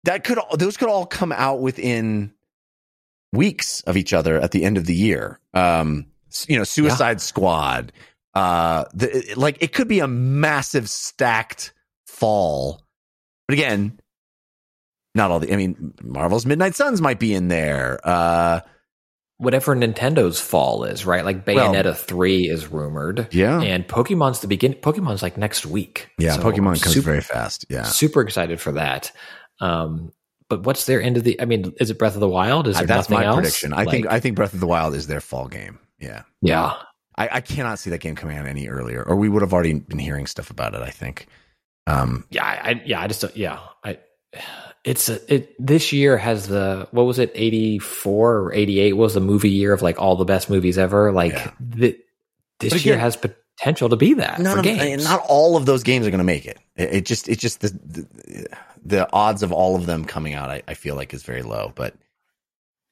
[0.05, 2.33] that could those could all come out within
[3.37, 5.39] weeks of each other at the end of the year.
[5.55, 6.07] Um,
[6.49, 7.93] you know, Suicide Squad,
[8.35, 11.73] uh, the, like it could be a massive stacked
[12.07, 12.83] fall.
[13.49, 14.01] But again,
[15.15, 15.53] not all the.
[15.53, 18.01] I mean, Marvel's Midnight Suns might be in there.
[18.03, 18.61] Uh,
[19.39, 21.23] Whatever Nintendo's fall is, right?
[21.23, 24.73] Like Well- Bayonetta three is rumored, yeah, and Pokemon's the begin.
[24.73, 26.09] Pokemon's like next week.
[26.19, 26.33] yeah.
[26.33, 27.67] So Pokemon comes super- very fast.
[27.69, 29.13] Yeah, super excited for that.
[29.61, 30.11] Um,
[30.49, 31.41] but what's their end of the?
[31.41, 32.69] I mean, is it Breath of the Wild?
[32.69, 33.37] Is there that's nothing my else?
[33.37, 33.73] prediction.
[33.73, 35.79] I think I think Breath of the Wild is their fall game.
[35.99, 36.75] Yeah, yeah.
[37.19, 39.73] I, I cannot see that game coming out any earlier, or we would have already
[39.75, 40.83] been hearing stuff about it.
[40.83, 41.27] I think.
[41.87, 43.99] Um, Yeah, I, I yeah, I just don't, yeah, I
[44.85, 49.21] it's a, it this year has the what was it 84 or 88 was the
[49.21, 51.51] movie year of like all the best movies ever like Yeah.
[51.61, 51.99] the,
[52.61, 53.17] this But year again, has
[53.57, 56.25] potential to be that none for of, not all of those games are going to
[56.25, 56.59] make it.
[56.77, 58.47] It, it just it just the, the
[58.85, 60.51] the odds of all of them coming out.
[60.51, 61.95] I, I feel like is very low, but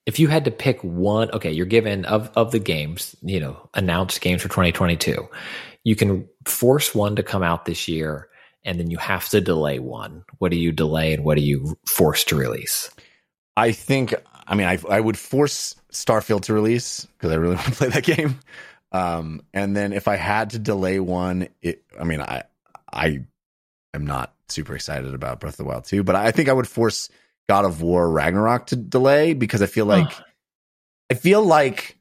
[0.06, 3.68] if you had to pick one okay you're given of of the games you know
[3.72, 5.26] announced games for 2022
[5.82, 8.28] you can force one to come out this year
[8.66, 11.74] and then you have to delay one what do you delay and what do you
[11.86, 12.90] force to release
[13.56, 14.14] I think
[14.46, 17.88] I mean I I would force Starfield to release because I really want to play
[17.88, 18.40] that game.
[18.94, 22.44] Um, and then if I had to delay one, it I mean I
[22.92, 23.24] I
[23.92, 26.68] am not super excited about Breath of the Wild 2, but I think I would
[26.68, 27.08] force
[27.48, 30.12] God of War Ragnarok to delay because I feel like
[31.10, 31.98] I feel like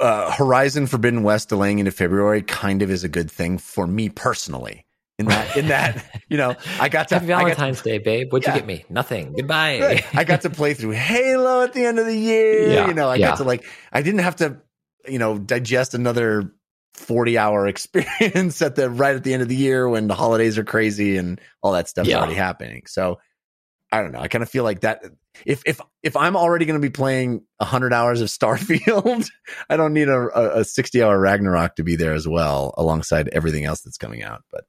[0.00, 4.08] uh, Horizon Forbidden West delaying into February kind of is a good thing for me
[4.08, 4.83] personally.
[5.18, 8.32] In that, in that, you know, I got to happy got to- valentine's day babe
[8.32, 8.54] what'd Yeah.
[8.54, 10.04] you get me nothing goodbye Right.
[10.16, 12.72] I got to play through Halo at the end of the year.
[12.72, 13.28] Yeah, you know, I yeah.
[13.28, 14.60] got to like, I didn't have to,
[15.06, 16.52] you know, digest another
[16.94, 20.58] 40 hour experience at the right at the end of the year when the holidays
[20.58, 22.82] are crazy and all that stuff's already happening.
[22.86, 23.20] So
[23.92, 24.18] I don't know.
[24.20, 25.04] I kind of feel like that
[25.44, 29.28] if, if, if I'm already going to be playing 100 hours of Starfield,
[29.70, 33.28] I don't need a, a, a 60 hour Ragnarok to be there as well alongside
[33.28, 34.42] everything else that's coming out.
[34.50, 34.64] But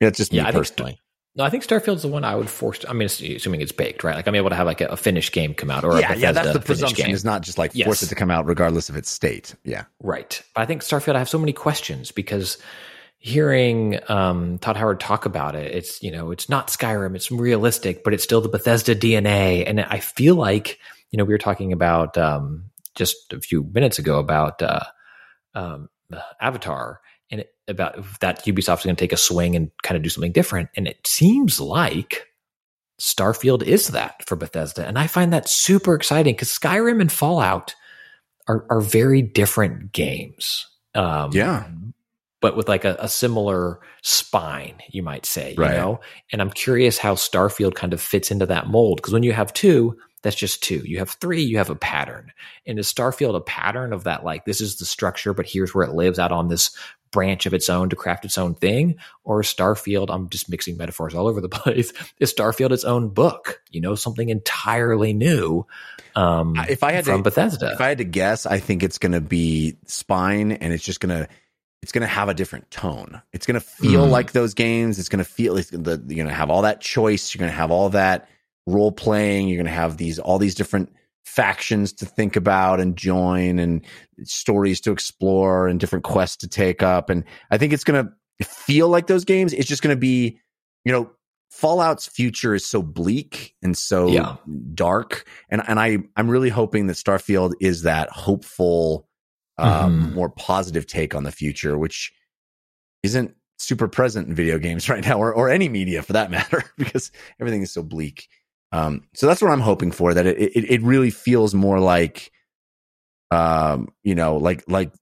[0.00, 1.00] yeah, it's just Yeah, me I think personally.
[1.34, 2.84] No, I think Starfield's the one I would force.
[2.88, 4.16] I mean, assuming it's baked, right?
[4.16, 6.14] Like I'm able to have like a, a finished game come out, or a yeah,
[6.14, 7.14] yeah, that's Bethesda the presumption game.
[7.14, 7.86] is not just like Yes.
[7.86, 9.54] force it to come out regardless of its state.
[9.62, 9.84] Yeah.
[10.00, 10.42] right.
[10.54, 11.14] But I think Starfield.
[11.14, 12.58] I have so many questions because
[13.18, 18.02] hearing um, Todd Howard talk about it, it's you know, it's not Skyrim, it's realistic,
[18.02, 20.80] but it's still the Bethesda DNA, and I feel like
[21.12, 22.64] you know we were talking about um,
[22.96, 24.80] just a few minutes ago about uh,
[25.54, 25.88] um,
[26.40, 30.02] Avatar and it, about that Ubisoft is going to take a swing and kind of
[30.02, 32.26] do something different, and it seems like
[33.00, 34.86] Starfield is that for Bethesda.
[34.86, 37.74] And I find that super exciting because Skyrim and Fallout
[38.48, 40.66] are, are very different games.
[40.94, 41.68] Um, Yeah.
[42.40, 45.76] But with like a, a similar spine, you might say, you Right.
[45.76, 46.00] know?
[46.32, 48.96] And I'm curious how Starfield kind of fits into that mold.
[48.98, 50.82] Because when you have two, that's just two.
[50.84, 52.32] You have three, you have a pattern.
[52.66, 55.84] And is Starfield a pattern of that, like, this is the structure, but here's where
[55.84, 56.76] it lives out on this
[57.10, 58.96] branch of its own to craft its own thing?
[59.24, 63.60] Or Starfield, I'm just mixing metaphors all over the place, is Starfield its own book?
[63.70, 65.66] You know, something entirely new
[66.16, 67.70] um, If I had from to, Bethesda.
[67.72, 71.00] if I had to guess, I think it's going to be spine, and it's just
[71.00, 71.28] going to,
[71.82, 73.22] it's going to have a different tone.
[73.32, 74.10] It's going to feel Mm.
[74.10, 74.98] like those games.
[74.98, 77.32] It's going to feel it's the you're going to have all that choice.
[77.34, 78.28] You're going to have all that
[78.66, 79.46] role playing.
[79.48, 80.92] You're going to have these all these different
[81.28, 83.84] factions to think about and join, and
[84.24, 87.10] stories to explore, and different quests to take up.
[87.10, 89.52] And I think it's going to feel like those games.
[89.52, 90.38] It's just going to be,
[90.84, 91.10] you know,
[91.50, 94.36] Fallout's future is so bleak and so Yeah.
[94.74, 99.08] dark, and and I I'm really hoping that Starfield is that hopeful,
[99.56, 100.14] um, Mhm.
[100.14, 102.12] more positive take on the future, which
[103.02, 106.62] isn't super present in video games right now, or or any media for that matter,
[106.76, 107.10] because
[107.40, 108.28] everything is so bleak.
[108.72, 110.12] Um, so that's what I'm hoping for.
[110.14, 112.30] That it it, it really feels more like,
[113.30, 114.92] um, you know, like like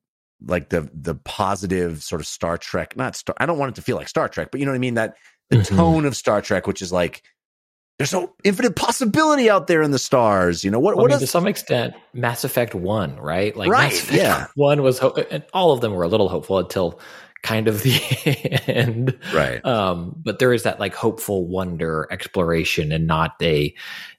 [0.44, 2.96] like the the positive sort of Star Trek.
[2.96, 3.34] Not Star.
[3.38, 4.94] I don't want it to feel like Star Trek, but you know what I mean.
[4.94, 5.16] That
[5.50, 5.76] the Mhm.
[5.76, 7.22] tone of Star Trek, which is like
[7.98, 10.62] there's so infinite possibility out there in the stars.
[10.62, 10.96] You know what?
[10.96, 13.56] What I mean, to some extent, Mass Effect One, right?
[13.56, 14.46] Like Right, Mass Effect yeah.
[14.54, 17.00] One was, ho- and all of them were a little hopeful until
[17.46, 19.16] kind of the end.
[19.32, 19.64] right?
[19.64, 23.72] Um, but there is that like hopeful wonder exploration, and not a,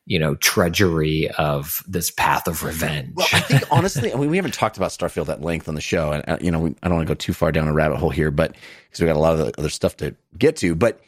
[0.06, 3.14] you know, treachery of this path of revenge.
[3.16, 5.82] Well, I think honestly, I mean, we haven't talked about Starfield at length on the
[5.82, 7.74] show, and uh, you know, we, I don't want to go too far down a
[7.74, 8.56] rabbit hole here, but
[8.86, 10.74] because we got a lot of other stuff to get to.
[10.74, 11.02] But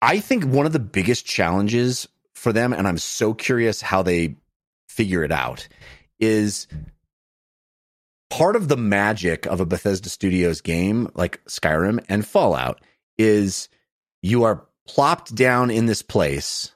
[0.00, 4.36] I think one of the biggest challenges for them, and I'm so curious how they
[4.88, 5.68] figure it out,
[6.18, 6.66] is
[8.30, 12.80] part of the magic of a Bethesda Studios game like Skyrim and Fallout
[13.18, 13.68] is
[14.22, 16.72] you are plopped down in this place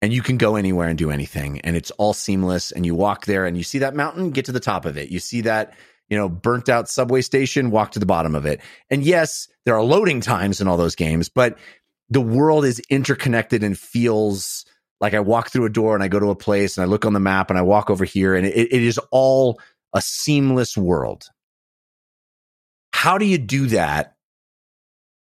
[0.00, 3.26] and you can go anywhere and do anything and it's all seamless and you walk
[3.26, 5.10] there and you see that mountain get to the top of it.
[5.10, 5.74] You see that
[6.08, 8.60] you know burnt out subway station walk to the bottom of it.
[8.90, 11.58] And yes there are loading times in all those games but
[12.10, 14.66] the world is interconnected and feels
[15.00, 17.04] like i walk through a door and i go to a place and i look
[17.04, 19.60] on the map and i walk over here and it, it is all
[19.94, 21.28] a seamless world.
[22.92, 24.16] How do you do that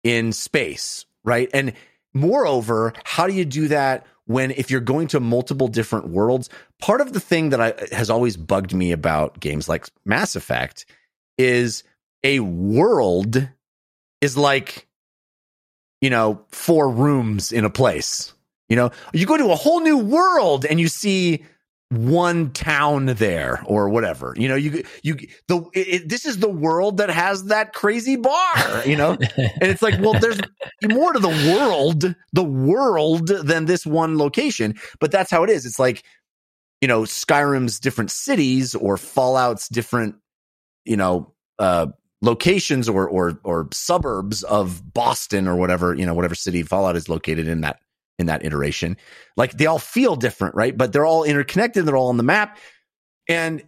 [0.03, 1.49] in space right?
[1.53, 1.73] And
[2.13, 6.49] moreover how do you do that when if you're going to multiple different worlds
[6.81, 10.87] part of the thing that I, has always bugged me about games like mass effect
[11.39, 11.83] is
[12.23, 13.49] a world
[14.21, 14.87] is like
[16.01, 18.33] you know four rooms in a place
[18.69, 18.91] you know?
[19.13, 21.45] You go to a whole new world and you see
[21.97, 24.35] one town there or whatever.
[24.37, 25.17] You know you you
[25.49, 29.17] the it, this is the world that has that crazy bar you know?
[29.37, 30.41] And it's like well there's
[30.85, 35.67] more to the world the world than this one location but that's how it is.
[35.67, 36.05] It's like
[36.81, 40.17] you know skyrim's different cities or fallout's different
[40.85, 41.87] you know uh
[42.21, 47.09] locations or or or suburbs of boston or whatever you know whatever city fallout is
[47.09, 47.81] located in that
[48.19, 48.97] in that iteration.
[49.37, 50.77] Like they all feel different right?
[50.77, 52.59] But they're all interconnected they're all on the map.
[53.29, 53.63] And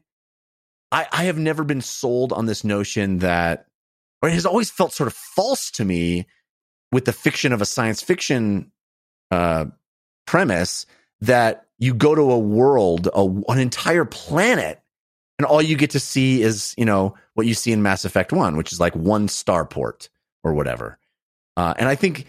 [0.93, 3.66] i i have never been sold on this notion that
[4.23, 6.27] or it has always felt sort of false to me
[6.93, 8.70] with the fiction of a science fiction
[9.31, 9.66] uh,
[10.27, 10.86] premise
[11.20, 14.81] that you go to a world, a, an entire planet,
[15.39, 18.32] and all you get to see is, you know, what you see in Mass Effect
[18.32, 20.09] 1, which is like one starport
[20.43, 20.98] or whatever.
[21.56, 22.27] Uh, and I think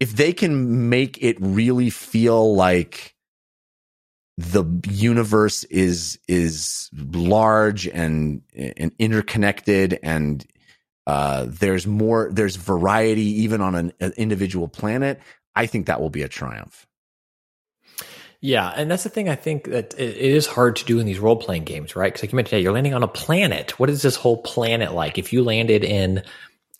[0.00, 3.14] if they can make it really feel like
[4.38, 10.46] the universe is is large and and interconnected and
[11.06, 15.20] uh, there's more there's variety even on an, an individual planet
[15.54, 16.86] i think that will be a triumph
[18.40, 19.28] Yeah, and that's the thing.
[19.28, 22.10] I think that it, it is hard to do in these role playing games, right?
[22.10, 23.78] Because like you mentioned, yeah, you're landing on a planet.
[23.78, 25.18] What is this whole planet like?
[25.18, 26.22] If you landed in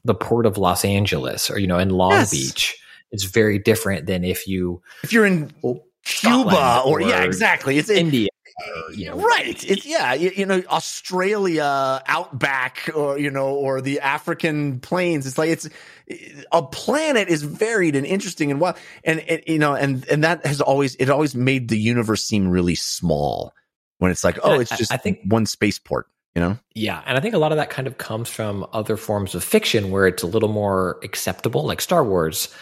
[0.05, 2.30] the port of Los Angeles or you know in Long Yes.
[2.30, 2.80] Beach,
[3.12, 7.78] it's very different than if you if you're in oh, cuba Scotland or, yeah exactly.
[7.78, 8.28] It's India,
[8.88, 9.62] or, you know, right.
[9.64, 15.26] It's yeah you, you know australia outback or you know or the african plains.
[15.26, 15.68] It's like it's
[16.52, 18.76] a planet is varied and interesting and wild.
[19.04, 22.48] And, and you know and and that has always it always made the universe seem
[22.48, 23.52] really small
[23.98, 26.58] when it's like oh it's I- just I think- one spaceport you know?
[26.74, 29.42] Yeah, and I think a lot of that kind of comes from other forms of
[29.42, 32.54] fiction where it's a little more acceptable, like Star Wars.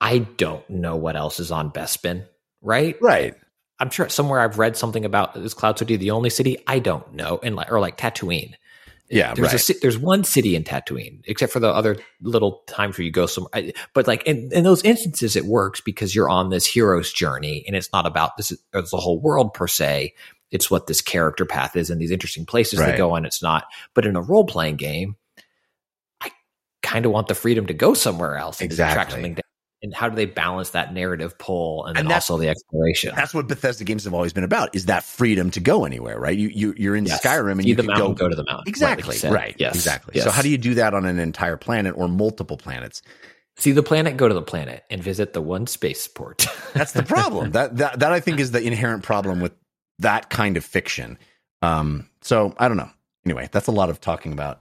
[0.00, 2.26] I don't know what else is on Bespin,
[2.62, 2.96] right?
[3.00, 3.34] right
[3.80, 6.58] I'm sure somewhere I've read something about is Cloud City the only city?
[6.66, 8.54] I don't know, and like or like Tatooine.
[9.08, 12.62] yeah There's a right ci- there's one city in Tatooine, except for the other little
[12.66, 13.72] times where you go somewhere.
[13.94, 17.76] But like in, in those instances, it works because you're on this hero's journey, and
[17.76, 20.14] it's not about this is it's the whole world per se.
[20.50, 22.92] It's what this character path is and these interesting places Right.
[22.92, 23.24] they go on.
[23.26, 23.64] It's not.
[23.94, 25.14] But in a role playing game,
[26.20, 26.30] I
[26.82, 29.12] kind of want the freedom to go somewhere else and to track Exactly.
[29.14, 29.42] something down.
[29.80, 33.14] And how do they balance that narrative pull and, And also the exploration?
[33.14, 36.36] that's what Bethesda games have always been about is that freedom to go anywhere right
[36.36, 37.22] you, you you're in Yes.
[37.22, 38.64] Skyrim and See you can mountain, go go to the mountain.
[38.66, 39.16] Exactly.
[39.22, 39.32] like.
[39.32, 39.54] Right.
[39.58, 39.74] Yes.
[39.76, 40.12] Exactly.
[40.16, 40.24] Yes.
[40.24, 43.02] So how do you do that on an entire planet or multiple planets?
[43.56, 44.16] see the planet?
[44.16, 46.46] Go to the planet and visit the one spaceport.
[46.74, 47.52] That's the problem.
[47.52, 49.52] that that that I think is the inherent problem with
[50.00, 51.18] that kind of fiction.
[51.62, 52.08] Um.
[52.22, 52.90] So I don't know.
[53.24, 54.60] Anyway, that's a lot of talking about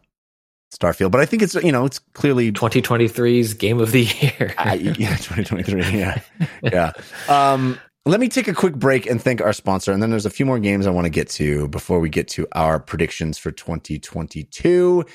[0.74, 4.54] Starfield, but I think it's you know it's clearly 2023's game of the year.
[4.58, 5.98] I, yeah, 2023.
[5.98, 6.22] Yeah,
[6.62, 6.92] yeah.
[7.30, 10.30] Um, let me take a quick break and thank our sponsor, and then there's a
[10.30, 13.52] few more games I want to get to before we get to our predictions for
[13.52, 15.06] 2022.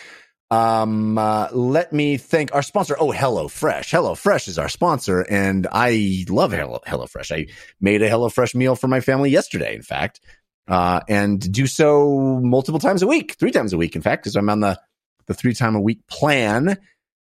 [0.51, 2.95] Um, uh, let me thank our sponsor.
[2.99, 3.91] Oh, Hello Fresh.
[3.91, 7.31] Hello Fresh is our sponsor, and I love Hello Hello Fresh.
[7.33, 7.47] I
[7.81, 10.21] made a Hello Fresh meal for my family yesterday, in fact,
[10.69, 14.37] uh, and do so multiple times a week, three times a week, in fact, because
[14.37, 14.79] I'm on the
[15.27, 16.79] the three time a week plan.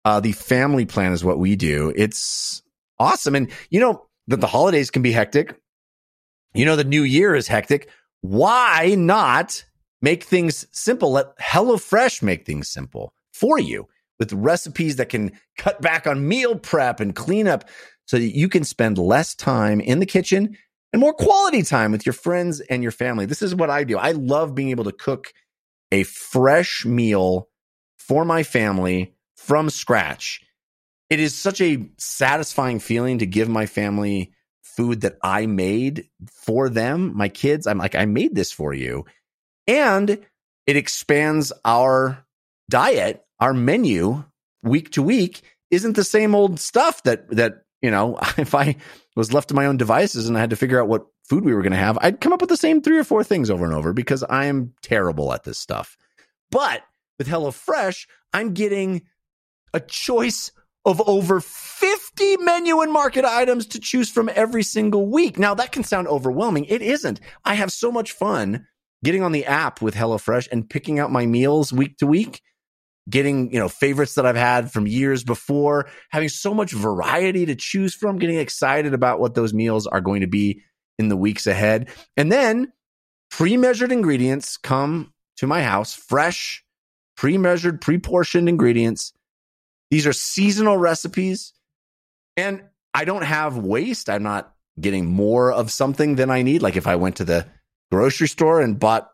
[0.05, 1.93] Uh, the family plan is what we do.
[1.97, 2.63] It's
[2.99, 5.61] awesome, and you know that the holidays can be hectic.
[6.55, 7.89] You know the new year is hectic.
[8.21, 9.65] Why not
[10.03, 11.13] make things simple.
[11.13, 13.89] Let HelloFresh make things simple for you
[14.19, 17.65] with recipes that can cut back on meal prep and cleanup
[18.05, 20.57] so that you can spend less time in the kitchen
[20.93, 23.25] and more quality time with your friends and your family.
[23.25, 23.97] This is what I do.
[23.97, 25.33] I love being able to cook
[25.91, 27.49] a fresh meal
[28.13, 30.43] for my family from scratch.
[31.09, 36.69] It is such a satisfying feeling to give my family food that I made for
[36.69, 37.67] them, my kids.
[37.67, 39.07] I'm like, I made this for you
[39.67, 40.11] and
[40.67, 42.23] it expands our
[42.69, 44.25] diet, our menu
[44.63, 45.41] week to week
[45.71, 48.77] isn't the same old stuff that that you know if i
[49.17, 51.53] was left to my own devices and i had to figure out what food we
[51.53, 53.65] were going to have i'd come up with the same three or four things over
[53.65, 55.97] and over because i am terrible at this stuff
[56.53, 56.83] but
[57.19, 59.03] with HelloFresh, I'm getting
[59.75, 60.53] a choice
[60.85, 65.39] of over 50 menu and market items to choose from every single week.
[65.39, 66.65] Now, that can sound overwhelming.
[66.65, 67.21] It isn't.
[67.45, 68.67] I have so much fun
[69.05, 72.41] getting on the app with HelloFresh and picking out my meals week to week,
[73.09, 77.55] getting, you know, favorites that I've had from years before, having so much variety to
[77.55, 80.63] choose from, getting excited about what those meals are going to be
[80.99, 81.89] in the weeks ahead.
[82.17, 82.73] And then
[83.31, 86.62] pre-measured ingredients come to my house, fresh,
[87.23, 89.13] pre-measured, pre-portioned ingredients.
[89.93, 91.53] These are seasonal recipes
[92.37, 94.11] and I don't have waste.
[94.11, 96.63] I'm not getting more of something than I need.
[96.63, 97.47] Like if I went to the
[97.93, 99.09] grocery store and bought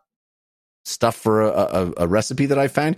[0.85, 2.95] stuff for a, a, a recipe that I found,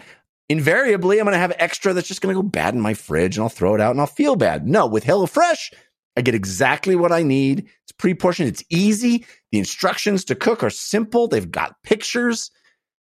[0.47, 3.35] invariably I'm going to have extra that's just going to go bad in my fridge
[3.35, 4.65] and I'll throw it out and I'll feel bad.
[4.65, 5.73] No, with HelloFresh,
[6.15, 7.67] I get exactly what I need.
[7.83, 9.25] It's pre portioned, it's easy.
[9.51, 12.49] The instructions to cook are simple, they've got pictures.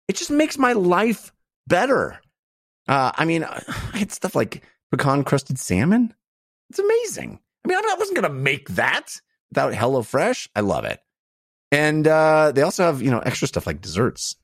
[0.09, 1.33] It just makes my life
[1.69, 2.21] better.
[2.89, 3.45] Uh, I mean,
[3.93, 6.15] I had stuff like pecan crusted salmon.
[6.71, 7.39] It's amazing.
[7.65, 9.21] I mean, I wasn't going to make that
[9.51, 10.49] without HelloFresh.
[10.55, 11.01] I love it.
[11.71, 14.37] And uh, they also have, you know, extra stuff like desserts.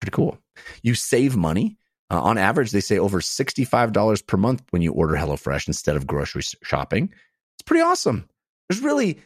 [0.00, 0.38] Pretty cool.
[0.82, 1.78] You save money.
[2.08, 6.06] Uh, on average, they say over $65 per month when you order HelloFresh instead of
[6.06, 7.12] grocery shopping.
[7.56, 8.28] It's pretty awesome.
[8.68, 9.18] There's really,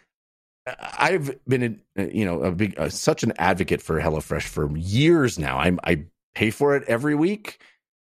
[0.67, 4.75] uh, I've been, uh, you know, a big, uh, such an advocate for HelloFresh for
[4.77, 5.59] years now.
[5.59, 6.05] I'm, I
[6.35, 7.61] pay for it every week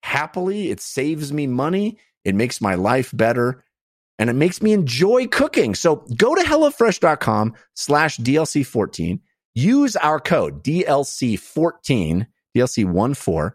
[0.08, 0.70] happily.
[0.70, 1.98] It saves me money.
[2.24, 3.64] It makes my life better
[4.20, 5.76] and it makes me enjoy cooking.
[5.76, 9.20] So go to HelloFresh.com slash DLC14.
[9.54, 13.52] Use our code DLC14, DLC14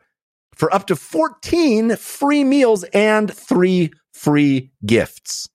[0.55, 5.49] for up to 14 free meals and three free gifts.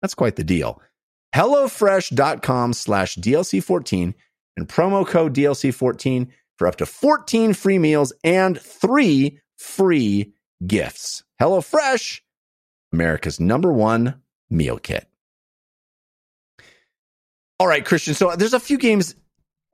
[0.00, 0.80] That's quite the deal.
[1.34, 4.14] HelloFresh.com slash DLC14
[4.56, 6.28] and promo code DLC14
[6.60, 10.34] for up to 14 free meals and three free
[10.66, 11.24] gifts.
[11.40, 12.20] HelloFresh,
[12.92, 14.20] America's number one
[14.50, 15.08] meal kit.
[17.58, 18.12] All right, Christian.
[18.12, 19.14] So there's a few games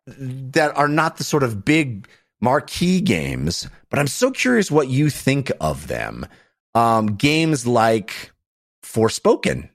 [0.06, 2.06] that are not the sort of big
[2.40, 6.24] marquee games, but I'm so curious what you think of them.
[6.76, 8.30] Um, games like
[8.84, 9.70] Forspoken.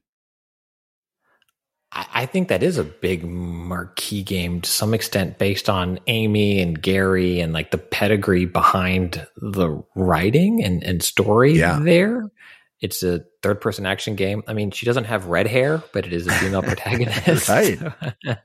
[1.93, 6.81] I think that is a big marquee game to some extent based on Amy and
[6.81, 11.79] Gary and like the pedigree behind the writing and, and story yeah.
[11.81, 12.31] there.
[12.79, 14.41] It's a third person action game.
[14.47, 17.49] I mean, she doesn't have red hair, but it is a female protagonist.
[17.49, 17.79] right.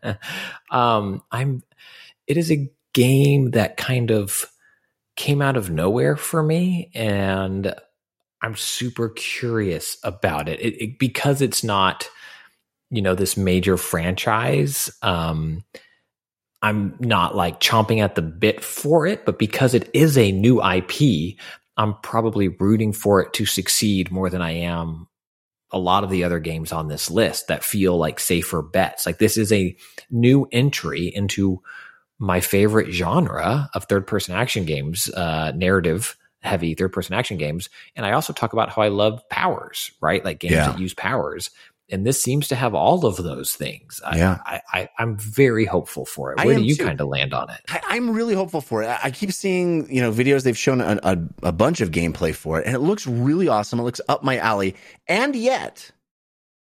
[0.71, 1.63] um, I'm.
[2.27, 4.45] It is a game that kind of
[5.15, 7.75] came out of nowhere for me, and
[8.43, 12.09] I'm super curious about it, it, it because it's not,
[12.91, 14.91] you know, this major franchise.
[15.03, 15.65] Um,
[16.63, 20.63] I'm not like chomping at the bit for it, but because it is a new
[20.63, 21.37] IP,
[21.77, 25.09] I'm probably rooting for it to succeed more than I am
[25.71, 29.05] a lot of the other games on this list that feel like safer bets.
[29.05, 29.77] Like this is a
[30.11, 31.61] new entry into
[32.19, 37.69] my favorite genre of third person action games, uh, narrative heavy third person action games.
[37.95, 40.25] And I also talk about how I love powers, right?
[40.25, 40.69] Like games yeah.
[40.69, 41.51] that use powers.
[41.91, 44.01] And this seems to have all of those things.
[44.05, 44.39] I, Yeah.
[44.45, 46.45] I, I'm very hopeful for it.
[46.45, 47.61] Where do you kind of land on it?
[47.69, 48.87] I, I'm really hopeful for it.
[48.87, 50.43] I, I keep seeing, you know, videos.
[50.43, 53.79] They've shown a, a, a bunch of gameplay for it, and it looks really awesome.
[53.79, 54.75] It looks up my alley,
[55.07, 55.91] and yet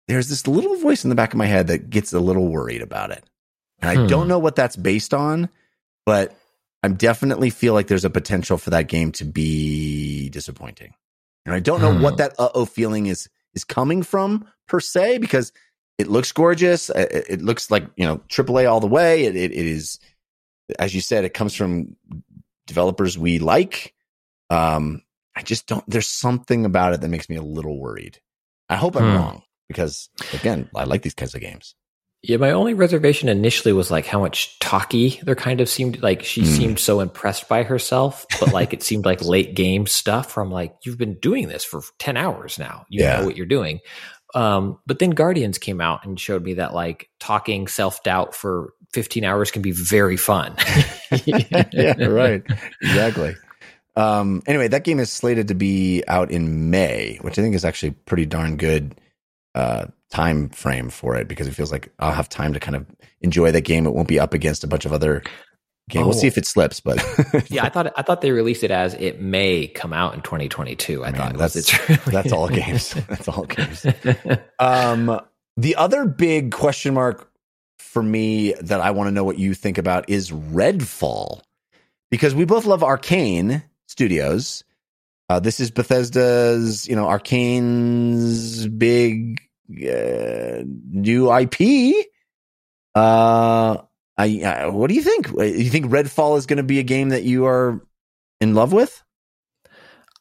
[0.09, 2.83] there's this little voice in the back of my head that gets a little worried
[2.83, 3.25] about it,
[3.81, 4.07] and I Hmm.
[4.07, 5.49] don't know what that's based on,
[6.05, 6.37] but
[6.85, 10.95] I definitely feel like there's a potential for that game to be disappointing,
[11.45, 12.03] and I don't know Hmm.
[12.03, 15.53] what that uh oh feeling is is coming from per se because
[15.99, 16.91] it looks gorgeous.
[16.91, 19.25] It, it looks like you know AAA all the way.
[19.25, 19.99] It, it, it is,
[20.79, 21.97] as you said, it comes from
[22.67, 23.95] developers we like.
[24.51, 25.03] Um,
[25.35, 25.85] I just don't.
[25.89, 28.21] There's something about it that makes me a little worried.
[28.69, 29.17] I hope I'm Hmm.
[29.17, 31.75] wrong because again, I like these kinds of games.
[32.23, 36.25] Yeah, my only reservation initially was like how much talky there kind of seemed like
[36.25, 36.47] she Mm.
[36.57, 40.75] seemed so impressed by herself, but like it seemed like late game stuff from like
[40.85, 42.85] you've been doing this for 10 hours now.
[42.89, 43.21] You Yeah.
[43.21, 43.79] know what you're doing.
[44.35, 48.75] Um, but then Guardians came out and showed me that like talking self doubt for
[48.93, 50.57] 15 hours can be very fun.
[51.25, 52.43] yeah, right.
[52.83, 53.37] Exactly.
[53.97, 57.65] Um, anyway, that game is slated to be out in May, which I think is
[57.65, 59.01] actually pretty darn good
[59.55, 62.87] uh, time frame for it because it feels like I'll have time to kind of
[63.23, 63.87] enjoy that game.
[63.87, 65.23] It won't be up against a bunch of other
[65.95, 66.13] We'll Oh.
[66.13, 66.97] see if it slips, but
[67.51, 71.05] yeah, I thought I thought they released it as it may come out in 2022.
[71.05, 72.91] I Man, thought that's- it's really that's all games.
[73.09, 73.87] That's all games.
[74.59, 75.21] Um,
[75.57, 77.31] the other big question mark
[77.79, 81.41] for me that I want to know what you think about is Redfall,
[82.11, 84.65] because we both love Arkane Studios.
[85.29, 89.41] Uh, this is Bethesda's, you know, Arkane's big
[89.71, 92.07] uh, new IP.
[92.95, 93.79] Uh,
[94.19, 95.29] I, uh, what do you think?
[95.29, 97.83] You think Redfall is going to be a game that you are
[98.41, 99.03] in love with?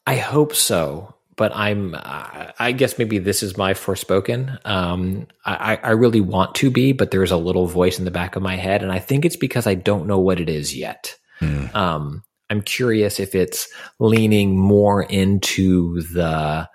[0.06, 1.96] I hope so, but I'm.
[1.98, 4.60] I guess maybe this is my forspoken.
[4.66, 8.36] Um, I, I really want to be, but there's a little voice in the back
[8.36, 11.16] of my head, and I think it's because I don't know what it is yet.
[11.40, 11.66] Hmm.
[11.74, 13.68] Um, I'm curious if it's
[14.00, 16.70] leaning more into the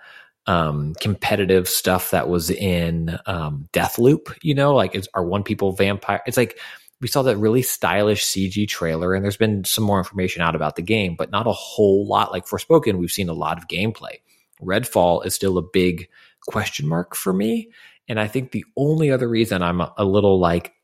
[0.47, 4.36] um, competitive stuff that was in um, Deathloop.
[4.42, 6.22] You know, like is, are one people vampire?
[6.26, 6.59] It's like
[7.01, 10.77] we saw that really stylish CG trailer, and there's been some more information out about
[10.77, 12.31] the game, but not a whole lot.
[12.31, 14.20] Like Forspoken, we've seen a lot of gameplay.
[14.62, 16.09] Redfall is still a big
[16.47, 17.70] question mark for me,
[18.09, 20.74] and I think the only other reason I'm a, a little like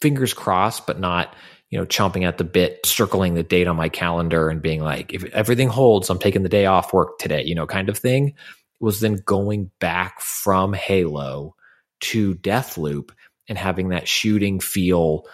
[0.00, 1.34] fingers crossed, but not
[1.70, 5.14] you know chomping at the bit, circling the date on my calendar and being like,
[5.14, 8.34] if everything holds, I'm taking the day off work today, you know, kind of thing.
[8.80, 11.56] Was then going back from Halo
[12.00, 13.10] to Deathloop
[13.48, 15.26] and having that shooting feel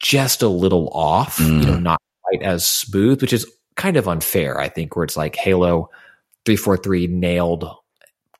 [0.00, 4.60] just a little off, you know, not quite as smooth, which is kind of unfair,
[4.60, 5.90] I think, where it's like Halo
[6.44, 7.64] 343 nailed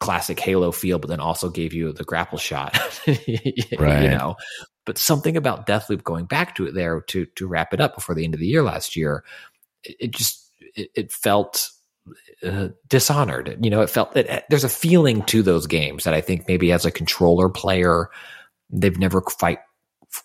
[0.00, 2.78] classic Halo feel, but then also gave you the grapple shot.
[3.78, 4.02] Right.
[4.02, 4.36] You know.
[4.84, 8.14] But something about Deathloop going back to it there to to wrap it up before
[8.14, 9.24] the end of the year last year,
[9.84, 11.70] it, it just it, it felt
[12.42, 13.58] uh, dishonored.
[13.60, 16.72] You know, it felt that there's a feeling to those games that I think maybe
[16.72, 18.10] as a controller player,
[18.72, 19.58] they've never quite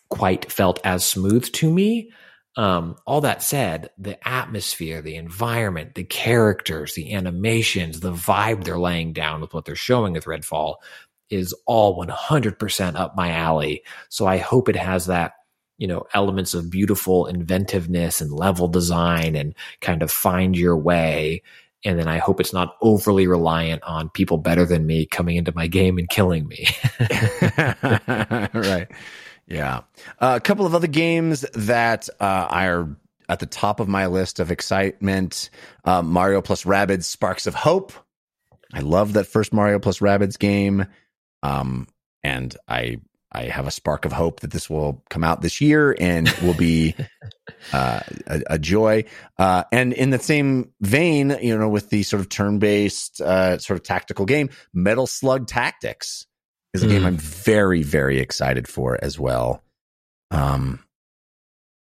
[0.09, 2.11] quite felt as smooth to me.
[2.55, 8.79] Um, all that said, the atmosphere, the environment, the characters, the animations, the vibe they're
[8.79, 10.75] laying down with what they're showing with Redfall
[11.29, 13.83] is all 100% up my alley.
[14.09, 15.33] So I hope it has that,
[15.77, 21.43] you know, elements of beautiful inventiveness and level design and kind of find your way.
[21.88, 25.53] And then I hope it's not overly reliant on people better than me coming into
[25.55, 26.68] my game and killing me.
[28.53, 28.88] right.
[29.47, 29.81] Yeah.
[30.19, 32.89] Uh, a couple of other games that uh, are
[33.30, 35.49] at the top of my list of excitement
[35.85, 37.93] uh, Mario plus Rabbids Sparks of Hope.
[38.73, 40.88] I love that first Mario plus Rabbids game.
[41.41, 41.88] Um,
[42.22, 42.97] and I
[43.38, 46.55] I have a spark of hope that this will come out this year and will
[46.55, 46.95] be
[47.73, 49.05] uh, a, a joy.
[49.38, 53.59] Uh, and in the same vein, you know, with the sort of turn based uh,
[53.59, 56.26] sort of tactical game, Metal Slug Tactics
[56.73, 57.05] is a game Mm.
[57.05, 59.61] I'm very very excited for as well.
[60.31, 60.84] Um,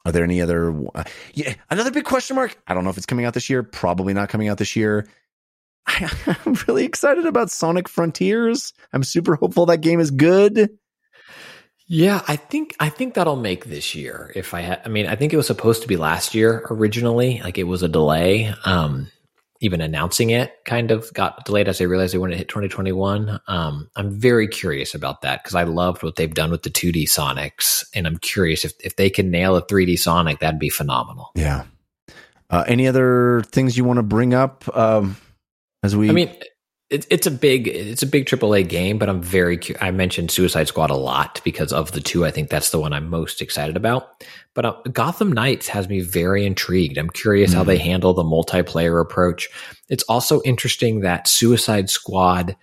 [0.05, 0.74] are there any other?
[0.94, 1.05] Uh,
[1.35, 2.56] yeah, another big question mark.
[2.66, 3.62] I don't know if it's coming out this year.
[3.62, 5.09] Probably not coming out this year.
[5.86, 6.10] I,
[6.44, 8.73] I'm really excited about Sonic Frontiers.
[8.93, 10.70] I'm super hopeful that game is good.
[11.88, 14.32] Yeah, I think I think that'll make this year.
[14.34, 17.40] If I had, I mean, I think it was supposed to be last year originally.
[17.42, 18.52] Like it was a delay.
[18.64, 19.08] Um,
[19.60, 23.40] even announcing it kind of got delayed as they realized they wanted to hit 2021.
[23.46, 27.04] Um, I'm very curious about that because I loved what they've done with the 2D
[27.04, 31.30] Sonics, and I'm curious if if they can nail a 3D Sonic, that'd be phenomenal.
[31.34, 31.64] Yeah.
[32.50, 35.16] Uh, any other things you want to bring up um,
[35.82, 36.08] as we?
[36.08, 36.36] I mean,
[36.88, 40.30] it's it's a big it's a big AAA game, but I'm very cu- I mentioned
[40.30, 42.24] Suicide Squad a lot because of the two.
[42.24, 44.24] I think that's the one I'm most excited about.
[44.54, 46.96] But uh, Gotham Knights has me very intrigued.
[46.96, 49.48] I'm curious how they handle the multiplayer approach.
[49.88, 52.56] It's also interesting that Suicide Squad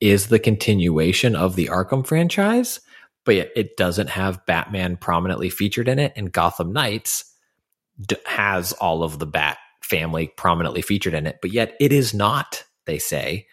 [0.00, 2.80] is the continuation of the Arkham franchise,
[3.24, 7.30] but yet it doesn't have Batman prominently featured in it, and Gotham Knights
[8.00, 12.14] d- has all of the Bat family prominently featured in it, but yet it is
[12.14, 12.64] not.
[12.86, 13.46] They say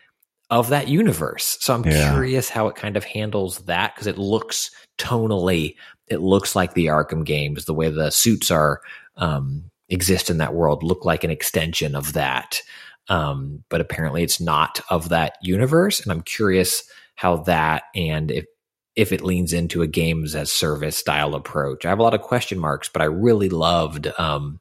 [0.54, 1.58] of that universe.
[1.60, 2.12] So I'm Yeah.
[2.12, 4.70] curious how it kind of handles that because it looks
[5.00, 5.76] tonally,
[6.08, 8.82] it looks like the Arkham games, the way the suits are
[9.18, 12.62] um, exist in that world look like an extension of that.
[13.10, 16.00] Um, but apparently it's not of that universe.
[16.00, 16.84] And I'm curious
[17.16, 18.46] how that and if
[18.96, 21.84] if it leans into a games as service style approach.
[21.84, 24.60] I have a lot of question marks, but I really loved um,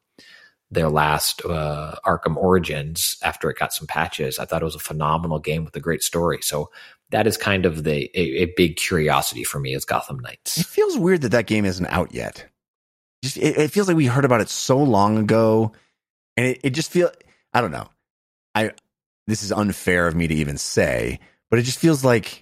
[0.73, 4.39] their last uh, Arkham Origins after it got some patches.
[4.39, 6.39] I thought it was a phenomenal game with a great story.
[6.41, 6.71] So
[7.11, 10.57] that is kind of the a, a big curiosity for me as Gotham Knights.
[10.59, 12.47] It feels weird that that game isn't out yet.
[13.23, 15.73] Just it, it feels like we heard about it so long ago,
[16.39, 17.11] and it, it just feel
[17.53, 17.89] I don't know.
[18.55, 18.73] I
[19.27, 21.21] this is unfair of me to even say,
[21.51, 22.42] but it just feels like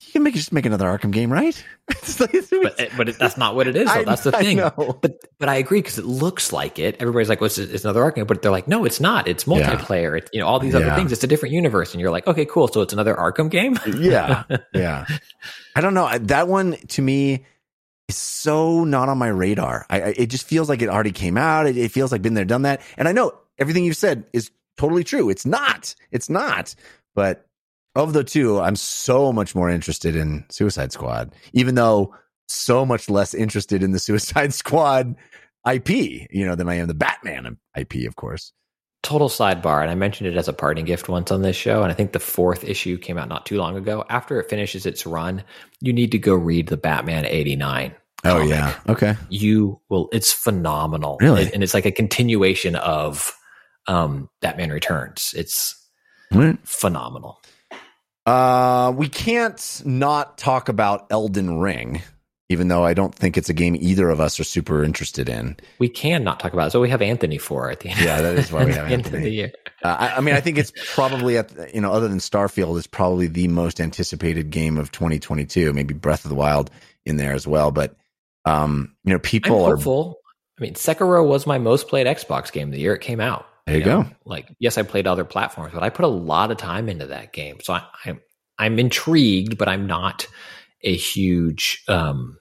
[0.00, 1.64] you can make just make another Arkham game, right?
[1.90, 3.86] It's But but it, that's not what it is.
[3.86, 4.00] Though.
[4.00, 4.58] I- that's the thing.
[4.58, 5.02] But
[5.38, 6.96] but I agree because it looks like it.
[7.00, 9.28] Everybody's like, "What's it's another Arkham?" But they're like, "No, it's not.
[9.28, 10.16] It's multiplayer.
[10.18, 10.96] It's you know all these other Yeah.
[10.96, 11.12] things.
[11.12, 12.68] It's a different universe." And you're like, "Okay, cool.
[12.68, 14.44] So it's another Arkham game." yeah,
[14.74, 15.06] yeah.
[15.76, 16.16] I don't know.
[16.18, 17.44] That one to me
[18.08, 19.86] is so not on my radar.
[19.90, 21.66] I, I it just feels like it already came out.
[21.66, 22.80] It, it feels like been there, done that.
[22.96, 25.28] And I know everything you've said is totally true.
[25.30, 25.94] It's not.
[26.10, 26.74] It's not.
[27.14, 27.46] But
[27.94, 32.14] of the two, I'm so much more interested in Suicide Squad, even though
[32.48, 35.14] so much less interested in the Suicide Squad
[35.70, 35.90] IP,
[36.30, 38.52] you know, than I am the Batman IP, of course.
[39.02, 41.92] Total sidebar, and I mentioned it as a parting gift once on this show, and
[41.92, 44.02] I think the fourth issue came out not too long ago.
[44.08, 45.44] After it finishes its run,
[45.80, 47.94] you need to go read the Batman '89.
[48.24, 48.48] Oh comic.
[48.48, 48.74] yeah.
[48.88, 49.14] Okay.
[49.28, 50.08] you will.
[50.10, 51.52] It's phenomenal, Really?
[51.52, 53.30] and, it's like a continuation of
[53.86, 55.34] um, Batman Returns.
[55.36, 55.76] It's
[56.32, 56.58] right.
[56.64, 57.42] phenomenal.
[58.26, 62.02] Uh, we can't not talk about Elden Ring,
[62.48, 65.56] even though I don't think it's a game either of us are super interested in.
[65.78, 66.70] We can not talk about it.
[66.70, 68.00] So we have Anthony for at the end.
[68.00, 69.24] Yeah, that is why we have at the end of Anthony.
[69.24, 69.52] the year.
[69.82, 72.86] Uh, I, I mean, I think it's probably at you know, other than Starfield, it's
[72.86, 75.72] probably the most anticipated game of 2022.
[75.74, 76.70] Maybe Breath of the Wild
[77.04, 77.94] in there as well, but
[78.46, 79.76] um, you know, people are.
[79.76, 83.46] I mean, Sekiro was my most played Xbox game the year it came out.
[83.66, 84.02] There you know?
[84.02, 84.10] go.
[84.24, 87.32] Like, yes, I played other platforms, but I put a lot of time into that
[87.32, 87.58] game.
[87.62, 88.20] So I, I'm
[88.58, 90.26] I'm intrigued, but I'm not
[90.82, 91.82] a huge.
[91.88, 92.38] um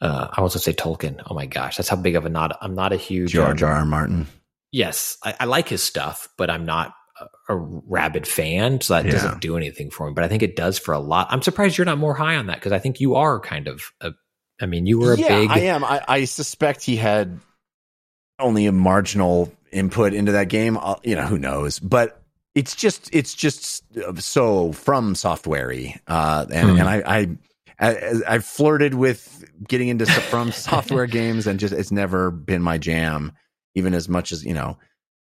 [0.00, 1.20] uh, I was going to say Tolkien.
[1.28, 2.56] Oh my gosh, that's how big of a not.
[2.62, 3.74] I'm not a huge George um, R.
[3.78, 3.84] R.
[3.84, 4.26] Martin.
[4.70, 9.04] yes, I, I like his stuff, but I'm not a, a rabid fan, so that
[9.06, 9.10] Yeah.
[9.10, 10.14] doesn't do anything for me.
[10.14, 11.26] But I think it does for a lot.
[11.30, 13.82] I'm surprised you're not more high on that because I think you are kind of
[14.00, 14.12] a.
[14.60, 15.50] I mean, you were a yeah, big.
[15.50, 15.82] I am.
[15.84, 17.40] I, I suspect he had
[18.38, 20.78] only a marginal input into that game.
[21.04, 21.78] You know, who knows?
[21.78, 22.22] But
[22.54, 23.84] it's just it's just
[24.20, 26.76] so from softwarey, uh, and Hmm.
[26.78, 27.02] and I.
[27.06, 27.28] I
[27.80, 32.76] I, I've flirted with getting into from software games, and just it's never been my
[32.76, 33.30] jam.
[33.76, 34.76] Even as much as you know,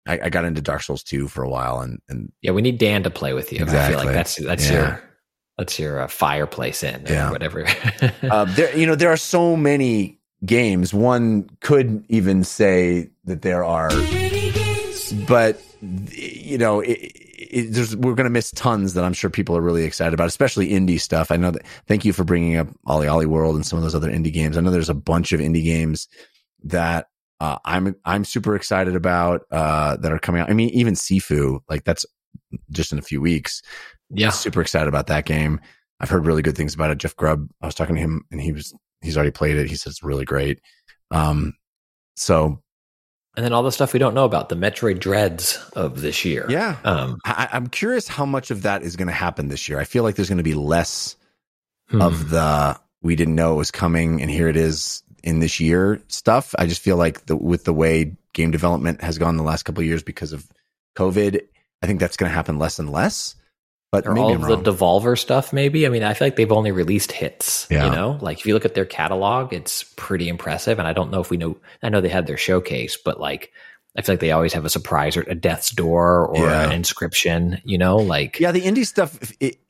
[0.06, 2.78] I, I got into Dark Souls two for a while, and and Yeah, we need
[2.78, 3.64] Dan to play with you.
[3.66, 4.72] I feel like that's that's Yeah.
[4.76, 5.02] your
[5.56, 7.30] that's your uh, fireplace in or Yeah.
[7.32, 7.66] whatever.
[8.30, 10.94] uh, there you know there are so many games.
[10.94, 13.90] One could even say that there are,
[15.26, 19.56] but you know, it, it, there's, we're going to miss tons that I'm sure people
[19.56, 21.30] are really excited about, especially indie stuff.
[21.30, 21.64] I know that.
[21.86, 24.56] Thank you for bringing up OlliOlli World and some of those other indie games.
[24.56, 26.08] I know there's a bunch of indie games
[26.64, 27.06] that
[27.40, 30.50] uh, I'm I'm super excited about uh, that are coming out.
[30.50, 32.04] I mean, even Sifu, like that's
[32.70, 33.62] just in a few weeks
[34.10, 35.60] yeah, super excited about that game.
[36.00, 36.98] I've heard really good things about it.
[36.98, 39.68] Jeff Grubb, I was talking to him and he was, he's already played it.
[39.68, 40.60] He says it's really great.
[41.10, 41.54] Um,
[42.16, 42.62] so
[43.38, 46.44] and then all the stuff we don't know about the Metroid Dreads of this year.
[46.48, 49.78] yeah, Um, I, I'm curious how much of that is going to happen this year.
[49.78, 51.14] I feel like there's going to be less
[51.88, 52.02] hmm.
[52.02, 56.02] of the, we didn't know it was coming and here it is in this year
[56.08, 56.52] stuff.
[56.58, 59.82] I just feel like the, with the way game development has gone the last couple
[59.82, 60.44] of years because of
[60.96, 61.40] COVID,
[61.80, 63.36] I think that's going to happen less and less.
[63.90, 65.86] But or all of the Devolver stuff, maybe.
[65.86, 67.66] I mean, I feel like they've only released hits.
[67.70, 67.86] Yeah.
[67.86, 70.78] You know, like if you look at their catalog, it's pretty impressive.
[70.78, 71.56] And I don't know if we know.
[71.82, 73.50] I know they had their showcase, but like,
[73.96, 76.70] I feel like they always have a surprise or a death's door or Yeah.
[76.70, 77.62] an Inscryption.
[77.64, 79.18] You know, like Yeah, the indie stuff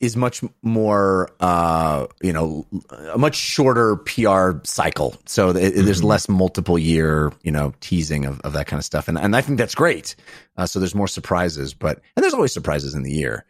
[0.00, 2.66] is much more, uh, you know,
[3.12, 5.14] a much shorter PR cycle.
[5.26, 9.06] So th- there's less multiple year, you know, teasing of, of that kind of stuff,
[9.06, 10.16] and and I think that's great.
[10.56, 13.44] Uh, so there's more surprises, but and there's always surprises in the year.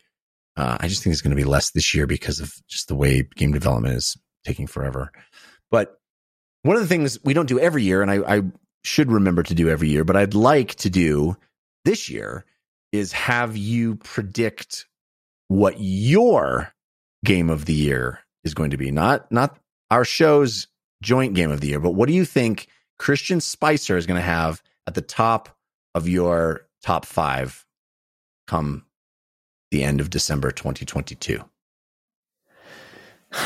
[0.59, 2.97] Uh, I just think it's going to be less this year because of just the
[2.97, 5.13] way game development is taking forever.
[5.71, 6.01] But
[6.63, 8.43] one of the things we don't do every year, and I, I
[8.83, 11.37] should remember to do every year, but I'd like to do
[11.85, 12.45] this year
[12.91, 14.87] is have you predict
[15.47, 16.73] what your
[17.25, 18.91] game of the year is going to be.
[18.91, 19.57] Not not
[19.93, 20.67] our show's
[21.03, 22.67] joint game of the year, but what do you think
[22.99, 25.57] Christian Spicer is going to have at the top
[25.95, 27.65] of your top five
[28.49, 28.85] come
[29.70, 31.43] the end of December 2022?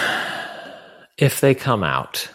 [1.18, 2.30] If they come out,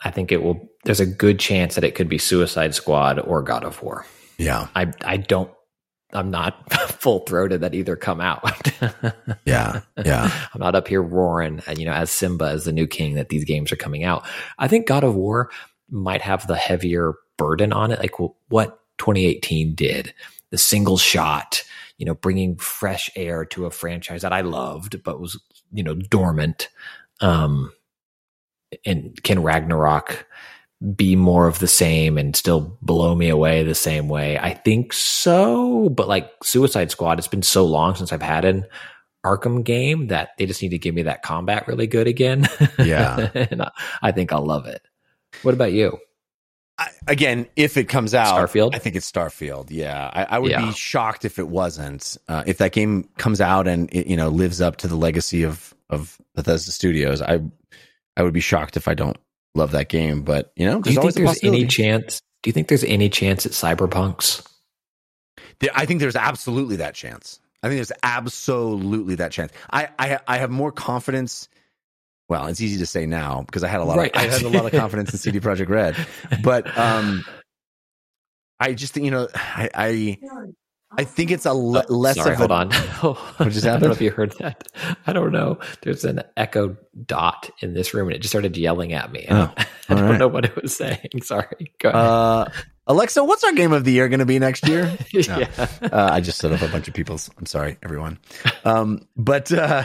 [0.00, 0.68] I think it will.
[0.84, 4.06] There's a good chance that it could be Suicide Squad or God of War.
[4.38, 5.50] Yeah, I I don't.
[6.12, 8.42] I'm not full throated that either come out.
[9.44, 10.30] yeah, yeah.
[10.54, 13.28] I'm not up here roaring, uh, you know, as Simba as the new king that
[13.28, 14.26] these games are coming out.
[14.58, 15.50] I think God of War
[15.90, 18.14] might have the heavier burden on it, like
[18.48, 20.14] what 2018 did.
[20.50, 21.62] The single shot,
[21.98, 25.40] you know, bringing fresh air to a franchise that I loved, but was,
[25.72, 26.68] you know, dormant.
[27.20, 27.72] Um,
[28.86, 30.26] and can Ragnarok
[30.94, 34.38] be more of the same and still blow me away the same way?
[34.38, 35.88] I think so.
[35.88, 38.64] But like Suicide Squad, it's been so long since I've had an
[39.26, 42.48] Arkham game that they just need to give me that combat really good again.
[42.78, 43.30] Yeah.
[43.34, 43.70] and I,
[44.02, 44.82] I think I'll love it.
[45.42, 45.98] What about you?
[46.78, 48.74] I, again, if it comes out, Starfield?
[48.74, 49.66] I think it's Starfield.
[49.70, 50.64] Yeah, I, I would Yeah.
[50.66, 52.16] be shocked if it wasn't.
[52.28, 55.42] Uh, if that game comes out and it, you know lives up to the legacy
[55.42, 57.40] of of Bethesda Studios, I
[58.16, 59.16] I would be shocked if I don't
[59.54, 60.22] love that game.
[60.22, 62.20] But you know, Do you think there's any chance?
[62.42, 64.46] Do you think there's any chance at Cyberpunks?
[65.60, 67.40] There- I think there's absolutely that chance.
[67.62, 69.52] I think there's absolutely that chance.
[69.70, 71.48] I I, I have more confidence.
[72.28, 73.96] Well, it's easy to say now because I had a lot.
[73.96, 74.14] Right.
[74.14, 75.96] Of, I had a lot of confidence in CD Projekt Red,
[76.42, 77.24] but um,
[78.60, 80.18] I just you know I I,
[80.90, 82.70] I think it's a le- Oh, less Sorry, of hold a, on.
[83.36, 84.68] What just I don't know if you heard that.
[85.06, 85.58] I don't know.
[85.82, 86.76] There's an echo
[87.06, 89.26] dot in this room, and it just started yelling at me.
[89.28, 90.18] I Oh, don't, I don't right.
[90.18, 91.08] know what it was saying.
[91.22, 91.72] Sorry.
[91.78, 92.00] Go ahead.
[92.04, 92.46] Uh,
[92.88, 94.84] Alexa, what's our game of the year going to be next year?
[94.86, 95.20] no.
[95.20, 95.46] yeah.
[95.82, 97.30] uh, I just set up a bunch of people's.
[97.38, 98.18] I'm sorry, everyone.
[98.64, 99.84] Um, but uh,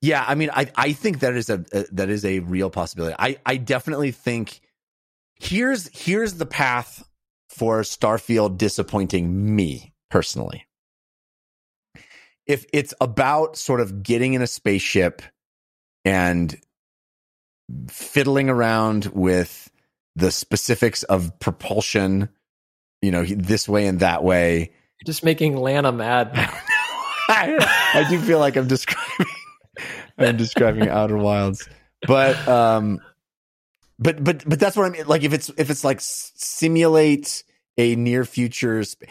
[0.00, 3.14] yeah, I mean, I I think that is a, a that is a real possibility.
[3.18, 4.60] I I definitely think
[5.38, 7.06] here's here's the path
[7.50, 10.66] for Starfield disappointing me personally.
[12.46, 15.22] If it's about sort of getting in a spaceship
[16.04, 16.58] and
[17.88, 19.70] fiddling around with
[20.16, 22.28] the specifics of propulsion,
[23.02, 24.58] you know, this way and that way.
[24.58, 26.30] You're just making Lana mad.
[27.28, 29.26] I, I do feel like I'm describing
[30.18, 31.68] I'm describing Outer Wilds,
[32.06, 33.00] but um,
[33.98, 35.06] but but but that's what I mean.
[35.06, 37.44] Like if it's if it's like simulate
[37.78, 39.08] a near future, sp-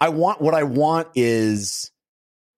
[0.00, 1.90] I want what I want is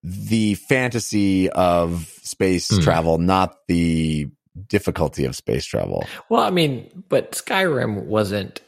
[0.03, 2.81] the fantasy of space Hmm.
[2.81, 4.27] travel, not the
[4.67, 6.05] difficulty of space travel.
[6.29, 8.61] Well, I mean, but Skyrim wasn't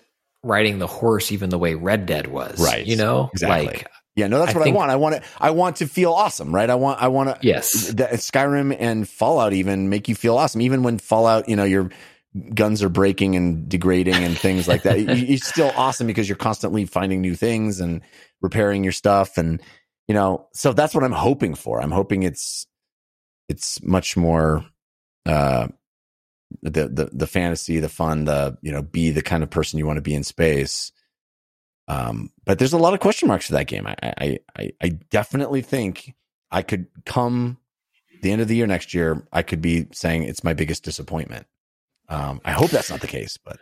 [0.44, 2.60] riding the horse even the way Red Dead was.
[2.60, 2.86] Right.
[2.86, 3.30] You know?
[3.34, 3.68] Exactly.
[3.68, 4.92] Like, Yeah, no, that's I what think- I want.
[4.92, 5.22] I want to.
[5.40, 6.70] I want to feel awesome, right?
[6.70, 7.02] I want.
[7.02, 7.38] I want to.
[7.42, 7.88] yes.
[7.94, 10.62] that Skyrim and Fallout even make you feel awesome.
[10.62, 11.90] Even when Fallout, you know, your
[12.54, 16.36] guns are breaking and degrading and things like that, you, you're still awesome because you're
[16.36, 18.02] constantly finding new things and
[18.42, 19.38] repairing your stuff.
[19.38, 19.60] And
[20.08, 21.82] you know, so that's what I'm hoping for.
[21.82, 22.68] I'm hoping it's
[23.50, 24.64] it's much more
[25.26, 25.68] uh
[26.62, 29.88] the the the fantasy, the fun, the you know, be the kind of person you
[29.88, 30.92] want to be in space.
[31.88, 33.86] Um, but there's a lot of question marks for that game.
[33.88, 36.14] I I I, I definitely think
[36.52, 37.58] I could come
[38.24, 41.46] the end of the year next year, I could be saying it's my biggest disappointment.
[42.10, 43.60] Um, I hope that's not the case, but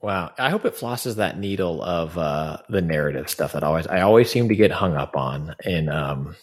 [0.00, 0.30] Wow.
[0.38, 4.30] I hope it flosses that needle of uh, the narrative stuff that always I always
[4.30, 6.36] seem to get hung up on in um,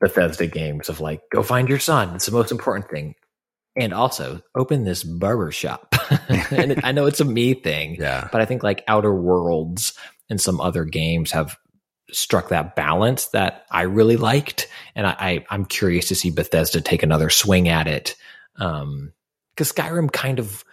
[0.00, 2.14] Bethesda games of like, go find your son.
[2.14, 3.14] It's the most important thing.
[3.76, 5.94] And also open this barber shop.
[6.50, 9.92] and it, I know it's a me thing, yeah, but I think like Outer Worlds
[10.30, 11.56] and some other games have
[12.10, 14.68] struck that balance that I really liked.
[14.94, 18.16] And I, I I'm curious to see Bethesda take another swing at it.
[18.56, 19.12] Um,
[19.54, 20.64] because Skyrim kind of,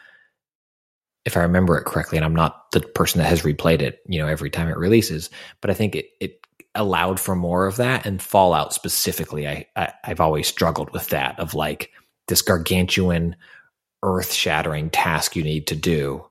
[1.26, 4.20] if I remember it correctly, and I'm not the person that has replayed it, you
[4.20, 6.46] know, every time it releases, but I think it it
[6.76, 8.06] allowed for more of that.
[8.06, 11.92] And Fallout specifically, I, I I've always struggled with that of like
[12.28, 13.36] this gargantuan,
[14.04, 16.26] earth shattering task you need to do.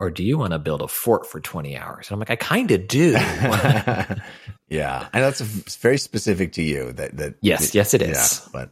[0.00, 2.08] Or do you want to build a fort for 20 hours?
[2.08, 3.10] And I'm like, I kind of do.
[4.68, 6.92] yeah, and that's it's very specific to you.
[6.92, 8.40] That that yes, yes, it is.
[8.42, 8.70] Yeah, but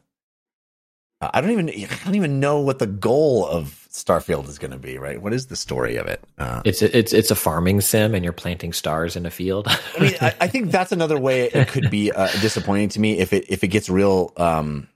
[1.20, 4.70] uh, I don't even I don't even know what the goal of Starfield is going
[4.70, 5.20] to be, right?
[5.20, 6.22] What is the story of it?
[6.38, 9.66] Uh, It's a, it's it's a farming sim, and you're planting stars in a field.
[9.68, 13.18] I mean, I, I think that's another way it could be uh, disappointing to me
[13.18, 14.88] if it if it gets real um,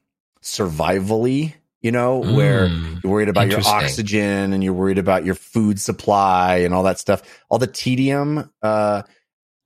[0.42, 1.54] survivally.
[1.82, 5.80] You know, where Mm, you're worried about your oxygen and you're worried about your food
[5.80, 8.50] supply and all that stuff, all the tedium.
[8.62, 9.02] Uh,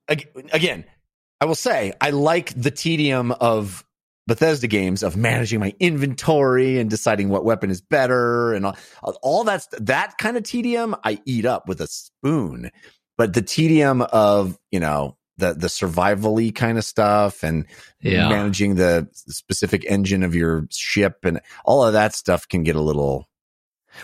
[0.07, 0.85] again,
[1.39, 3.85] I will say I like the tedium of
[4.27, 8.75] Bethesda games of managing my inventory and deciding what weapon is better and all,
[9.21, 12.71] all that's that kind of tedium I eat up with a spoon.
[13.17, 17.65] But the tedium of, you know, the the survivally kind of stuff and
[18.01, 22.75] yeah, managing the specific engine of your ship and all of that stuff can get
[22.75, 23.27] a little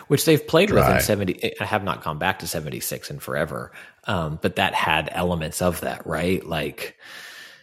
[0.07, 1.53] which they've played with in seventy.
[1.59, 3.71] I have not gone back to seventy six in forever,
[4.05, 6.43] um, but that had elements of that, right?
[6.45, 6.97] Like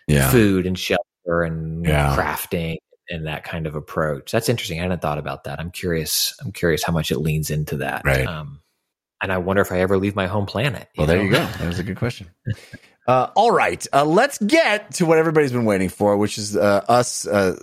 [0.07, 0.31] yeah.
[0.31, 2.17] food and shelter and Yeah.
[2.17, 2.77] crafting
[3.09, 4.31] and that kind of approach.
[4.31, 4.79] That's interesting.
[4.79, 5.59] I hadn't thought about that.
[5.59, 6.35] I'm curious.
[6.41, 8.03] I'm curious how much it leans into that.
[8.05, 8.27] Right.
[8.27, 8.61] Um,
[9.23, 10.89] and I wonder if I ever leave my home planet.
[10.97, 11.45] Well, there you go.
[11.45, 12.29] That was a good question.
[13.07, 16.85] Uh, all right, uh, let's get to what everybody's been waiting for, which is uh,
[16.87, 17.57] us uh,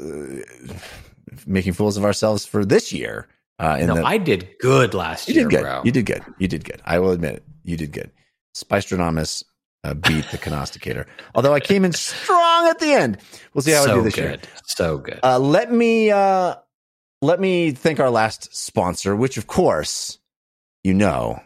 [1.46, 3.28] making fools of ourselves for this year.
[3.60, 5.62] Uh, in no, the, I did good last you year, did good.
[5.62, 5.82] bro.
[5.86, 6.24] You did good.
[6.38, 6.82] You did good.
[6.84, 7.44] I will admit it.
[7.64, 8.12] You did good.
[8.56, 9.44] Spicetronomus
[9.84, 11.06] uh, beat the Canosticator,
[11.36, 13.18] although I came in strong at the end.
[13.54, 14.24] We'll see how so I do this good.
[14.24, 14.40] year.
[14.66, 15.20] So good.
[15.24, 16.56] Uh, let me uh,
[17.22, 20.20] let me thank our last sponsor, which of course
[20.84, 21.40] you know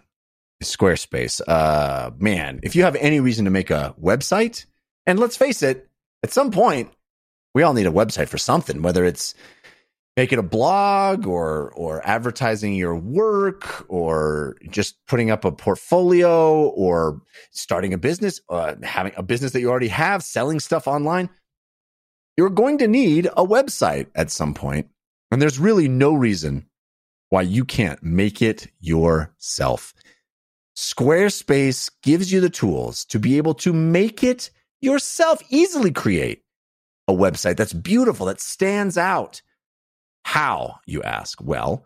[0.62, 1.42] Squarespace.
[1.48, 4.66] Uh, man, if you have any reason to make a website,
[5.06, 5.90] and let's face it,
[6.24, 6.92] at some point
[7.54, 9.36] we all need a website for something, whether it's
[10.18, 17.22] making a blog or or advertising your work or just putting up a portfolio or
[17.52, 21.30] starting a business uh, having a business that you already have selling stuff online
[22.38, 24.86] you're going to need a website at some point.
[24.86, 24.88] point
[25.32, 26.66] and there's really no reason
[27.30, 29.94] why you can't make it yourself
[30.76, 34.50] squarespace gives you the tools to be able to make it
[34.80, 36.44] yourself easily create
[37.08, 39.42] a website that's beautiful that stands out
[40.24, 41.42] how, you ask?
[41.42, 41.86] Well,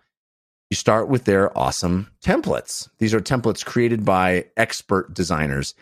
[0.70, 2.90] you start with their awesome templates.
[2.98, 5.74] These are templates created by expert designers.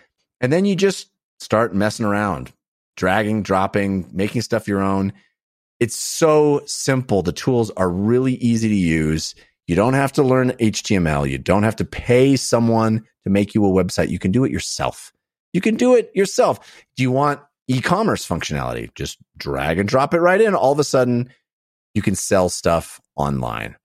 [0.41, 1.09] And then you just
[1.39, 2.51] start messing around,
[2.95, 5.13] dragging, dropping, making stuff your own.
[5.80, 7.21] It's so simple.
[7.21, 9.35] The tools are really easy to use.
[9.68, 11.30] You don't have to learn HTML.
[11.30, 14.10] You don't have to pay someone to make you a website.
[14.10, 15.14] You can do it yourself.
[15.53, 16.85] You can do it yourself.
[16.98, 18.94] Do you want e commerce functionality?
[18.95, 20.56] Just drag and drop it right in.
[20.56, 21.30] All of a sudden,
[21.94, 23.76] you can sell stuff online.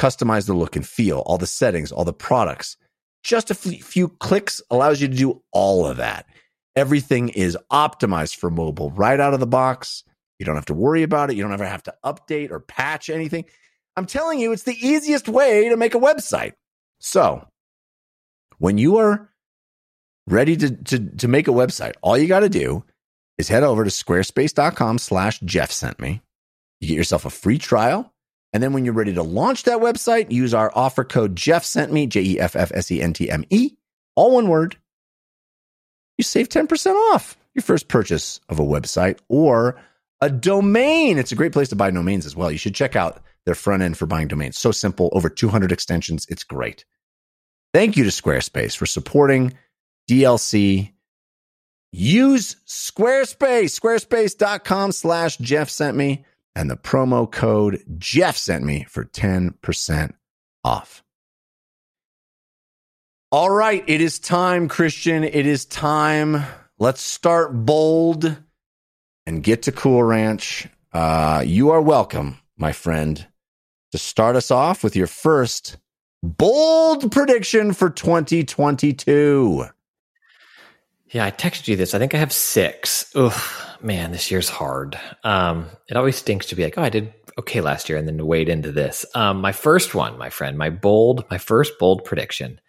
[0.00, 2.76] Customize the look and feel, all the settings, all the products.
[3.22, 6.26] Just a few clicks allows you to do all of that.
[6.74, 10.02] Everything is optimized for mobile right out of the box.
[10.38, 11.36] You don't have to worry about it.
[11.36, 13.44] You don't ever have to update or patch anything.
[13.96, 16.52] I'm telling you, it's the easiest way to make a website.
[17.00, 17.46] So,
[18.58, 19.28] when you are
[20.26, 22.84] ready to, to, to make a website, all you got to do
[23.38, 26.22] is head over to squarespace.com slash Jeff sent me.
[26.80, 28.12] You get yourself a free trial.
[28.52, 31.92] And then when you're ready to launch that website, use our offer code Jeff sent
[31.92, 33.72] me, J E F F S E N T M E,
[34.14, 34.76] all one word.
[36.18, 39.80] You save 10% off your first purchase of a website or
[40.20, 41.18] a domain.
[41.18, 42.50] It's a great place to buy domains as well.
[42.50, 44.58] You should check out their front end for buying domains.
[44.58, 46.26] So simple, over 200 extensions.
[46.28, 46.84] It's great.
[47.74, 49.54] Thank you to Squarespace for supporting
[50.10, 50.92] DLC.
[51.92, 56.24] Use Squarespace, squarespace.com slash Jeff sent me
[56.54, 60.12] and the promo code Jeff sent me for 10%
[60.64, 61.02] off.
[63.30, 65.24] All right, it is time, Christian.
[65.24, 66.44] It is time.
[66.78, 68.36] Let's start bold
[69.26, 70.68] and get to Cool Ranch.
[70.92, 73.26] Uh, you are welcome, my friend,
[73.92, 75.76] to start us off with your first
[76.22, 79.66] bold prediction for 2022.
[81.10, 81.94] Yeah, I texted you this.
[81.94, 83.14] I think I have six.
[83.14, 84.98] Oof, man, this year's hard.
[85.24, 88.16] Um, it always stinks to be like, oh, I did okay last year, and then
[88.16, 89.04] to wade into this.
[89.14, 92.60] Um, my first one, my friend, my bold, my first bold prediction,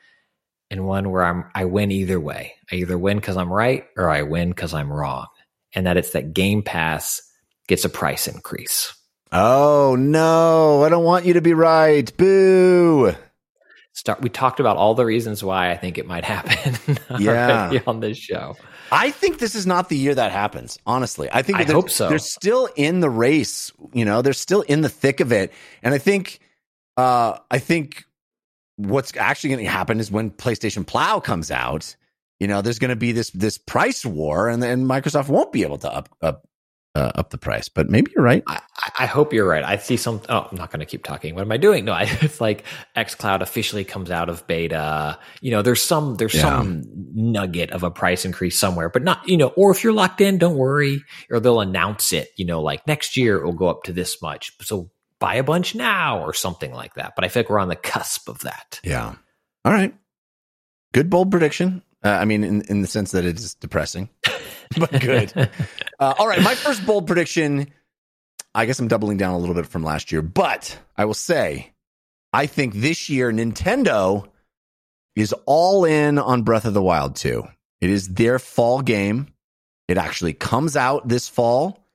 [0.69, 2.55] and one where I'm I win either way.
[2.69, 5.27] I either win because I'm right or I win because I'm wrong,
[5.73, 7.21] and that it's that Game Pass
[7.67, 8.93] gets a price increase.
[9.35, 12.15] Oh no, I don't want you to be right.
[12.17, 13.13] Boo.
[13.93, 14.21] Start.
[14.21, 16.97] We talked about all the reasons why I think it might happen.
[17.19, 17.79] Yeah.
[17.87, 18.55] on this show.
[18.91, 20.77] I think this is not the year that happens.
[20.85, 22.09] Honestly, I think I they're- hope so.
[22.09, 23.71] They're still in the race.
[23.93, 25.51] You know, they're still in the thick of it,
[25.81, 26.39] and I think,
[26.97, 28.03] uh, I think
[28.77, 31.95] what's actually going to happen is when PlayStation Plow comes out.
[32.39, 35.63] You know, there's going to be this this price war, and then Microsoft won't be
[35.63, 36.47] able to up, up
[36.95, 37.69] uh, up the price.
[37.69, 38.43] But maybe you're right.
[38.47, 38.61] I,
[38.99, 39.63] I hope you're right.
[39.63, 40.21] I see some.
[40.29, 41.33] Oh, I'm not going to keep talking.
[41.35, 41.85] What am I doing?
[41.85, 42.63] No, I, it's like
[42.95, 45.17] XCloud officially comes out of beta.
[45.41, 46.41] You know, there's some there's Yeah.
[46.41, 46.83] some
[47.13, 49.47] nugget of a price increase somewhere, but not you know.
[49.55, 51.01] Or if you're locked in, don't worry.
[51.31, 52.29] Or they'll announce it.
[52.37, 54.51] You know, like next year it will go up to this much.
[54.61, 57.13] So buy a bunch now or something like that.
[57.15, 58.79] But I feel like we're on the cusp of that.
[58.83, 59.15] Yeah.
[59.65, 59.95] All right.
[60.93, 61.81] Good bold prediction.
[62.03, 64.09] Uh, I mean, in, in the sense that it is depressing,
[64.79, 65.49] but good.
[65.99, 66.41] Uh, all right.
[66.41, 67.67] My first bold prediction,
[68.55, 71.73] I guess I'm doubling down a little bit from last year, but I will say,
[72.31, 74.27] I think this year Nintendo
[75.15, 77.43] is all in on Breath of the Wild 2.
[77.81, 79.27] It is their fall game.
[79.87, 81.85] It actually comes out this fall,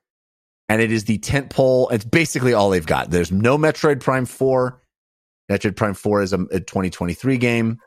[0.69, 1.89] and it is the tent pole.
[1.89, 3.11] It's basically all they've got.
[3.11, 4.81] There's no Metroid Prime 4.
[5.51, 7.81] Metroid Prime 4 is a, a 2023 game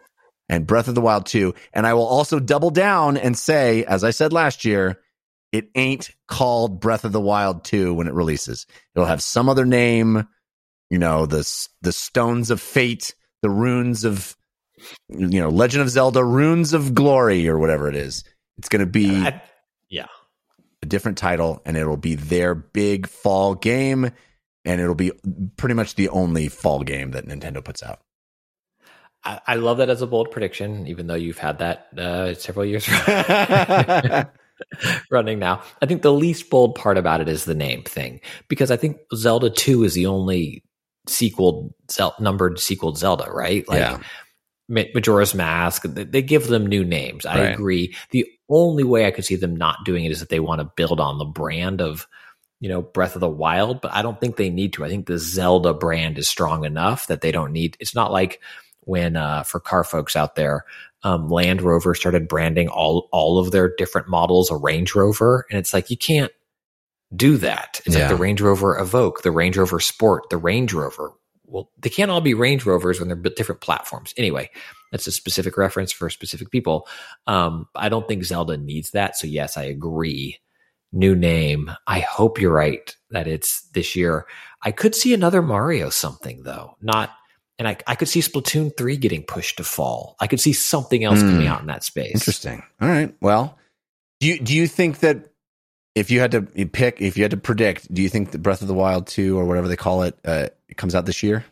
[0.51, 1.55] and Breath of the Wild 2.
[1.73, 4.99] And I will also double down and say, as I said last year,
[5.53, 8.67] it ain't called Breath of the Wild 2 when it releases.
[8.93, 10.27] It'll have some other name,
[10.89, 11.47] you know, the
[11.81, 14.35] the Stones of Fate, the Runes of
[15.09, 18.23] you know, Legend of Zelda, Runes of Glory or whatever it is.
[18.57, 19.41] It's going to be I-
[19.89, 20.07] yeah.
[20.81, 24.11] a different title and it'll be their big fall game
[24.65, 25.11] and it'll be
[25.55, 27.99] pretty much the only fall game that Nintendo puts out.
[29.23, 32.65] I, I love that as a bold prediction, even though you've had that uh, several
[32.65, 32.88] years
[35.11, 35.61] running now.
[35.81, 38.98] I think the least bold part about it is the name thing, because I think
[39.15, 40.64] Zelda 2 is the only
[41.07, 43.68] sequel, Zel- numbered sequel Zelda, right?
[43.68, 43.99] Like Yeah.
[44.69, 47.26] Majora's Mask, they give them new names.
[47.26, 47.53] I Right.
[47.53, 47.95] agree.
[48.11, 50.72] The only way I could see them not doing it is that they want to
[50.76, 52.07] build on the brand of,
[52.61, 54.85] you know, Breath of the Wild, but I don't think they need to.
[54.85, 57.76] I think the Zelda brand is strong enough that they don't need.
[57.81, 58.39] It's not like
[58.91, 60.65] when uh, for car folks out there,
[61.03, 65.57] um, Land Rover started branding all all of their different models a Range Rover, and
[65.57, 66.31] it's like you can't
[67.15, 67.81] do that.
[67.85, 68.01] It's Yeah.
[68.03, 71.11] like the Range Rover Evoque, the Range Rover Sport, the Range Rover.
[71.45, 74.13] Well, they can't all be Range Rovers when they're different platforms.
[74.15, 74.49] Anyway,
[74.91, 76.88] that's a specific reference for specific people.
[77.27, 79.18] Um, I don't think Zelda needs that.
[79.18, 80.38] So yes, I agree.
[80.93, 81.72] New name.
[81.88, 84.26] I hope you're right that it's this year.
[84.63, 86.76] I could see another Mario something though.
[86.81, 87.09] Not
[87.61, 90.15] and I, I could see Splatoon 3 getting pushed to fall.
[90.19, 91.29] I could see something else Hmm.
[91.29, 92.15] coming out in that space.
[92.15, 92.63] Interesting.
[92.81, 93.13] All right.
[93.21, 93.55] Well,
[94.19, 95.27] do you do you think that
[95.93, 98.63] if you had to pick, if you had to predict, do you think that Breath
[98.63, 101.45] of the Wild two or whatever they call it, uh, it comes out this year?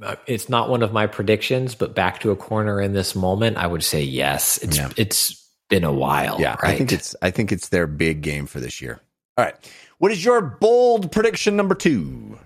[0.00, 3.56] Uh, It's not one of my predictions, but back to a corner in this moment,
[3.58, 4.56] I would say yes.
[4.58, 4.90] It's Yeah.
[4.96, 6.40] it's been a while.
[6.40, 6.74] yeah, right?
[6.74, 9.00] I think it's I think it's their big game for this year.
[9.36, 9.54] All right.
[9.98, 12.38] What is your bold prediction number two?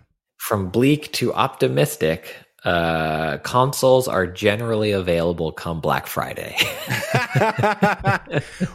[0.45, 2.37] From bleak to optimistic.
[2.65, 6.53] Uh, consoles are generally available come Black Friday.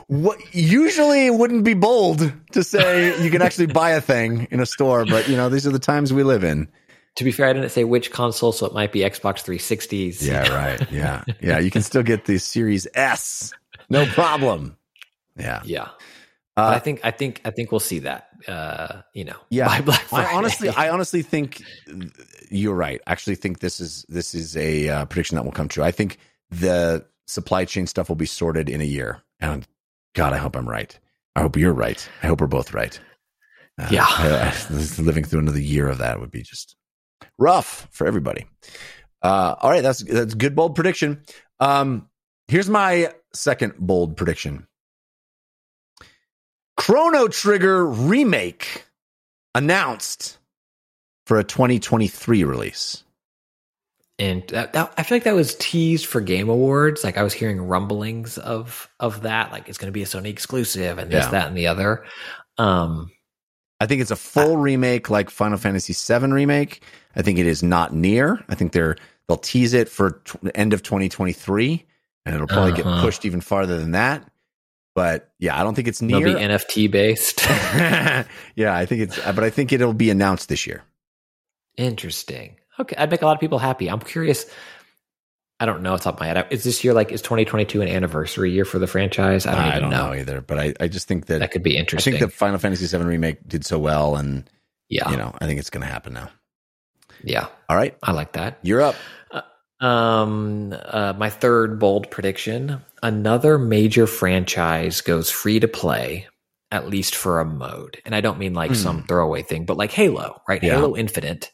[0.07, 4.59] what usually it wouldn't be bold to say you can actually buy a thing in
[4.59, 6.67] a store, but you know these are the times we live in.
[7.15, 10.25] to be fair, I didn't say which console, so it might be Xbox 360s.
[10.25, 10.91] Yeah, right.
[10.91, 11.59] Yeah, yeah.
[11.59, 13.53] You can still get the Series S,
[13.89, 14.75] no problem.
[15.37, 15.89] Yeah, yeah.
[16.59, 18.27] But uh, I think I think I think we'll see that.
[18.47, 19.67] Uh, you know, yeah.
[19.67, 20.29] by Black Friday.
[20.29, 21.63] I honestly, I honestly think
[22.49, 23.01] you're right.
[23.07, 25.83] I actually think this is this is a uh, prediction that will come true.
[25.83, 26.17] I think
[26.49, 29.21] the supply chain stuff will be sorted in a year.
[29.39, 29.67] And
[30.15, 30.97] God, I hope I'm right.
[31.35, 32.09] I hope you're right.
[32.23, 32.99] I hope we're both right.
[33.77, 34.05] Uh, Yeah.
[34.07, 36.75] I- I- living through another year of that would be just
[37.37, 38.47] rough for everybody.
[39.21, 41.21] Uh, all right, that's that's good bold prediction.
[41.59, 42.09] Um,
[42.47, 44.65] here's my second bold prediction.
[46.79, 48.85] Chrono Trigger remake
[49.53, 50.37] announced
[51.27, 53.03] for a 2023 release.
[54.17, 57.03] and that, that, I feel like that was teased for Game Awards.
[57.03, 59.51] Like I was hearing rumblings of of that.
[59.51, 61.31] Like it's going to be a Sony exclusive and this, Yeah.
[61.31, 62.05] that, and the other.
[62.57, 63.11] Um,
[63.79, 66.83] I think it's a full remake like Final Fantasy VII remake.
[67.15, 68.43] I think it is not near.
[68.49, 68.95] I think they're
[69.27, 71.85] they'll tease it for tw- end of 2023
[72.25, 73.01] and it'll probably get Uh-huh.
[73.03, 74.29] pushed even farther than that.
[74.99, 76.17] But yeah, I don't think it's near.
[76.17, 77.39] it'll be NFT based.
[77.47, 80.83] yeah, I think it's but I think it'll be announced this year.
[81.77, 82.57] Interesting.
[82.77, 83.89] Okay, I'd make a lot of people happy.
[83.89, 84.45] I'm curious.
[85.57, 86.47] I don't know off top of my head.
[86.49, 89.45] Is this year like is 2022 an anniversary year for the franchise?
[89.45, 90.07] I don't I don't know.
[90.07, 90.13] know.
[90.15, 92.15] either, but I, I just think that, That could be interesting.
[92.15, 94.49] I think the Final Fantasy VII remake did so well and
[94.89, 96.29] yeah, you know, I think it's going to happen now.
[97.23, 98.59] yeah, All right, I like that.
[98.63, 98.95] you're up.
[99.79, 106.27] Um, uh, my third bold prediction: another major franchise goes free to play,
[106.71, 108.01] at least for a mode.
[108.05, 108.75] And I don't mean like Hmm.
[108.77, 110.61] some throwaway thing, but like Halo, right?
[110.63, 110.75] Yeah.
[110.75, 111.51] Halo Infinite.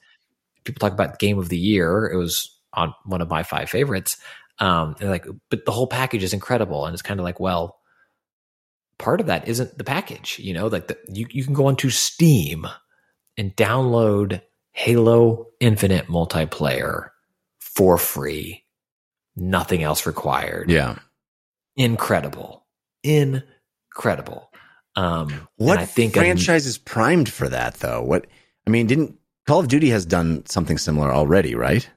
[0.64, 2.08] People talk about game of the year.
[2.12, 4.18] It was on one of my five favorites.
[4.60, 7.78] Um, and like, but the whole package is incredible, and it's kind of like, well,
[8.98, 10.40] part of that isn't the package.
[10.40, 12.66] You know, like the, you you can go onto Steam
[13.38, 14.42] and download
[14.72, 17.10] Halo Infinite multiplayer
[17.60, 18.64] for free,
[19.36, 20.70] nothing else required.
[20.70, 20.98] Yeah.
[21.78, 22.66] Incredible,
[23.04, 24.50] incredible.
[24.96, 28.02] Um, What I think franchise is primed for that though?
[28.02, 28.28] What
[28.66, 31.88] I mean, didn't Call of Duty has done something similar already, right?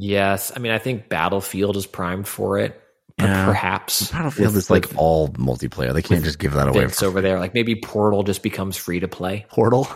[0.00, 2.80] yes, I mean, I think Battlefield is primed for it.
[3.16, 3.46] but Yeah.
[3.46, 5.92] Perhaps Battlefield is like all multiplayer.
[5.92, 6.86] They can't just give that away.
[6.86, 7.40] For over there.
[7.40, 9.44] Like maybe Portal just becomes free to play.
[9.48, 9.88] Portal.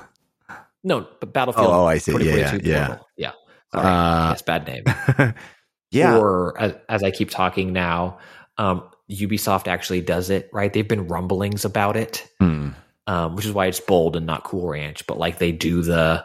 [0.82, 1.68] No, but Battlefield.
[1.68, 2.12] Oh, oh, I see.
[2.12, 2.86] Yeah, yeah, yeah.
[2.88, 3.08] Portal.
[3.16, 3.30] yeah.
[3.72, 3.86] Sorry.
[3.86, 5.34] Uh, yes, bad name.
[5.92, 6.18] yeah.
[6.18, 8.18] Or as, as I keep talking now,
[8.58, 8.82] um,
[9.12, 10.72] Ubisoft actually does it, right?
[10.72, 12.70] They've been rumblings about it, Hmm.
[13.06, 15.06] um, which is why it's bold and not Cool Ranch.
[15.06, 16.24] But like they do the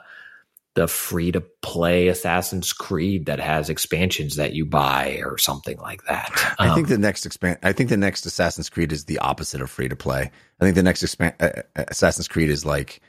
[0.76, 6.04] the free to play Assassin's Creed that has expansions that you buy or something like
[6.04, 6.56] that.
[6.60, 7.58] I Um, think the next expand.
[7.64, 10.30] I think the next Assassin's Creed is the opposite of free to play.
[10.62, 13.02] I think the next expand, uh, uh, Assassin's Creed is like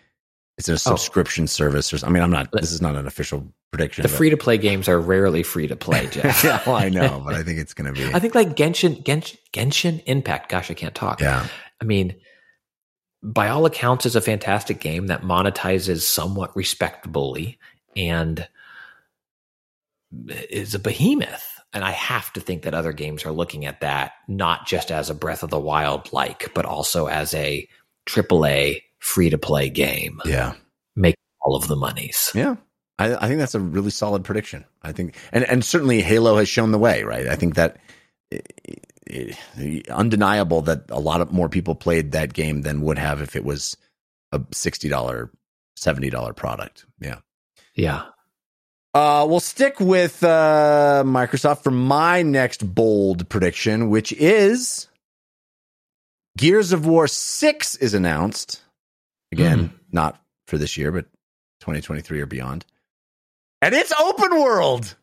[0.59, 0.76] it's a oh.
[0.76, 1.93] subscription service.
[1.94, 2.51] Or, I mean, I'm not.
[2.52, 4.02] This is not an official prediction.
[4.02, 6.43] the free to play games are rarely free to play, Jeff.
[6.43, 8.12] yeah, well, I know, but I think it's going to be.
[8.12, 10.51] I think like Genshin, Genshin, Genshin Impact.
[10.51, 11.20] Gosh, I can't talk.
[11.20, 11.47] yeah,
[11.80, 12.16] I mean,
[13.22, 17.59] by all accounts, is a fantastic game that monetizes somewhat respectably
[17.97, 18.47] and
[20.26, 21.60] is a behemoth.
[21.72, 25.10] And I have to think that other games are looking at that not just as
[25.10, 27.68] a Breath of the Wild like, but also as a
[28.06, 30.20] AAA free to play game.
[30.25, 30.55] yeah,
[30.97, 32.31] Make all of the monies.
[32.35, 32.57] yeah.
[32.99, 34.65] I, I think that's a really solid prediction.
[34.83, 37.27] I think, and and certainly Halo has shown the way, right?
[37.29, 37.77] I think that.
[38.31, 43.23] It, it, undeniable that a lot of more people played that game than would have
[43.23, 43.75] if it was
[44.33, 45.31] a sixty dollar,
[45.77, 46.85] seventy dollar product.
[47.01, 47.20] Yeah.
[47.75, 48.03] Yeah.
[48.93, 54.89] Uh, we'll stick with uh, Microsoft for my next bold prediction, which is
[56.37, 58.62] Gears of War 6 is announced.
[59.33, 59.77] Again, mm-hmm.
[59.93, 61.05] not for this year, but
[61.61, 62.65] 2023 or beyond.
[63.61, 64.97] And it's open world.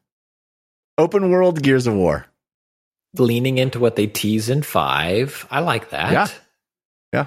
[0.98, 2.26] Open world Gears of War.
[3.18, 5.46] Leaning into what they tease in five.
[5.50, 6.12] I like that.
[6.12, 6.28] Yeah.
[7.14, 7.26] Yeah.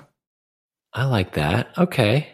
[0.93, 1.77] I like that.
[1.79, 2.29] Okay.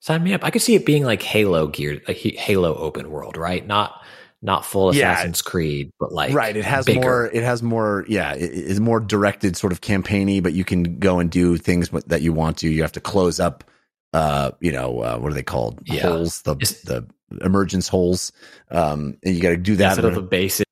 [0.00, 0.44] Sign me up.
[0.44, 3.66] I could see it being like Halo gear, like Halo open world, right?
[3.66, 4.04] Not
[4.42, 5.12] not full Yeah.
[5.12, 6.56] Assassin's Creed, but like right.
[6.56, 7.00] It has bigger.
[7.00, 10.98] more, it has more, yeah, it is more directed sort of campaigny, but you can
[10.98, 12.68] go and do things that you want to.
[12.68, 13.64] You have to close up,
[14.12, 15.80] uh, you know, uh, what are they called?
[15.84, 16.02] Yeah.
[16.02, 17.06] Holes, the, Is- the
[17.40, 18.30] emergence holes.
[18.70, 19.92] Um, and you got to do that.
[19.98, 20.62] Instead of a base,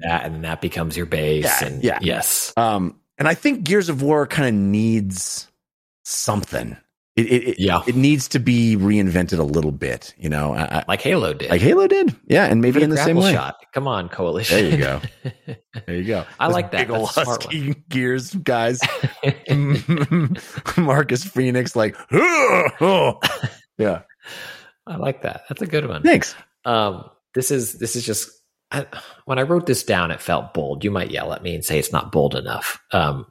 [0.00, 1.44] that, and then that becomes your base.
[1.44, 1.98] Yeah, and yeah.
[2.02, 5.48] yes, Um, and I think Gears of War kind of needs
[6.04, 6.76] something.
[7.14, 7.82] It, it, it, Yeah.
[7.86, 11.50] it needs to be reinvented a little bit, you know, I, like Halo did.
[11.50, 12.16] like Halo did.
[12.26, 12.46] Yeah.
[12.46, 13.32] And maybe in the same way.
[13.34, 13.56] shot.
[13.74, 14.56] Come on, coalition.
[14.56, 15.00] There you go.
[15.86, 16.24] There you go.
[16.38, 16.78] I Those like that.
[16.88, 18.78] Big ol' That's a smart husky gears guys.
[20.76, 24.02] Marcus Phoenix, like, yeah.
[24.86, 25.42] I like that.
[25.48, 26.02] That's a good one.
[26.02, 26.34] Thanks.
[26.64, 28.30] Um, this is this is just
[28.70, 28.86] I,
[29.24, 30.84] when I wrote this down, it felt bold.
[30.84, 33.26] You might yell at me and say it's not bold enough, um,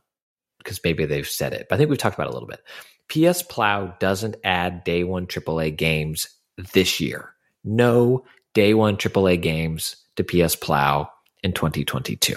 [0.64, 1.68] because maybe they've said it.
[1.70, 2.64] But I think we've talked about it a little bit.
[3.10, 6.30] PS Plow doesn't add day one AAA games
[6.74, 7.34] this year.
[7.64, 11.12] No day one AAA games to PS Plow
[11.44, 12.36] in 2022.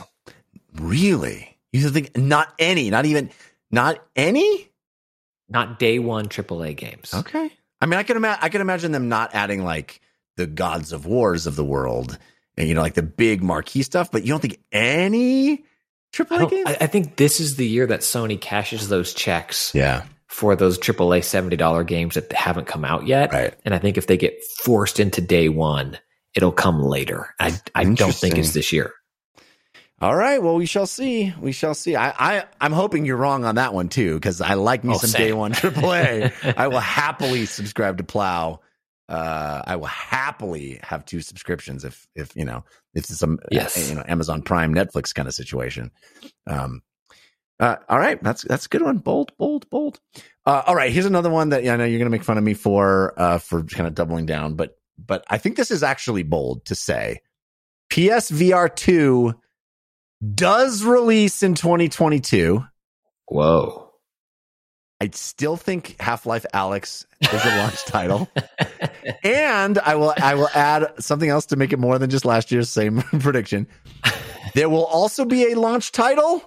[0.74, 1.56] Really?
[1.72, 3.30] You think not any, not even,
[3.70, 4.70] not any?
[5.48, 7.12] Not day one AAA games.
[7.12, 7.50] Okay.
[7.80, 8.40] I mean, I can imagine.
[8.42, 10.00] I can imagine them not adding like
[10.36, 12.18] the gods of wars of the world,
[12.56, 14.10] and you know, like the big marquee stuff.
[14.10, 15.64] But you don't think any
[16.14, 16.68] AAA don't- games?
[16.68, 20.04] I, I think this is the year that Sony cashes those checks yeah.
[20.28, 23.32] for those AAA $70 games that haven't come out yet.
[23.32, 23.54] Right.
[23.64, 25.98] And I think if they get forced into day one,
[26.34, 27.34] it'll come later.
[27.40, 28.92] I, I don't think it's this year.
[30.00, 30.42] All right.
[30.42, 31.32] Well, we shall see.
[31.40, 31.96] We shall see.
[31.96, 34.98] I, I I'm hoping you're wrong on that one too, because I like me Oh,
[34.98, 35.26] some same.
[35.28, 36.54] day one AAA.
[36.58, 38.60] I will happily subscribe to Plow.
[39.08, 42.64] Uh, I will happily have two subscriptions if if you know
[42.94, 43.88] if it's some Yes.
[43.88, 45.90] you know Amazon Prime Netflix kind of situation.
[46.46, 46.82] Um,
[47.60, 48.98] uh, all right, that's that's a good one.
[48.98, 50.00] Bold, bold, bold.
[50.46, 52.44] Uh, all right, here's another one that yeah, I know you're gonna make fun of
[52.44, 56.22] me for uh, for kind of doubling down, but but I think this is actually
[56.22, 57.20] bold to say.
[57.92, 59.34] PSVR two
[60.34, 62.64] does release in 2022.
[63.28, 63.83] Whoa.
[65.04, 68.26] I still think Half Life Alyx is a launch title,
[69.22, 72.50] and I will I will add something else to make it more than just last
[72.50, 73.66] year's same prediction.
[74.54, 76.42] There will also be a launch title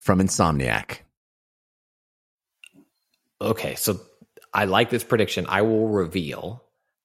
[0.00, 0.98] from Insomniac.
[3.40, 3.74] Okay.
[3.76, 4.00] So
[4.52, 5.46] I like this prediction.
[5.48, 6.62] I will reveal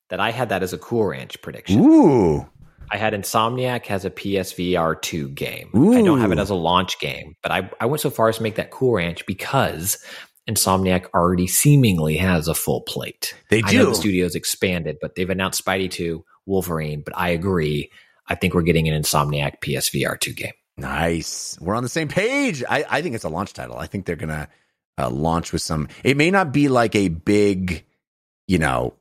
[0.09, 1.79] that I had that as a Cool Ranch prediction.
[1.79, 2.45] Ooh,
[2.91, 5.69] I had Insomniac has a PSVR 2 game.
[5.73, 5.93] Ooh.
[5.93, 8.35] I don't have it as a launch game, but I, I went so far as
[8.35, 9.97] to make that Cool Ranch because
[10.49, 13.35] Insomniac already seemingly has a full plate.
[13.49, 13.89] They I know do.
[13.89, 17.91] the studio's expanded, but they've announced Spidey 2, Wolverine, but I agree.
[18.27, 20.53] I think we're getting an Insomniac PSVR 2 game.
[20.77, 21.57] Nice.
[21.61, 22.63] We're on the same page.
[22.67, 23.77] I, I think it's a launch title.
[23.77, 24.47] I think they're going to
[24.97, 25.87] uh, launch with some.
[26.03, 27.85] It may not be like a big,
[28.47, 28.95] you know,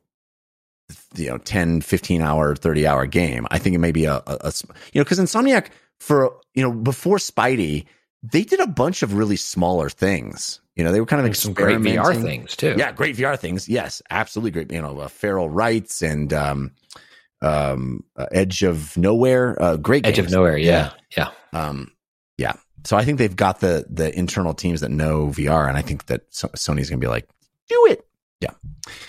[1.15, 3.47] you know, 10, 15 hour, 30 hour game.
[3.49, 5.67] I think it may be a, you know, because Insomniac,
[5.99, 7.85] for, you know, before Spidey,
[8.23, 10.59] they did a bunch of really smaller things.
[10.75, 12.75] You know, they were kind of And some great VR things too.
[12.77, 13.67] Yeah, great VR things.
[13.67, 14.71] Yes, absolutely great.
[14.71, 16.71] You know, uh, Feral Rites and um,
[17.41, 19.61] um, uh, Edge of Nowhere.
[19.61, 20.27] Uh, great Edge games.
[20.27, 20.57] of Nowhere.
[20.57, 20.91] Yeah.
[21.17, 21.29] Yeah.
[21.53, 21.91] Um,
[22.37, 22.53] yeah.
[22.83, 26.05] So I think they've got the the internal teams that know VR, and I think
[26.07, 27.27] that so- Sony's going to be like,
[27.67, 28.05] do it.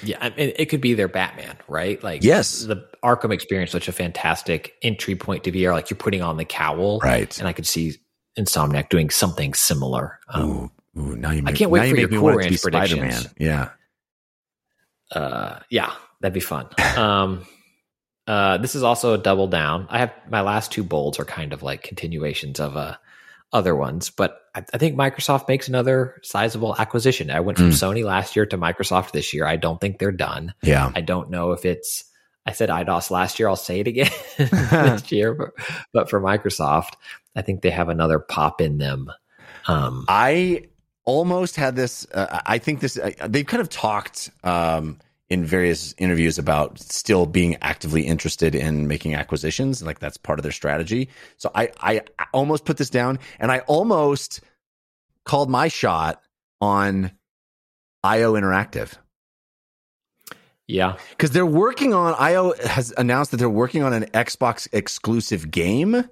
[0.05, 2.03] Yeah, I mean, it could be their Batman, right?
[2.05, 2.61] Like, Yes.
[2.65, 5.73] the Arkham experience, such a fantastic entry point to VR.
[5.73, 7.37] Like, you're putting on the cowl, Right.
[7.39, 7.95] And I could see
[8.39, 10.19] Insomniac doing something similar.
[10.29, 12.35] Um, ooh, ooh, now you make, can't wait you for make your me Cool want
[12.43, 13.15] to be Ranch predictions.
[13.17, 13.35] Spider-Man.
[13.39, 13.69] Yeah.
[15.21, 16.69] uh, yeah, that'd be fun.
[16.97, 17.47] Um,
[18.27, 19.87] uh, this is also a double down.
[19.91, 22.97] I have my last two bolds are kind of like continuations of uh,
[23.53, 27.31] other ones, but I, I think Microsoft makes another sizable acquisition.
[27.31, 27.73] I went from Mm.
[27.73, 29.45] Sony last year to Microsoft this year.
[29.47, 30.55] I don't think they're done.
[30.63, 30.91] Yeah.
[30.95, 32.05] I don't know if it's.
[32.47, 33.48] I said Eidos last year.
[33.48, 35.51] I'll say it again this year, but,
[35.93, 36.94] but for Microsoft,
[37.36, 39.10] I think they have another pop in them.
[39.66, 40.64] Um, I
[41.05, 42.06] almost had this.
[42.12, 42.98] Uh, I think this.
[42.98, 44.98] Uh, they've kind of talked um,
[45.31, 50.43] in various interviews about still being actively interested in making acquisitions, like that's part of
[50.43, 51.09] their strategy.
[51.36, 52.02] So I, I
[52.35, 54.40] almost put this down, and I almost
[55.24, 56.20] called my shot
[56.60, 57.12] on
[58.02, 58.94] IO Interactive
[60.73, 62.15] yeah, because they're working on.
[62.19, 66.09] IO has announced that they're working on an Xbox exclusive game,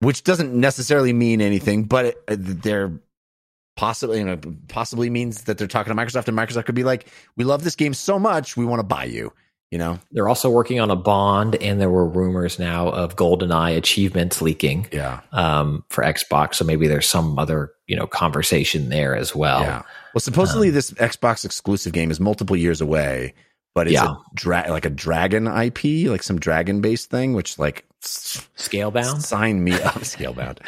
[0.00, 2.92] which doesn't necessarily mean anything, but it, uh, they're
[3.76, 4.38] possibly you know
[4.68, 7.74] possibly means that they're talking to Microsoft and Microsoft could be like, "We love this
[7.74, 9.32] game so much, we want to buy you."
[9.70, 9.98] You know?
[10.12, 14.86] they're also working on a bond, and there were rumors now of GoldenEye achievements leaking.
[14.92, 15.18] Yeah.
[15.32, 16.54] um, for Xbox.
[16.56, 19.62] So maybe there's some other you know conversation there as well.
[19.62, 19.82] yeah.
[20.14, 23.34] Well, supposedly this Xbox exclusive game is multiple years away,
[23.74, 24.12] but it's Yeah.
[24.12, 29.22] a dra- like a dragon IP, like some dragon based thing, which like Scalebound.
[29.22, 30.58] sign me up, scalebound.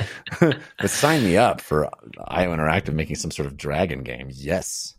[0.79, 1.89] but sign me up for
[2.29, 4.29] IO Interactive making some sort of dragon game.
[4.33, 4.95] Yes.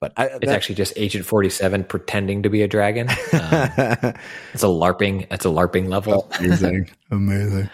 [0.00, 3.08] But I, It's actually just Agent Forty Seven pretending to be a dragon.
[3.32, 4.14] Um,
[4.54, 5.26] it's a LARPing.
[5.30, 6.30] It's a LARPing level.
[6.38, 7.68] amazing, amazing.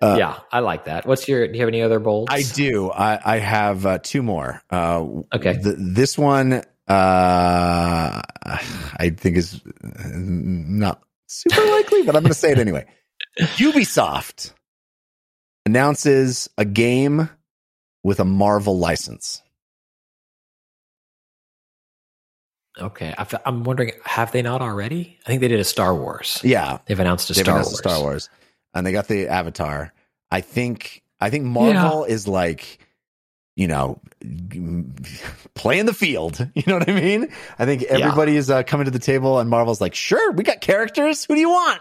[0.00, 1.06] Uh, yeah, I like that.
[1.06, 1.46] What's your?
[1.46, 2.32] Do you have any other bolds?
[2.34, 2.90] I do.
[2.90, 4.60] I, I have uh, two more.
[4.70, 5.52] Uh, Okay.
[5.62, 6.62] th- this one,
[6.92, 8.20] uh,
[8.96, 12.84] I think is uh, not super likely, but I'm going to say it anyway.
[13.40, 14.52] Ubisoft
[15.64, 17.30] announces a game
[18.02, 19.42] with a Marvel license.
[22.78, 25.18] Okay, I, am wondering, have they not already?
[25.24, 26.40] I think they did a Star Wars.
[26.42, 27.78] Yeah, They've announced a they've Star announced Wars.
[27.78, 28.30] Star Wars,
[28.74, 29.92] and they got the Avatar.
[30.30, 31.02] I think.
[31.20, 32.80] I think Marvel is like,
[33.56, 34.00] you know,
[35.54, 36.48] playing the field.
[36.54, 37.28] You know what I mean?
[37.58, 40.60] I think everybody is uh, coming to the table, and Marvel's like, "Sure, we got
[40.60, 41.24] characters.
[41.24, 41.80] Who do you want?"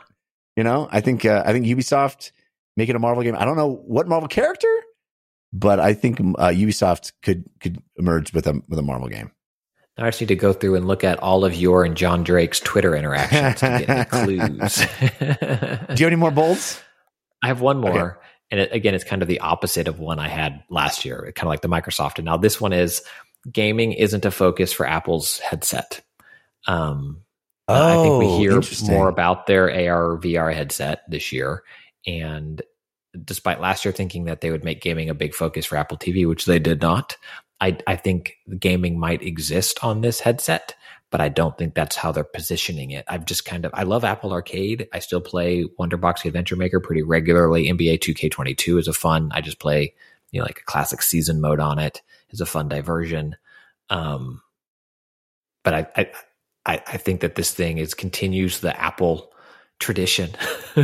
[0.56, 1.26] You know, I think.
[1.26, 2.31] Uh, I think Ubisoft
[2.77, 3.35] making a Marvel game.
[3.38, 4.68] I don't know what Marvel character,
[5.53, 9.31] but I think uh, Ubisoft could could emerge with a with a Marvel game.
[9.98, 12.60] I just need to go through and look at all of your and John Drake's
[12.60, 14.06] Twitter interactions to get any
[14.39, 14.77] clues.
[14.77, 14.85] Do
[15.19, 15.27] you
[15.88, 16.81] have any more bolts?
[17.43, 18.18] I have one more.
[18.18, 18.27] Okay.
[18.51, 21.47] And it, again, it's kind of the opposite of one I had last year, kind
[21.47, 22.17] of like the Microsoft.
[22.17, 23.01] And now this one is
[23.51, 26.01] gaming isn't a focus for Apple's headset.
[26.67, 27.21] Um,
[27.67, 31.63] I think we Oh, hear more about their AR VR headset this year.
[32.05, 32.61] And
[33.23, 36.27] despite last year thinking that they would make gaming a big focus for Apple TV,
[36.27, 37.15] which they did not,
[37.61, 40.75] I, I think gaming might exist on this headset,
[41.11, 43.03] but I don't think that's how they're positioning it.
[43.07, 44.88] I've just kind of, I love Apple Arcade.
[44.93, 47.67] I still play Wonderbox the Adventure Maker pretty regularly.
[47.67, 49.29] NBA 2K22 is a fun.
[49.33, 49.93] I just play,
[50.31, 53.35] you know, like a classic season mode on it is a fun diversion.
[53.89, 54.41] Um,
[55.63, 56.11] but I, I,
[56.65, 59.33] I, I think that this thing is continues the Apple
[59.79, 60.31] tradition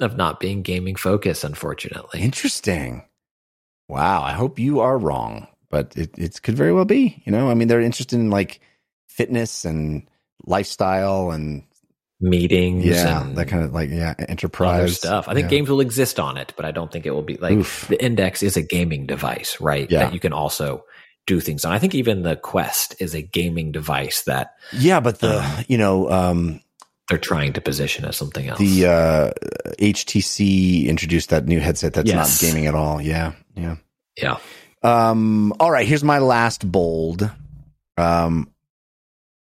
[0.00, 2.20] of not being gaming focused, unfortunately.
[2.20, 3.04] Interesting.
[3.86, 4.22] Wow.
[4.22, 7.22] I hope you are wrong, but it, it could very well be.
[7.26, 8.60] You know, I mean, they're interested in like
[9.16, 10.06] fitness and
[10.46, 11.64] lifestyle and
[12.22, 15.26] Meetings, yeah, that kind of like yeah, enterprise stuff.
[15.26, 15.56] I think Yeah.
[15.56, 17.86] games will exist on it, but I don't think it will be like Oof.
[17.88, 19.90] the Index is a gaming device, right?
[19.90, 20.00] Yeah.
[20.00, 20.84] That you can also
[21.26, 21.72] do things on.
[21.72, 25.78] I think even the Quest is a gaming device that Yeah, but the Um, you
[25.78, 26.60] know um
[27.08, 28.58] they're trying to position as something else.
[28.58, 29.30] the uh,
[29.80, 32.42] HTC introduced that new headset that's Yes.
[32.42, 33.00] not gaming at all.
[33.00, 33.76] Yeah, yeah.
[34.16, 34.36] yeah.
[34.82, 37.30] Um, all right, here's my last bold.
[37.96, 38.49] Um,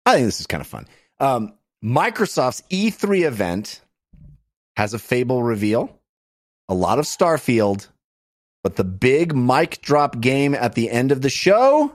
[0.08, 0.86] I think this is kind of fun.
[1.20, 1.52] Um,
[1.84, 3.82] Microsoft's E3 event
[4.76, 6.00] has a Fable reveal,
[6.68, 7.88] a lot of Starfield,
[8.64, 11.94] but the big mic drop game at the end of the show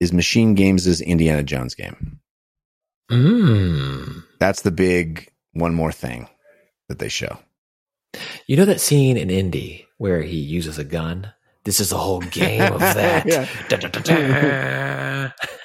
[0.00, 2.18] is MachineGames' Indiana Jones game.
[3.08, 4.24] Mm.
[4.40, 6.28] That's the big one more thing
[6.88, 7.38] that they show.
[8.48, 11.32] You know that scene in Indy where he uses a gun?
[11.64, 13.26] This is a whole game of that.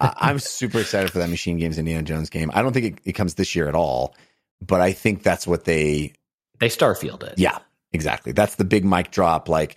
[0.00, 2.50] I- I'm super excited for that MachineGames Indiana Jones game.
[2.54, 4.14] I don't think it, it comes this year at all,
[4.60, 6.12] but I think that's what they.
[6.60, 7.34] They Starfield it.
[7.36, 7.58] Yeah,
[7.92, 8.32] exactly.
[8.32, 9.48] That's the big mic drop.
[9.48, 9.76] Like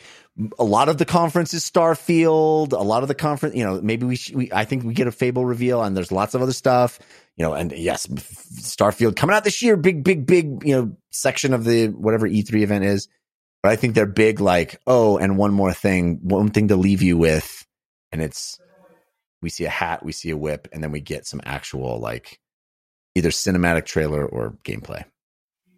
[0.60, 2.74] a lot of the conference is Starfield.
[2.74, 5.08] A lot of the conference, you know, maybe we, sh- we I think we get
[5.08, 7.00] a Fable reveal, and there's lots of other stuff.
[7.36, 9.78] You know, and yes, Starfield coming out this year.
[9.78, 10.64] Big, big, big.
[10.64, 13.08] You know, section of the whatever E3 event is.
[13.64, 14.40] But I think they're big.
[14.40, 17.66] Like, oh, and one more thing, one thing to leave you with,
[18.12, 18.60] and it's
[19.42, 22.40] we see a hat, we see a whip, and then we get some actual like
[23.16, 25.04] either cinematic trailer or gameplay.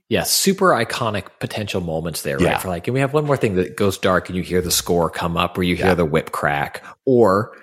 [0.10, 2.44] Yeah, super iconic potential moments there, right?
[2.44, 2.58] Yeah.
[2.58, 4.72] For like, and we have one more thing that goes dark and you hear the
[4.72, 5.94] score come up or you hear Yeah.
[5.94, 7.56] the whip crack or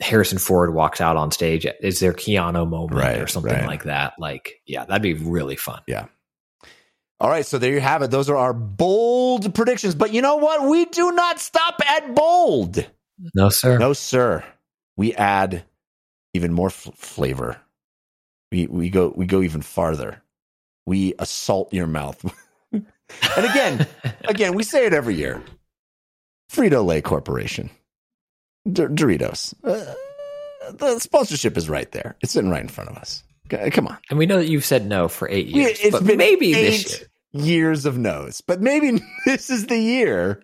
[0.00, 1.66] Harrison Ford walks out on stage.
[1.80, 3.66] Is there Keanu moment Right, or something right.
[3.66, 4.12] like that?
[4.18, 5.80] Like, yeah, that'd be really fun.
[5.86, 6.06] Yeah.
[7.18, 8.10] All right, so there you have it.
[8.10, 9.94] Those are our bold predictions.
[9.94, 10.68] But you know what?
[10.68, 12.86] We do not stop at bold.
[13.34, 13.78] No, sir.
[13.78, 14.42] No, sir.
[15.00, 15.64] We add
[16.34, 17.56] even more f- flavor.
[18.52, 20.20] We we go we go even farther.
[20.84, 22.22] We assault your mouth.
[22.72, 22.84] and
[23.38, 23.86] again,
[24.24, 25.42] again, we say it every year.
[26.52, 27.70] Frito Lay Corporation,
[28.70, 29.54] D- Doritos.
[29.64, 29.94] Uh,
[30.72, 32.16] the sponsorship is right there.
[32.20, 33.22] It's sitting right in front of us.
[33.50, 33.96] C- Come on.
[34.10, 35.80] and we know that you've said no for eight years.
[35.80, 37.08] it's but been maybe eight this year.
[37.32, 40.42] years of no's, but maybe this is the year.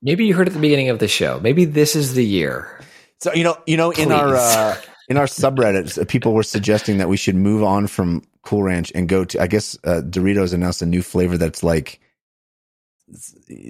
[0.00, 1.40] Maybe you heard at the beginning of the show.
[1.42, 2.80] Maybe this is the year.
[3.20, 4.76] So you know, you know, in our uh,
[5.08, 8.92] in our subreddits, uh, people were suggesting that we should move on from Cool Ranch
[8.94, 9.40] and go to.
[9.40, 12.00] I guess uh, Doritos announced a new flavor that's like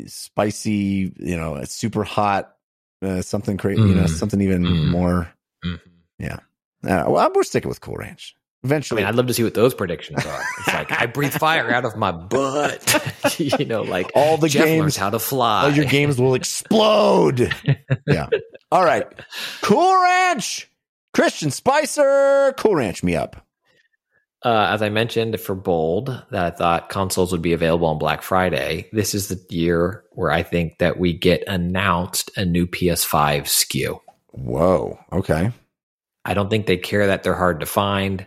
[0.07, 1.12] spicy.
[1.16, 2.55] You know, it's super hot.
[3.03, 3.83] Uh, something crazy.
[3.83, 4.09] You know, Mm.
[4.19, 4.87] something even Mm.
[4.91, 5.33] more.
[6.19, 6.37] Yeah.
[6.85, 8.35] Uh, well, we're sticking with Cool Ranch.
[8.65, 10.43] I Eventually, mean, I'd love to see what those predictions are.
[10.61, 13.39] It's like I breathe fire out of my butt.
[13.39, 15.65] you know, like all the Jeff games, how to fly.
[15.65, 17.53] all your games will explode.
[18.07, 18.28] yeah.
[18.73, 19.07] All right.
[19.61, 20.70] Cool Ranch.
[21.12, 22.55] Christian Spicer.
[22.57, 23.47] Cool Ranch me up.
[24.43, 28.23] Uh, as I mentioned for Bold, that I thought consoles would be available on Black
[28.23, 28.89] Friday.
[28.93, 34.01] This is the year where I think that we get announced a new PS5 SKU.
[34.32, 34.99] Whoa.
[35.12, 35.51] Okay.
[36.24, 38.27] I don't think they care that they're hard to find,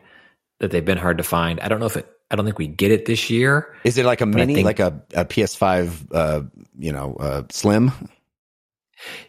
[0.59, 1.59] that they've been hard to find.
[1.59, 2.07] I don't know if it.
[2.29, 3.73] I don't think we get it this year.
[3.85, 6.41] Is it like a mini, think- like a, a PS5, uh,
[6.77, 7.91] you know, uh, slim?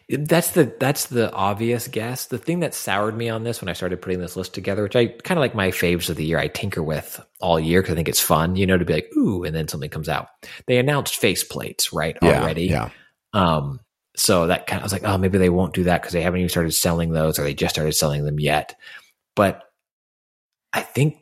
[0.09, 2.25] That's the that's the obvious guess.
[2.25, 4.95] The thing that soured me on this when I started putting this list together, which
[4.95, 7.93] I kind of like my faves of the year, I tinker with all year because
[7.93, 10.27] I think it's fun, you know, to be like, ooh, and then something comes out.
[10.65, 12.17] They announced faceplates, right?
[12.39, 12.65] already.
[12.65, 12.89] Yeah.
[13.33, 13.79] Um,
[14.15, 16.23] so that kind of I was like, oh, maybe they won't do that because they
[16.23, 18.75] haven't even started selling those or they just started selling them yet.
[19.35, 19.68] But
[20.73, 21.17] I think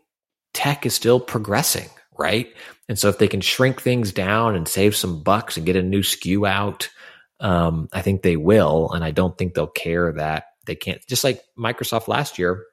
[0.54, 2.54] tech is still progressing, right?
[2.90, 5.84] And so if they can shrink things down and save some bucks and get a
[5.84, 6.90] new SKU out,
[7.40, 8.92] um, I think they will.
[8.92, 12.64] And I don't think they'll care that they can't, just like Microsoft last year,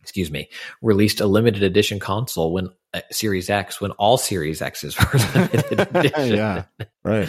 [0.00, 0.48] excuse me,
[0.80, 5.80] released a limited edition console when uh, Series X, when all Series X's were limited
[5.94, 6.36] edition.
[6.36, 6.64] yeah.
[7.04, 7.28] Right.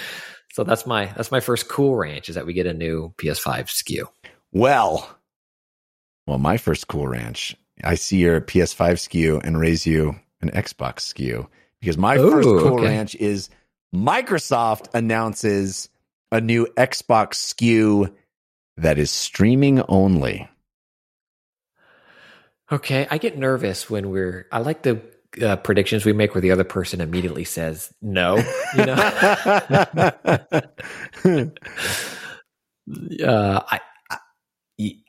[0.54, 3.66] So that's my that's my first cool ranch is that we get a new PS5
[3.66, 4.06] SKU.
[4.52, 5.10] Well,
[6.28, 11.14] well, my first cool ranch, I see your PS5 SKU and raise you an Xbox
[11.14, 11.48] SKU
[11.80, 12.86] because my Ooh, first cool okay.
[12.86, 13.50] ranch is
[13.94, 15.90] Microsoft announces
[16.32, 18.14] a new Xbox SKU
[18.78, 20.48] that is streaming only.
[22.72, 24.48] Okay, I get nervous when we're.
[24.52, 25.02] I like the
[25.41, 28.38] uh, predictions we make where the other person immediately says no.
[28.78, 28.94] You know,
[33.26, 33.80] uh, I,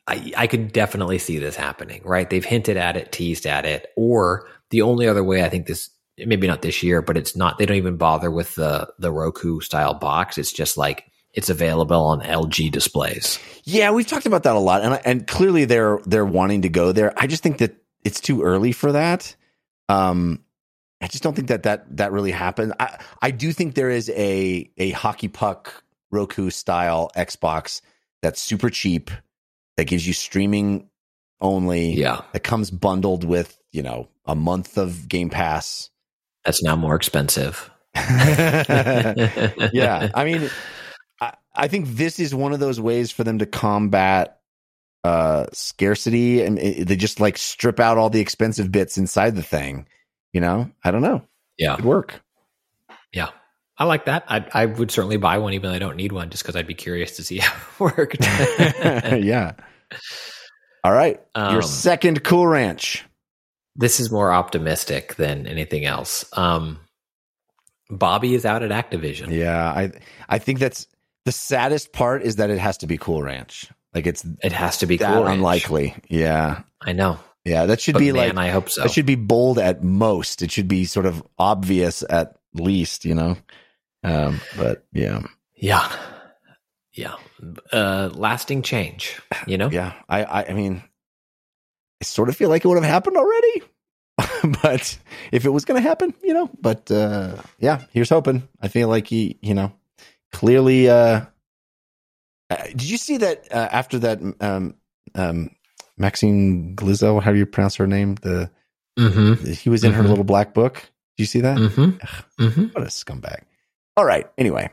[0.06, 2.02] I I could definitely see this happening.
[2.04, 2.28] Right?
[2.28, 5.90] They've hinted at it, teased at it, or the only other way I think this
[6.18, 7.58] maybe not this year, but it's not.
[7.58, 10.38] They don't even bother with the the Roku style box.
[10.38, 13.38] It's just like it's available on LG displays.
[13.64, 16.92] Yeah, we've talked about that a lot, and and clearly they're they're wanting to go
[16.92, 17.12] there.
[17.16, 19.34] I just think that it's too early for that.
[19.88, 20.44] Um,
[21.00, 22.74] I just don't think that that that really happened.
[22.78, 27.80] I I do think there is a a hockey puck Roku style Xbox
[28.22, 29.10] that's super cheap
[29.76, 30.88] that gives you streaming
[31.40, 31.92] only.
[31.92, 32.22] Yeah.
[32.32, 35.90] That comes bundled with, you know, a month of Game Pass.
[36.44, 37.70] That's now more expensive.
[37.94, 40.10] yeah.
[40.14, 40.50] I mean,
[41.20, 44.38] I, I think this is one of those ways for them to combat
[45.04, 49.42] uh scarcity and it, they just like strip out all the expensive bits inside the
[49.42, 49.86] thing.
[50.32, 50.70] You know?
[50.82, 51.22] I don't know.
[51.58, 51.76] Yeah.
[51.76, 52.22] Could work.
[53.12, 53.28] Yeah.
[53.76, 54.24] I like that.
[54.28, 56.66] I I would certainly buy one even though I don't need one just because I'd
[56.66, 58.18] be curious to see how it worked.
[59.24, 59.52] yeah.
[60.84, 61.20] All right.
[61.36, 63.04] Your Um, second Cool Ranch.
[63.76, 66.24] this is more optimistic than anything else.
[66.36, 66.78] Um
[67.90, 69.30] Bobby is out at Activision.
[69.30, 69.92] Yeah, I
[70.28, 70.86] I think that's
[71.24, 73.68] the saddest part is that it has to be Cool Ranch.
[73.94, 75.24] Like it's It has to be that cool.
[75.24, 75.36] Ranch.
[75.36, 75.94] unlikely.
[76.08, 76.62] Yeah.
[76.80, 77.18] I know.
[77.44, 78.82] Yeah, that should But be man, like I hope so.
[78.82, 80.40] that should be bold at most.
[80.42, 83.36] It should be sort of obvious at least, you know.
[84.04, 85.22] Um, but yeah.
[85.56, 85.90] yeah.
[86.92, 87.14] Yeah.
[87.72, 89.68] Uh lasting change, you know?
[89.70, 89.94] Yeah.
[90.08, 90.82] I I, I mean
[92.00, 93.62] I sort of feel like it would have happened already.
[94.62, 94.96] but
[95.32, 98.46] if it was going to happen, you know, but uh yeah, here's hoping.
[98.60, 99.72] I feel like he, you know,
[100.32, 101.22] clearly uh
[102.50, 104.74] uh, did you see that uh, after that um
[105.14, 105.50] um
[105.96, 108.16] Maxine Glizzo, how do you pronounce her name?
[108.16, 108.50] The
[108.96, 109.50] Mm-hmm.
[109.50, 110.08] he was in her Mhm.
[110.08, 110.74] little black book.
[111.16, 111.58] Did you see that?
[111.58, 112.44] Mm-hmm.
[112.44, 112.64] Mm-hmm.
[112.66, 113.40] What a scumbag.
[113.96, 114.26] All right.
[114.38, 114.68] Anyway,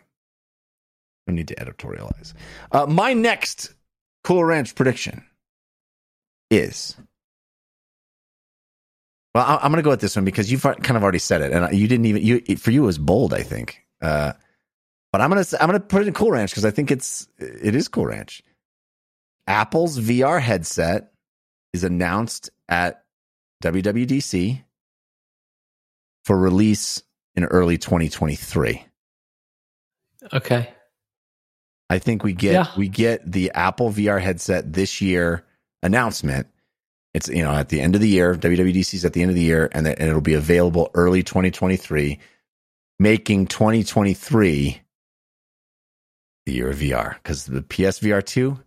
[1.28, 2.34] I need to editorialize.
[2.72, 3.74] Uh, my next
[4.24, 5.24] Cool Ranch prediction
[6.50, 6.96] is.
[9.34, 11.42] Well, I- I'm going to go with this one because you've kind of already said
[11.42, 13.82] it, and you didn't even you it- for you it was bold, I think.
[14.02, 14.34] Uh,
[15.12, 17.76] but I'm gonna I'm gonna put it in Cool Ranch because I think it's it
[17.76, 18.42] is Cool Ranch.
[19.48, 21.12] Apple's VR headset
[21.74, 23.04] is announced at
[23.64, 24.64] WWDC
[26.26, 27.04] for release
[27.36, 28.86] in early 2023.
[30.34, 30.70] Okay.
[31.90, 32.68] I think we get Yeah.
[32.78, 35.44] we get the Apple VR headset this year
[35.84, 36.48] announcement.
[37.14, 39.36] It's you know at the end of the year, WWDC is at the end of
[39.36, 42.18] the year, and, that, and it'll be available early 2023,
[43.00, 44.82] making 2023
[46.46, 48.58] the year of VR because the PSVR two,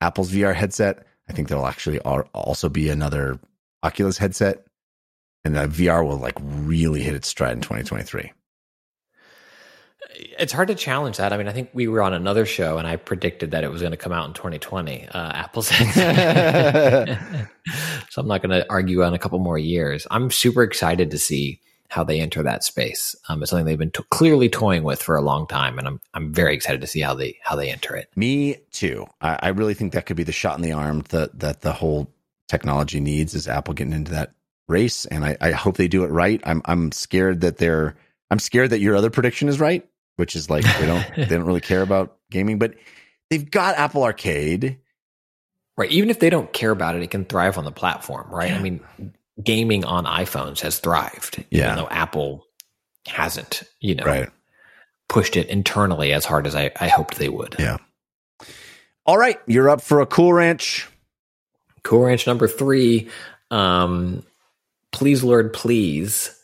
[0.00, 1.06] Apple's VR headset.
[1.28, 3.40] I think there'll actually also be another
[3.82, 4.66] Oculus headset,
[5.44, 8.32] and that VR will like really hit its stride in 2023.
[10.18, 11.32] It's hard to challenge that.
[11.32, 13.82] I mean, I think we were on another show and I predicted that it was
[13.82, 15.08] going to come out in 2020.
[15.08, 15.80] Uh, Apple so
[18.16, 20.06] I'm not going to argue on a couple more years.
[20.10, 23.14] I'm super excited to see how they enter that space.
[23.28, 26.00] Um, it's something they've been to- clearly toying with for a long time, and I'm
[26.14, 28.10] I'm very excited to see how they how they enter it.
[28.16, 29.06] Me too.
[29.20, 31.72] I, I really think that could be the shot in the arm that that the
[31.72, 32.10] whole
[32.48, 34.32] technology needs is Apple getting into that
[34.68, 36.40] race, and I, I hope they do it right.
[36.44, 37.96] I'm I'm scared that they're
[38.30, 39.86] I'm scared that your other prediction is right,
[40.16, 42.74] which is like they don't they don't really care about gaming, but
[43.30, 44.78] they've got Apple Arcade.
[45.76, 45.90] Right.
[45.90, 48.50] Even if they don't care about it, it can thrive on the platform, right?
[48.52, 48.80] I mean,
[49.42, 51.64] gaming on iPhones has thrived, Yeah.
[51.64, 52.46] even though Apple
[53.06, 54.30] hasn't, you know, Right.
[55.10, 57.56] pushed it internally as hard as I, I hoped they would.
[57.58, 57.76] Yeah.
[59.04, 60.88] All right, you're up for a cool ranch.
[61.82, 63.10] Cool Ranch number three.
[63.50, 64.24] Um,
[64.92, 66.35] please, Lord, please.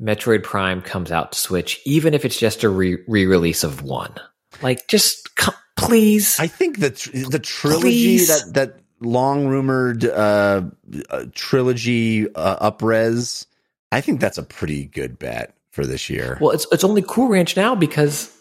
[0.00, 4.14] Metroid Prime comes out to Switch, even if it's just a re release of one.
[4.62, 6.36] Like, just come, please.
[6.38, 8.28] I think the tr- the trilogy Please.
[8.28, 10.62] that that long rumored uh,
[11.10, 13.46] uh, trilogy uh, upres.
[13.90, 16.38] I think that's a pretty good bet for this year.
[16.40, 18.34] well, it's it's only Cool Ranch now because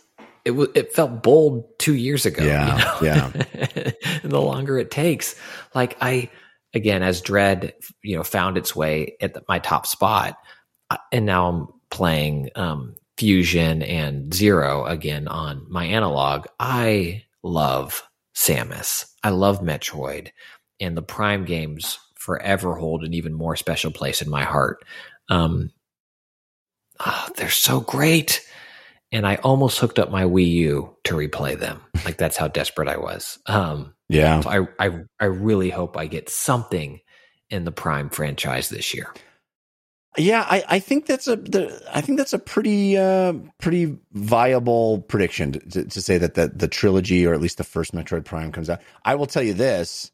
[0.45, 2.43] it was it felt bold two years ago.
[2.43, 3.31] Yeah, you know?
[3.33, 3.91] yeah.
[4.23, 5.35] and the longer it takes,
[5.73, 6.29] like I
[6.73, 10.37] again, as Dread, you know, found its way at the, my top spot,
[11.11, 16.47] and now I'm playing um, Fusion and Zero again on my Analogue.
[16.59, 18.03] I love
[18.35, 19.05] Samus.
[19.23, 20.29] I love Metroid,
[20.79, 24.83] and the Prime games forever hold an even more special place in my heart.
[25.29, 25.71] Um,
[26.99, 28.45] ah, they're so great.
[29.11, 31.81] And I almost hooked up my Wii U to replay them.
[32.05, 33.39] Like that's how desperate I was.
[33.47, 36.99] Um, yeah, so I, I, I really hope I get something
[37.49, 39.13] in the Prime franchise this year.
[40.17, 40.45] Yeah.
[40.47, 45.53] I, I think that's a the, I think that's a pretty uh, pretty viable prediction
[45.53, 48.69] to, to say that the the trilogy or at least the first Metroid Prime comes
[48.69, 48.81] out.
[49.03, 50.11] I will tell you this: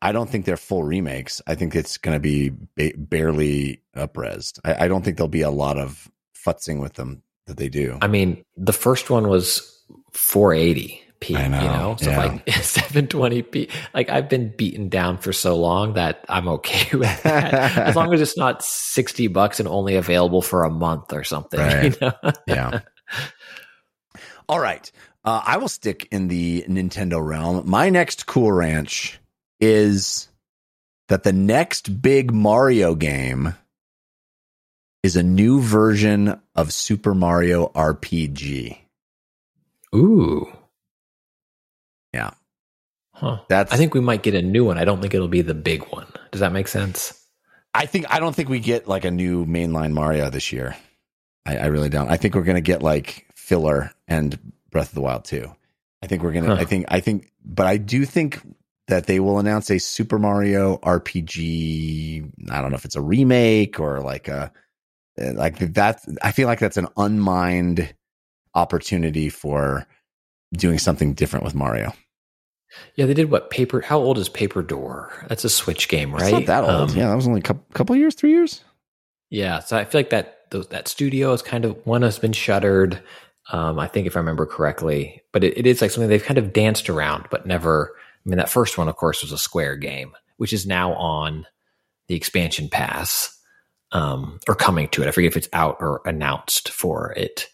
[0.00, 1.42] I don't think they're full remakes.
[1.46, 4.60] I think it's going to be ba- barely upresed.
[4.64, 7.98] I, I don't think there'll be a lot of futzing with them that they do.
[8.00, 9.82] I mean, the first one was
[10.12, 11.00] 480p.
[11.30, 12.18] I know, You know, so yeah.
[12.26, 13.70] like 720p.
[13.94, 17.76] Like I've been beaten down for so long that I'm okay with that.
[17.78, 21.58] as long as it's not 60 bucks and only available for a month or something.
[21.68, 22.00] Right.
[22.00, 22.32] You know?
[22.46, 22.80] yeah.
[24.48, 24.90] All right.
[25.24, 27.68] Uh, I will stick in the Nintendo realm.
[27.68, 29.18] My next cool ranch
[29.60, 30.28] is
[31.08, 33.54] that the next big Mario game
[35.02, 38.78] is a new version of Super Mario RPG.
[39.94, 40.52] Ooh.
[43.18, 43.40] Huh.
[43.48, 44.78] That's I think we might get a new one.
[44.78, 46.06] I don't think it'll be the big one.
[46.30, 47.20] Does that make sense?
[47.74, 50.76] I think I don't think we get like a new mainline Mario this year.
[51.44, 52.08] I, I really don't.
[52.08, 54.38] I think we're gonna get like filler and
[54.70, 55.50] Breath of the Wild too.
[56.00, 56.54] I think we're gonna.
[56.54, 56.60] Huh.
[56.60, 56.86] I think.
[56.88, 57.32] I think.
[57.44, 58.40] But I do think
[58.86, 62.50] that they will announce a Super Mario RPG.
[62.50, 64.52] I don't know if it's a remake or like a
[65.18, 66.04] eh, like that.
[66.22, 67.92] I feel like that's an unmined
[68.54, 69.88] opportunity for
[70.52, 71.92] doing something different with Mario.
[72.96, 73.80] Yeah, they did what paper?
[73.80, 75.26] How old is Paper Door?
[75.28, 76.22] That's a Switch game, right?
[76.22, 76.90] It's not that old.
[76.90, 78.62] Um, yeah, that was only a couple, couple years, three years.
[79.30, 82.32] Yeah, so I feel like that those, that studio is kind of one has been
[82.32, 83.00] shuttered.
[83.50, 86.38] Um, I think if I remember correctly, but it, it is like something they've kind
[86.38, 87.94] of danced around, but never.
[87.96, 91.46] I mean, that first one, of course, was a Square game, which is now on
[92.08, 93.38] the expansion pass
[93.92, 95.08] um, or coming to it.
[95.08, 97.48] I forget if it's out or announced for it.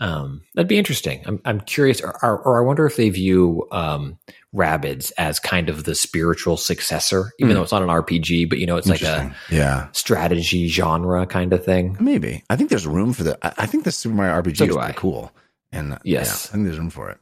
[0.00, 1.22] Um, that'd be interesting.
[1.26, 4.18] I'm, I'm curious, or, or, or I wonder if they view um,
[4.54, 7.56] Rabbids as kind of the spiritual successor, even Hmm.
[7.56, 9.88] though it's not an RPG, but you know, it's like a yeah.
[9.92, 11.98] strategy genre kind of thing.
[12.00, 12.42] Maybe.
[12.48, 13.38] I think there's room for the.
[13.46, 15.30] I I think the Super Mario RPG So is pretty cool.
[15.70, 16.46] And Yes.
[16.46, 17.18] yeah, I think there's room for it.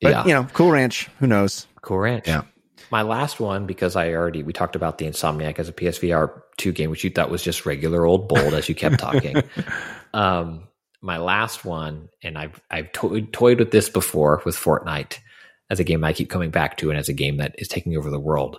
[0.00, 1.08] But yeah, you know, Cool Ranch.
[1.18, 1.66] Who knows?
[1.82, 2.28] Cool Ranch.
[2.28, 2.42] Yeah.
[2.92, 6.70] My last one, because I already we talked about the Insomniac as a PSVR two
[6.72, 9.42] game, which you thought was just regular old bold as you kept talking.
[10.14, 10.68] um,
[11.00, 15.18] my last one, and I've I've to- toyed with this before with Fortnite
[15.70, 17.96] as a game I keep coming back to, and as a game that is taking
[17.96, 18.58] over the world.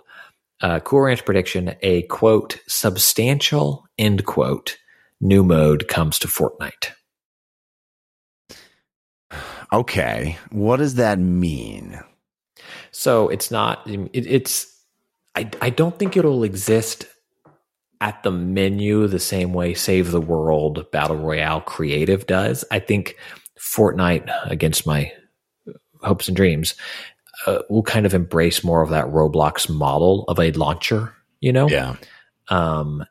[0.60, 4.76] Uh, cool Ranch prediction: a quote substantial end quote
[5.20, 6.92] new mode comes to Fortnite.
[9.72, 10.36] Okay.
[10.50, 12.00] What does that mean?
[12.90, 13.88] So it's not.
[13.88, 14.66] It, it's.
[15.36, 17.06] I I don't think it'll exist
[18.00, 22.64] at the menu the same way Save the World Battle Royale Creative does.
[22.70, 23.16] I think
[23.58, 25.12] Fortnite, against my
[26.02, 26.74] hopes and dreams,
[27.46, 31.14] uh, will kind of embrace more of that Roblox model of a launcher.
[31.40, 31.68] You know.
[31.68, 31.96] Yeah.
[32.48, 33.04] Um,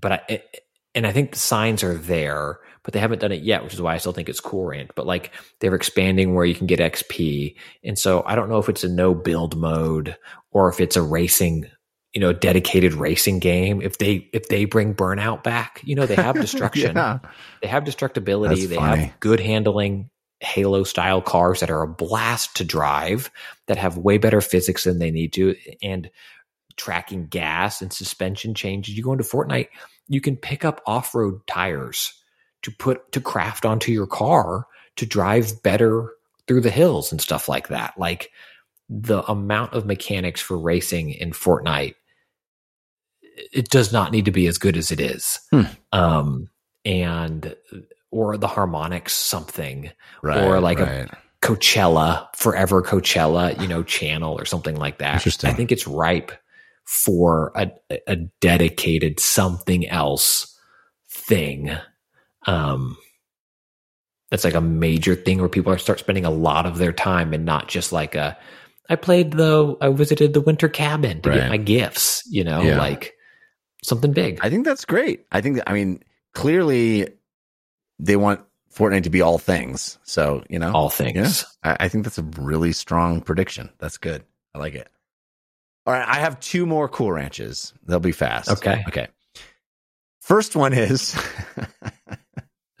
[0.00, 0.60] but I it,
[0.94, 3.80] and I think the signs are there, but they haven't done it yet, which is
[3.80, 4.92] why I still think it's cool rant.
[4.94, 8.68] But like they're expanding where you can get XP, and so I don't know if
[8.68, 10.16] it's a no build mode
[10.50, 11.66] or if it's a racing,
[12.12, 13.80] you know, dedicated racing game.
[13.80, 17.18] If they if they bring burnout back, you know, they have destruction, yeah.
[17.62, 20.10] they have destructibility, they have good handling.
[20.40, 23.30] Halo style cars that are a blast to drive,
[23.68, 26.10] that have way better physics than they need to, and
[26.76, 28.96] tracking gas and suspension changes.
[28.96, 29.68] You go into Fortnite,
[30.08, 32.12] you can pick up off road tires
[32.62, 34.66] to put to craft onto your car
[34.96, 36.12] to drive better
[36.46, 37.94] through the hills and stuff like that.
[37.98, 38.30] Like
[38.88, 41.94] the amount of mechanics for racing in Fortnite,
[43.52, 45.38] it does not need to be as good as it is.
[45.50, 45.62] Hmm.
[45.92, 46.48] Um,
[46.84, 47.54] and
[48.10, 49.90] or the Harmonix something
[50.22, 50.42] Right.
[50.42, 51.08] or like a.
[51.42, 55.14] Coachella, forever Coachella, you know, channel or something like that.
[55.14, 55.50] Interesting.
[55.50, 56.30] I think it's ripe
[56.84, 57.72] for a,
[58.06, 60.56] a dedicated something else
[61.10, 61.72] thing.
[62.46, 62.96] Um,
[64.30, 67.32] that's like a major thing where people are start spending a lot of their time
[67.34, 68.38] and not just like a,
[68.88, 71.38] I played the, I visited the winter cabin to Right.
[71.40, 72.78] get my gifts, you know, Yeah.
[72.78, 73.14] like
[73.82, 74.38] something big.
[74.42, 75.26] I think that's great.
[75.32, 75.60] I think.
[75.66, 76.02] I mean,
[76.34, 77.08] clearly,
[77.98, 78.40] they want
[78.74, 79.98] Fortnite to be all things.
[80.04, 81.44] So you know, all things.
[81.62, 83.70] I, I think that's a really strong prediction.
[83.78, 84.24] That's good.
[84.54, 84.88] I like it.
[85.86, 87.74] All right, I have two more cool ranches.
[87.86, 88.48] They'll be fast.
[88.48, 88.84] Okay.
[88.88, 89.08] Okay.
[90.20, 91.16] First one is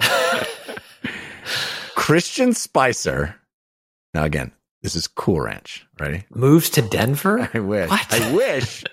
[1.96, 3.34] Christian Spicer.
[4.14, 4.52] Now again,
[4.82, 5.86] this is Cool Ranch.
[5.98, 6.24] Ready?
[6.30, 7.48] Moves to Denver?
[7.54, 7.90] I wish.
[7.90, 8.12] What?
[8.12, 8.84] I wish.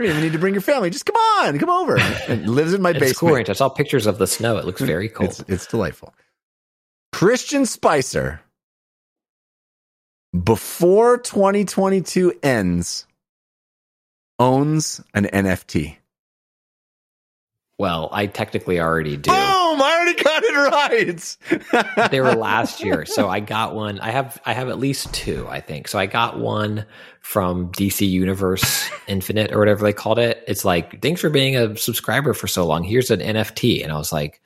[0.00, 0.88] You don't even need to bring your family.
[0.90, 1.98] Just come on, come over.
[2.28, 3.34] And lives in my It's basement.
[3.34, 3.50] range.
[3.50, 4.56] I saw pictures of the snow.
[4.56, 5.30] It looks very cold.
[5.30, 6.14] It's, it's delightful.
[7.12, 8.40] Christian Spicer,
[10.44, 13.06] before 2022 ends,
[14.38, 15.96] owns an NFT.
[17.80, 19.30] Well, I technically already do.
[19.30, 19.38] Boom!
[19.38, 22.10] I already got it right.
[22.10, 23.98] they were last year, so I got one.
[24.00, 25.88] I have I have at least two, I think.
[25.88, 26.84] So I got one
[27.22, 30.44] from DC Universe Infinite or whatever they called it.
[30.46, 32.84] It's like thanks for being a subscriber for so long.
[32.84, 34.42] Here's an NFT, and I was like,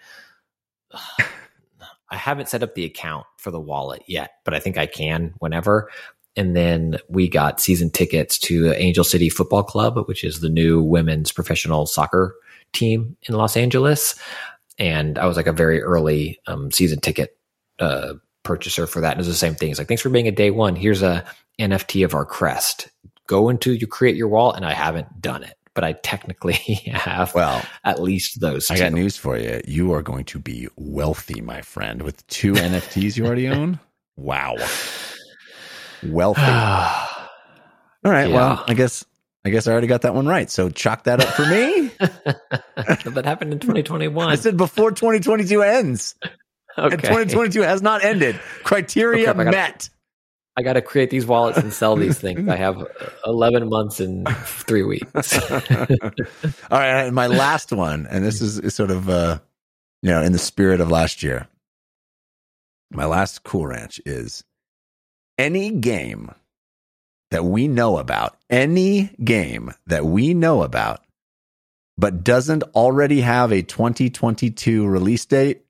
[0.92, 5.34] I haven't set up the account for the wallet yet, but I think I can
[5.40, 5.90] whenever.
[6.36, 10.80] And then we got season tickets to Angel City Football Club, which is the new
[10.80, 12.36] women's professional soccer
[12.74, 14.14] team in Los Angeles.
[14.78, 17.36] And I was like a very early um, season ticket
[17.78, 19.12] uh, purchaser for that.
[19.12, 19.70] And it was the same thing.
[19.70, 20.76] It's like, thanks for being a day one.
[20.76, 21.24] Here's a
[21.60, 22.88] NFT of our crest.
[23.26, 26.52] go into you create your wall, and I haven't done it, but I technically
[26.92, 27.34] have.
[27.34, 28.70] Well, at least those.
[28.70, 28.82] I two.
[28.82, 29.60] got news for you.
[29.66, 33.78] You are going to be wealthy, my friend, with two NFTs you already own.
[34.16, 34.56] Wow,
[36.02, 36.42] wealthy.
[38.04, 38.28] All right.
[38.28, 38.34] Yeah.
[38.34, 39.04] Well, I guess
[39.44, 40.50] I guess I already got that one right.
[40.50, 41.90] So chalk that up for me.
[41.98, 44.28] that happened in 2021.
[44.28, 46.14] I said before 2022 ends,
[46.78, 46.92] okay.
[46.94, 48.40] and 2022 has not ended.
[48.62, 49.90] Criteria Oh, crap, I gotta- met.
[50.56, 52.48] I got to create these wallets and sell these things.
[52.48, 52.86] I have
[53.26, 55.36] 11 months and three weeks.
[55.50, 55.60] All
[56.70, 59.40] right, and my last one, and this is, is sort of uh,
[60.02, 61.48] you know in the spirit of last year.
[62.92, 64.44] My last cool ranch is
[65.38, 66.30] any game
[67.34, 71.00] that we know about, any game that we know about,
[71.98, 75.62] but doesn't already have a 2022 release date,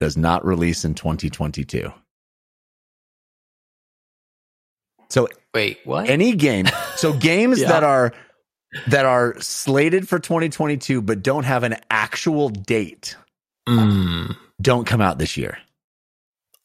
[0.00, 1.90] does not release in 2022.
[5.08, 6.10] So Wait, what?
[6.10, 6.66] any game.
[6.96, 7.68] So games Yeah.
[7.68, 8.12] that are
[8.88, 13.16] that are slated for 2022 but don't have an actual date
[13.66, 14.36] Mm.
[14.60, 15.56] don't come out this year.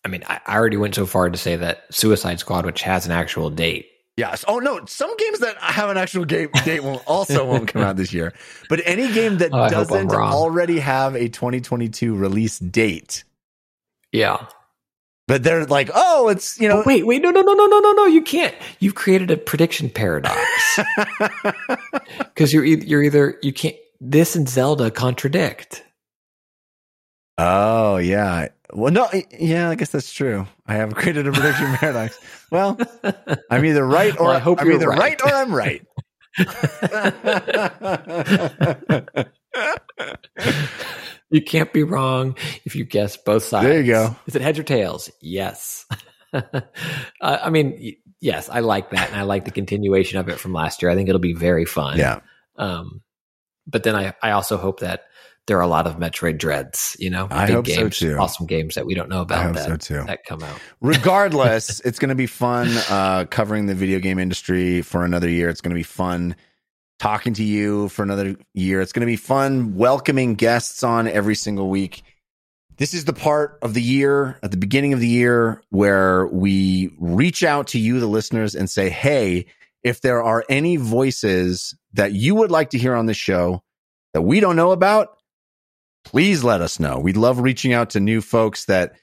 [0.03, 3.05] I mean, I I already went so far to say that Suicide Squad, which has
[3.05, 4.45] an actual date, Yes.
[4.47, 7.95] Oh no, some games that have an actual game date will also won't come out
[7.95, 8.31] this year.
[8.69, 13.23] But any game that Oh, I hope I'm doesn't already have a 2022 release date,
[14.11, 14.45] yeah.
[15.27, 17.79] but they're like, oh, it's you know, But wait, wait, no, no, no, no, no,
[17.79, 18.05] no, no!
[18.05, 18.53] You can't.
[18.79, 20.37] You've created a prediction paradox
[22.19, 23.75] because you're e- you're either you can't.
[23.99, 25.83] This and Zelda contradict.
[27.37, 28.49] Oh yeah.
[28.73, 29.07] Well, no,
[29.39, 30.47] yeah, I guess that's true.
[30.65, 32.19] I have created a prediction paradox.
[32.51, 32.77] Well,
[33.51, 35.21] I'm either right or Well, I hope I'm you're either right.
[35.21, 35.31] right.
[35.31, 35.85] or I'm right.
[41.29, 43.65] You can't be wrong if you guess both sides.
[43.65, 44.15] There you go.
[44.27, 45.09] Is it heads or tails?
[45.19, 45.85] Yes.
[46.31, 46.41] uh,
[47.21, 50.83] I mean, yes, I like that, and I like the continuation of it from last
[50.83, 50.91] year.
[50.91, 51.97] I think it'll be very fun.
[51.97, 52.19] yeah.
[52.55, 53.01] Um,
[53.65, 55.05] but then I, I also hope that
[55.47, 56.95] there are a lot of Metroid dreads.
[56.99, 58.17] You know, I big hope so, too.
[58.17, 60.59] awesome games that we don't know about that so that come out.
[60.81, 65.49] regardless, it's going to be fun uh, covering the video game industry for another year.
[65.49, 66.35] It's going to be fun
[66.99, 68.79] talking to you for another year.
[68.81, 72.03] It's going to be fun welcoming guests on every single week.
[72.77, 76.95] This is the part of the year at the beginning of the year where we
[76.97, 79.45] reach out to you, the listeners, and say, Hey,
[79.83, 83.61] if there are any voices that you would like to hear on the show
[84.13, 85.17] that we don't know about,
[86.03, 86.99] please let us know.
[86.99, 88.93] We love reaching out to new folks that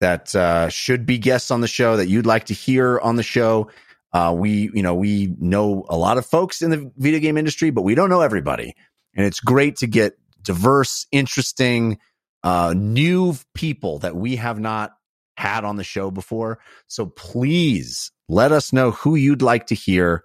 [0.00, 3.22] that uh, should be guests on the show that you'd like to hear on the
[3.22, 3.70] show.
[4.12, 7.70] Uh, we, you know, we know a lot of folks in the video game industry,
[7.70, 8.74] but we don't know everybody.
[9.14, 11.98] And it's great to get diverse, interesting,
[12.42, 14.92] uh, new people that we have not
[15.36, 16.58] had on the show before.
[16.86, 20.24] So please let us know who you'd like to hear.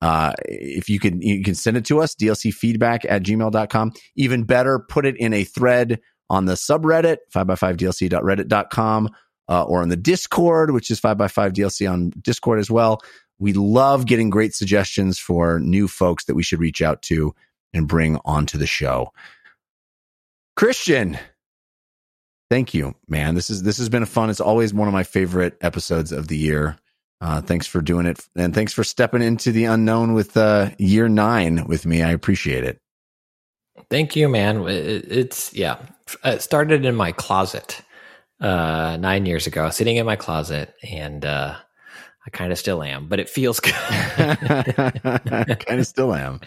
[0.00, 3.92] Uh, if you can, you can send it to us, dlcfeedback at gmail.com.
[4.16, 9.10] Even better, put it in a thread on the subreddit, 5x5dlc.reddit.com,
[9.48, 13.00] uh, or on the Discord, which is 5x5dlc on Discord as well.
[13.38, 17.34] We love getting great suggestions for new folks that we should reach out to
[17.72, 19.12] and bring onto the show.
[20.56, 21.18] Christian,
[22.50, 23.36] thank you, man.
[23.36, 24.28] This is this has been fun.
[24.28, 26.76] It's always one of my favorite episodes of the year.
[27.20, 31.08] Uh, thanks for doing it, and thanks for stepping into the unknown with uh, year
[31.08, 32.02] nine with me.
[32.02, 32.78] I appreciate it.
[33.90, 34.64] Thank you, man.
[34.68, 35.78] It's yeah.
[36.24, 37.80] It started in my closet
[38.40, 41.56] uh, nine years ago, sitting in my closet, and uh,
[42.26, 43.74] I kind of still am, but it feels good.
[44.16, 46.40] kind of still am.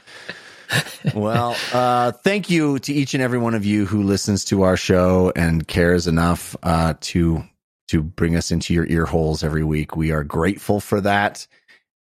[1.13, 4.77] Well, uh, thank you to each and every one of you who listens to our
[4.77, 7.43] show and cares enough uh, to
[7.91, 9.97] to bring us into your ear holes every week.
[9.97, 11.45] We are grateful for that,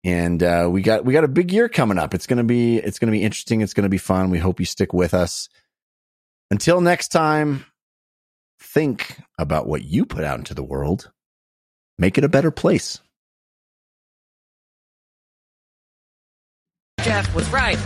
[0.05, 2.15] and uh, we got we got a big year coming up.
[2.15, 3.61] It's gonna be it's gonna be interesting.
[3.61, 4.31] It's gonna be fun.
[4.31, 5.49] We hope you stick with us.
[6.49, 7.67] Until next time,
[8.61, 11.11] think about what you put out into the world.
[11.99, 13.01] Make it a better place.
[17.01, 17.79] Jeff was right.